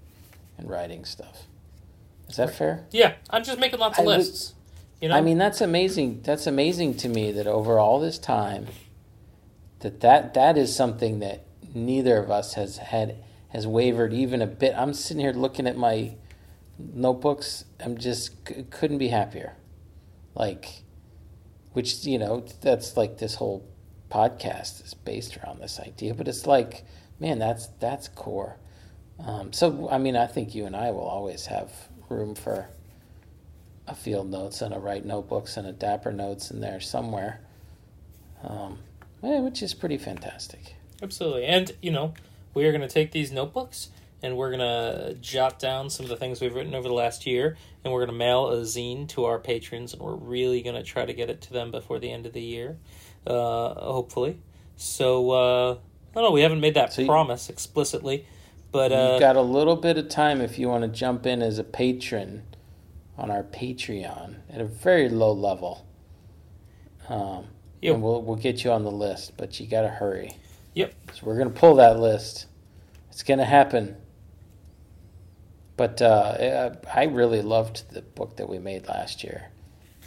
and 0.57 0.67
writing 0.67 1.05
stuff. 1.05 1.43
Is 2.27 2.38
that 2.38 2.55
fair? 2.55 2.86
Yeah, 2.89 3.13
I'm 3.29 3.43
just 3.43 3.59
making 3.59 3.77
lots 3.77 3.99
of 3.99 4.03
I 4.03 4.07
would- 4.07 4.17
lists. 4.17 4.55
you 4.99 5.09
know, 5.09 5.15
I 5.15 5.21
mean, 5.21 5.38
that's 5.38 5.61
amazing. 5.61 6.21
That's 6.23 6.47
amazing 6.47 6.95
to 6.97 7.07
me 7.07 7.31
that 7.33 7.45
over 7.45 7.77
all 7.77 7.99
this 7.99 8.17
time, 8.17 8.65
that 9.81 9.99
that 9.99 10.33
that 10.33 10.57
is 10.57 10.75
something 10.75 11.19
that 11.19 11.41
neither 11.75 12.17
of 12.17 12.31
us 12.31 12.55
has 12.55 12.77
had 12.77 13.17
has 13.49 13.67
wavered 13.67 14.11
even 14.11 14.41
a 14.41 14.47
bit. 14.47 14.73
I'm 14.75 14.95
sitting 14.95 15.21
here 15.21 15.33
looking 15.33 15.67
at 15.67 15.77
my 15.77 16.15
notebooks. 16.79 17.65
I'm 17.79 17.95
just 17.95 18.31
c- 18.47 18.63
couldn't 18.71 18.97
be 18.97 19.09
happier. 19.09 19.53
Like, 20.33 20.81
which 21.76 22.05
you 22.05 22.17
know, 22.17 22.45
that's 22.61 22.95
like 22.95 23.17
this 23.17 23.36
whole 23.36 23.67
podcast 24.09 24.84
is 24.86 24.93
based 24.93 25.38
around 25.38 25.59
this 25.59 25.78
idea. 25.80 26.13
But 26.13 26.30
it's 26.30 26.47
like, 26.47 26.86
man, 27.19 27.38
that's 27.38 27.67
that's 27.80 28.07
core. 28.07 28.57
Um, 29.19 29.51
so 29.51 29.89
I 29.91 29.97
mean, 29.97 30.15
I 30.15 30.26
think 30.26 30.55
you 30.55 30.65
and 30.65 30.76
I 30.76 30.91
will 30.91 31.01
always 31.01 31.47
have 31.47 31.71
room 32.09 32.34
for 32.34 32.69
a 33.88 33.93
field 33.93 34.30
notes 34.30 34.61
and 34.61 34.73
a 34.73 34.80
write 34.80 35.05
notebooks 35.05 35.57
and 35.57 35.67
a 35.67 35.73
dapper 35.73 36.13
notes 36.13 36.49
in 36.49 36.61
there 36.61 36.80
somewhere, 36.80 37.41
um, 38.41 38.80
eh, 39.21 39.39
which 39.39 39.61
is 39.61 39.73
pretty 39.73 39.97
fantastic. 39.97 40.76
Absolutely. 41.01 41.45
And, 41.45 41.73
you 41.82 41.91
know, 41.91 42.13
we 42.53 42.65
are 42.65 42.71
going 42.71 42.88
to 42.88 42.88
take 42.88 43.11
these 43.11 43.32
notebooks 43.34 43.89
and 44.26 44.36
we're 44.36 44.49
going 44.49 44.59
to 44.59 45.15
jot 45.21 45.59
down 45.59 45.89
some 45.89 46.05
of 46.05 46.09
the 46.09 46.17
things 46.17 46.41
we've 46.41 46.55
written 46.55 46.73
over 46.76 46.88
the 46.88 46.93
last 46.93 47.26
year 47.26 47.57
and 47.84 47.93
we're 47.93 47.99
going 47.99 48.11
to 48.11 48.17
mail 48.17 48.49
a 48.49 48.61
zine 48.61 49.07
to 49.09 49.26
our 49.26 49.39
patrons 49.39 49.93
and 49.93 50.01
we're 50.01 50.15
really 50.15 50.61
going 50.61 50.76
to 50.76 50.84
try 50.84 51.05
to 51.05 51.13
get 51.13 51.30
it 51.30 51.41
to 51.41 51.53
them 51.53 51.71
before 51.71 51.99
the 51.99 52.11
end 52.11 52.26
of 52.26 52.34
the 52.34 52.41
year, 52.41 52.78
uh, 53.28 53.73
hopefully. 53.76 54.39
So, 54.76 55.32
uh, 55.32 55.71
I 55.73 56.13
don't 56.15 56.23
know, 56.23 56.32
we 56.32 56.41
haven't 56.41 56.59
made 56.59 56.73
that 56.73 56.93
So 56.93 57.05
promise 57.05 57.49
explicitly, 57.49 58.26
but 58.71 58.91
uh, 58.91 59.11
You've 59.11 59.21
got 59.21 59.36
a 59.36 59.41
little 59.41 59.76
bit 59.76 59.97
of 59.97 60.09
time 60.09 60.41
if 60.41 60.57
you 60.57 60.67
want 60.67 60.84
to 60.84 60.89
jump 60.89 61.26
in 61.26 61.41
as 61.41 61.59
a 61.59 61.63
patron 61.63 62.43
on 63.17 63.32
our 63.32 63.43
Patreon 63.43 64.36
at 64.49 64.59
a 64.59 64.65
very 64.65 65.07
low 65.07 65.32
level. 65.32 65.86
Um, 67.07 67.45
Yep. 67.86 67.93
And 67.93 68.03
we'll 68.03 68.23
we'll 68.23 68.36
get 68.36 68.63
you 68.63 68.71
on 68.71 68.84
the 68.84 68.91
list, 68.91 69.38
but 69.38 69.59
you 69.59 69.67
got 69.67 69.82
to 69.82 69.89
hurry. 69.89 70.36
Yep. 70.73 70.91
So 71.13 71.21
we're 71.23 71.38
gonna 71.38 71.51
pull 71.51 71.76
that 71.76 71.99
list. 71.99 72.47
It's 73.11 73.21
gonna 73.21 73.45
happen. 73.45 73.95
But 75.78 76.01
uh, 76.01 76.71
I 76.93 77.03
really 77.05 77.41
loved 77.41 77.91
the 77.91 78.01
book 78.01 78.38
that 78.38 78.47
we 78.47 78.59
made 78.59 78.88
last 78.88 79.23
year, 79.23 79.49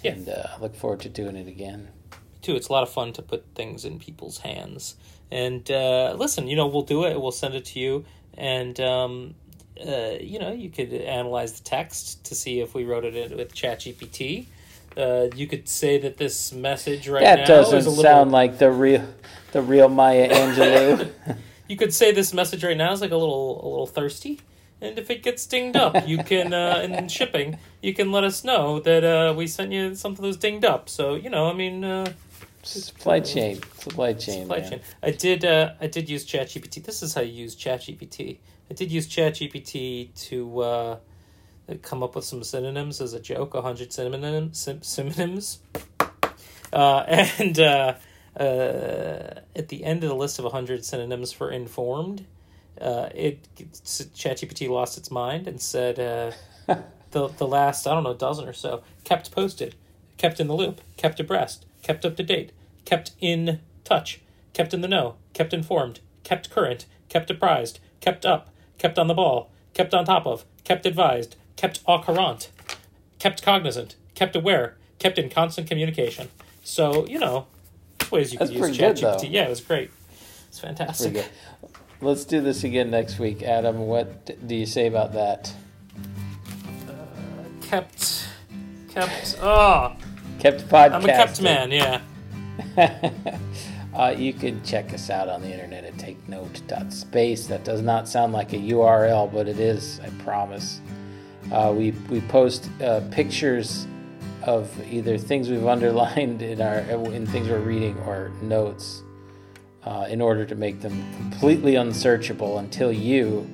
Yeah. 0.03 0.13
and 0.13 0.29
uh, 0.29 0.43
I 0.57 0.61
look 0.61 0.75
forward 0.75 1.01
to 1.01 1.09
doing 1.09 1.37
it 1.37 1.47
again. 1.49 1.89
too. 2.41 2.57
It's 2.57 2.69
a 2.69 2.73
lot 2.73 2.83
of 2.85 2.89
fun 2.91 3.13
to 3.15 3.23
put 3.23 3.45
things 3.55 3.85
in 3.85 3.99
people's 3.99 4.39
hands. 4.39 4.95
And 5.31 5.71
uh, 5.71 6.15
listen, 6.17 6.47
you 6.49 6.57
know, 6.57 6.67
we'll 6.69 6.83
do 6.83 7.05
it. 7.05 7.21
We'll 7.21 7.33
send 7.33 7.55
it 7.55 7.67
to 7.67 7.79
you, 7.79 8.05
and 8.35 8.81
um, 8.81 9.35
uh, 9.87 10.13
you 10.21 10.39
know, 10.39 10.53
you 10.53 10.71
could 10.71 10.91
analyze 10.93 11.53
the 11.61 11.65
text 11.65 12.25
to 12.27 12.35
see 12.35 12.61
if 12.61 12.75
we 12.75 12.85
wrote 12.85 13.05
it 13.05 13.37
with 13.37 13.55
ChatGPT. 13.55 14.47
Uh, 14.97 15.29
you 15.37 15.47
could 15.47 15.69
say 15.69 15.99
that 15.99 16.17
this 16.17 16.51
message 16.53 17.09
right 17.09 17.23
now 17.23 17.37
that 17.37 17.47
doesn't 17.47 17.79
is 17.79 17.87
a 17.87 17.91
little. 17.91 18.03
sound 18.03 18.33
like 18.33 18.57
the 18.59 18.71
real 18.71 19.07
the 19.53 19.61
real 19.61 19.89
Maya 19.91 20.29
Angelou. 20.33 21.11
you 21.69 21.77
could 21.77 21.93
say 21.93 22.11
this 22.11 22.33
message 22.33 22.65
right 22.65 22.77
now 22.77 22.91
is 22.93 23.01
like 23.03 23.11
a 23.13 23.17
little 23.17 23.61
a 23.63 23.69
little 23.69 23.87
thirsty. 23.87 24.41
And 24.81 24.99
if 24.99 25.11
it 25.11 25.23
gets 25.23 25.45
dinged 25.47 25.77
up, 25.77 26.09
you 26.09 26.19
can 26.19 26.53
uh, 26.55 26.81
in 26.85 27.09
shipping, 27.19 27.59
you 27.83 27.95
can 27.95 28.13
let 28.13 28.25
us 28.25 28.45
know 28.45 28.81
that 28.81 29.05
uh, 29.05 29.35
we 29.37 29.47
sent 29.47 29.73
you 29.73 29.95
something 29.95 30.23
that 30.23 30.29
was 30.29 30.37
dinged 30.37 30.65
up. 30.65 30.89
So 30.89 31.15
you 31.15 31.31
know, 31.31 31.51
I 31.51 31.53
mean, 31.53 31.85
uh, 31.85 32.13
supply 32.63 33.21
chain, 33.21 33.61
supply 33.79 34.13
chain, 34.13 34.43
supply 34.43 34.61
man. 34.61 34.71
chain. 34.71 34.81
I 35.03 35.11
did. 35.11 35.45
Uh, 35.45 35.73
I 35.81 35.87
did 35.89 36.09
use 36.09 36.25
ChatGPT. 36.25 36.85
This 36.85 37.03
is 37.03 37.15
how 37.15 37.23
you 37.23 37.33
use 37.33 37.57
ChatGPT. 37.57 38.39
I 38.71 38.75
did 38.75 38.93
use 38.93 39.09
ChatGPT 39.09 40.15
to 40.29 40.61
uh, 40.61 40.97
come 41.83 42.03
up 42.03 42.15
with 42.15 42.25
some 42.25 42.45
synonyms 42.45 43.01
as 43.01 43.15
a 43.15 43.21
joke. 43.21 43.55
A 43.55 43.63
hundred 43.63 43.93
synonyms. 43.93 44.69
Synonyms. 44.83 45.61
Uh, 46.73 46.99
and 47.09 47.59
uh, 47.59 47.95
uh, 48.39 49.41
at 49.57 49.69
the 49.69 49.85
end 49.85 50.05
of 50.05 50.11
the 50.11 50.17
list 50.17 50.39
of 50.39 50.51
hundred 50.53 50.85
synonyms 50.85 51.33
for 51.33 51.51
informed, 51.51 52.27
uh, 52.81 53.09
it 53.15 53.49
ChatGPT 53.65 54.69
lost 54.69 54.99
its 54.99 55.11
mind 55.11 55.47
and 55.47 55.61
said 55.61 55.99
uh, 55.99 56.33
the 57.11 57.29
the 57.29 57.47
last 57.47 57.87
I 57.87 57.95
don't 57.95 58.05
know 58.05 58.15
dozen 58.15 58.49
or 58.49 58.53
so 58.53 58.83
kept 59.05 59.31
posted, 59.33 59.75
kept 60.17 60.41
in 60.41 60.47
the 60.47 60.55
loop, 60.55 60.81
kept 60.97 61.21
abreast, 61.21 61.67
kept 61.83 62.05
up 62.05 62.17
to 62.17 62.23
date, 62.23 62.53
kept 62.85 63.13
in 63.21 63.61
touch, 63.85 64.21
kept 64.53 64.75
in 64.75 64.81
the 64.81 64.89
know, 64.89 65.17
kept 65.33 65.53
informed, 65.53 66.01
kept 66.25 66.51
current, 66.51 66.87
kept 67.09 67.31
apprised, 67.31 67.81
kept 68.01 68.27
up, 68.27 68.51
kept 68.79 68.99
on 68.99 69.07
the 69.07 69.15
ball, 69.15 69.51
kept 69.75 69.95
on 69.95 70.05
top 70.05 70.27
of, 70.27 70.45
kept 70.65 70.87
advised, 70.87 71.37
kept 71.57 71.81
au 71.87 71.99
courant, 72.01 72.51
kept 73.19 73.43
cognizant, 73.43 73.97
kept 74.15 74.37
aware, 74.37 74.77
kept 74.99 75.19
in 75.19 75.31
constant 75.31 75.69
communication. 75.69 76.29
So 76.63 77.07
you 77.07 77.19
know, 77.19 77.47
ways 78.11 78.33
you 78.33 78.39
That's 78.39 78.51
could 78.51 78.59
use 78.59 78.77
pretty 78.77 78.79
good, 78.79 78.97
though. 78.99 79.17
ChatGPT. 79.17 79.33
Yeah, 79.33 79.45
it 79.47 79.51
was 79.51 79.61
great. 79.61 79.91
It's 80.49 80.59
fantastic. 80.61 81.31
Let's 82.01 82.25
do 82.25 82.41
this 82.41 82.63
again 82.63 82.91
next 82.91 83.19
week, 83.19 83.43
Adam. 83.43 83.87
What 83.87 84.47
do 84.47 84.55
you 84.55 84.67
say 84.67 84.87
about 84.87 85.13
that? 85.15 85.53
Kept, 87.63 88.29
kept. 88.89 89.37
Oh, 89.41 89.97
Kept 90.39 90.69
podcast. 90.69 90.93
I'm 90.93 91.05
a 91.05 91.07
kept 91.09 91.43
man. 91.43 91.73
Yeah. 91.73 92.01
uh, 93.95 94.15
you 94.17 94.33
can 94.33 94.63
check 94.63 94.95
us 94.95 95.11
out 95.11 95.29
on 95.29 95.43
the 95.43 95.53
internet 95.53 95.85
at 95.85 95.95
takenote.space. 95.95 97.49
That 97.49 97.65
does 97.65 97.83
not 97.83 98.09
sound 98.09 98.33
like 98.33 98.53
a 98.53 98.57
URL, 98.57 99.33
but 99.33 99.49
it 99.49 99.59
is, 99.59 99.99
I 100.01 100.11
promise. 100.23 100.81
Uh, 101.51 101.75
we, 101.77 101.91
we 102.09 102.21
post 102.23 102.71
uh, 102.81 103.01
pictures 103.11 103.89
of 104.45 104.71
either 104.93 105.19
things 105.19 105.51
we've 105.51 105.67
underlined 105.67 106.43
in 106.43 106.61
our 106.63 106.79
in 106.79 107.27
things 107.27 107.49
we're 107.49 107.59
reading 107.59 107.99
or 108.01 108.31
notes 108.41 109.03
uh, 109.89 110.07
in 110.11 110.21
order 110.21 110.45
to 110.45 110.55
make 110.55 110.81
them 110.81 111.03
completely 111.17 111.77
unsearchable 111.77 112.59
until 112.59 112.93
you, 112.93 113.49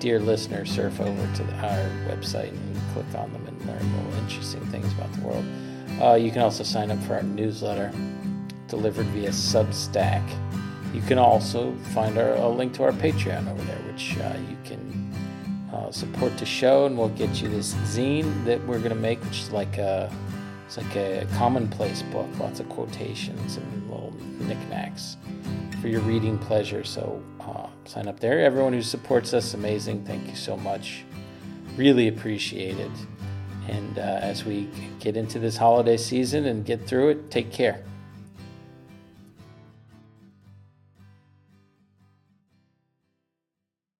dear 0.00 0.20
listener, 0.20 0.66
surf 0.66 1.00
over 1.00 1.34
to 1.34 1.42
the, 1.42 1.54
our 1.54 1.90
website 2.10 2.50
and 2.50 2.76
click 2.92 3.06
on 3.18 3.32
them 3.32 3.46
and 3.46 3.66
learn 3.66 3.84
more 3.86 4.18
interesting 4.18 4.60
things 4.66 4.92
about 4.92 5.10
the 5.14 5.20
world. 5.22 5.44
Uh, 6.02 6.14
you 6.14 6.30
can 6.30 6.42
also 6.42 6.62
sign 6.62 6.90
up 6.90 7.02
for 7.04 7.14
our 7.14 7.22
newsletter 7.22 7.90
delivered 8.68 9.06
via 9.06 9.30
Substack. 9.30 10.22
You 10.92 11.00
can 11.02 11.18
also 11.18 11.74
find 11.94 12.18
our, 12.18 12.34
a 12.34 12.48
link 12.48 12.74
to 12.74 12.82
our 12.82 12.92
Patreon 12.92 13.50
over 13.50 13.62
there, 13.62 13.78
which 13.90 14.18
uh, 14.18 14.36
you 14.50 14.56
can 14.64 15.14
uh, 15.72 15.90
support 15.90 16.36
the 16.36 16.46
show, 16.46 16.84
and 16.84 16.98
we'll 16.98 17.08
get 17.10 17.40
you 17.40 17.48
this 17.48 17.72
zine 17.74 18.44
that 18.44 18.60
we're 18.66 18.78
going 18.78 18.90
to 18.90 18.94
make, 18.94 19.22
which 19.24 19.40
is 19.40 19.50
like 19.52 19.78
a 19.78 20.12
it's 20.66 20.76
like 20.76 20.96
a 20.96 21.26
commonplace 21.36 22.02
book, 22.02 22.26
lots 22.38 22.58
of 22.58 22.68
quotations 22.68 23.56
and 23.56 23.90
little 23.90 24.12
knickknacks 24.40 25.16
for 25.80 25.88
your 25.88 26.00
reading 26.00 26.38
pleasure. 26.38 26.82
So 26.82 27.22
uh, 27.40 27.68
sign 27.84 28.08
up 28.08 28.18
there. 28.18 28.40
Everyone 28.40 28.72
who 28.72 28.82
supports 28.82 29.32
us, 29.32 29.54
amazing. 29.54 30.04
Thank 30.04 30.26
you 30.26 30.34
so 30.34 30.56
much. 30.56 31.04
Really 31.76 32.08
appreciate 32.08 32.78
it. 32.78 32.90
And 33.68 33.98
uh, 33.98 34.18
as 34.20 34.44
we 34.44 34.68
get 34.98 35.16
into 35.16 35.38
this 35.38 35.56
holiday 35.56 35.96
season 35.96 36.46
and 36.46 36.64
get 36.64 36.86
through 36.86 37.10
it, 37.10 37.30
take 37.30 37.52
care. 37.52 37.84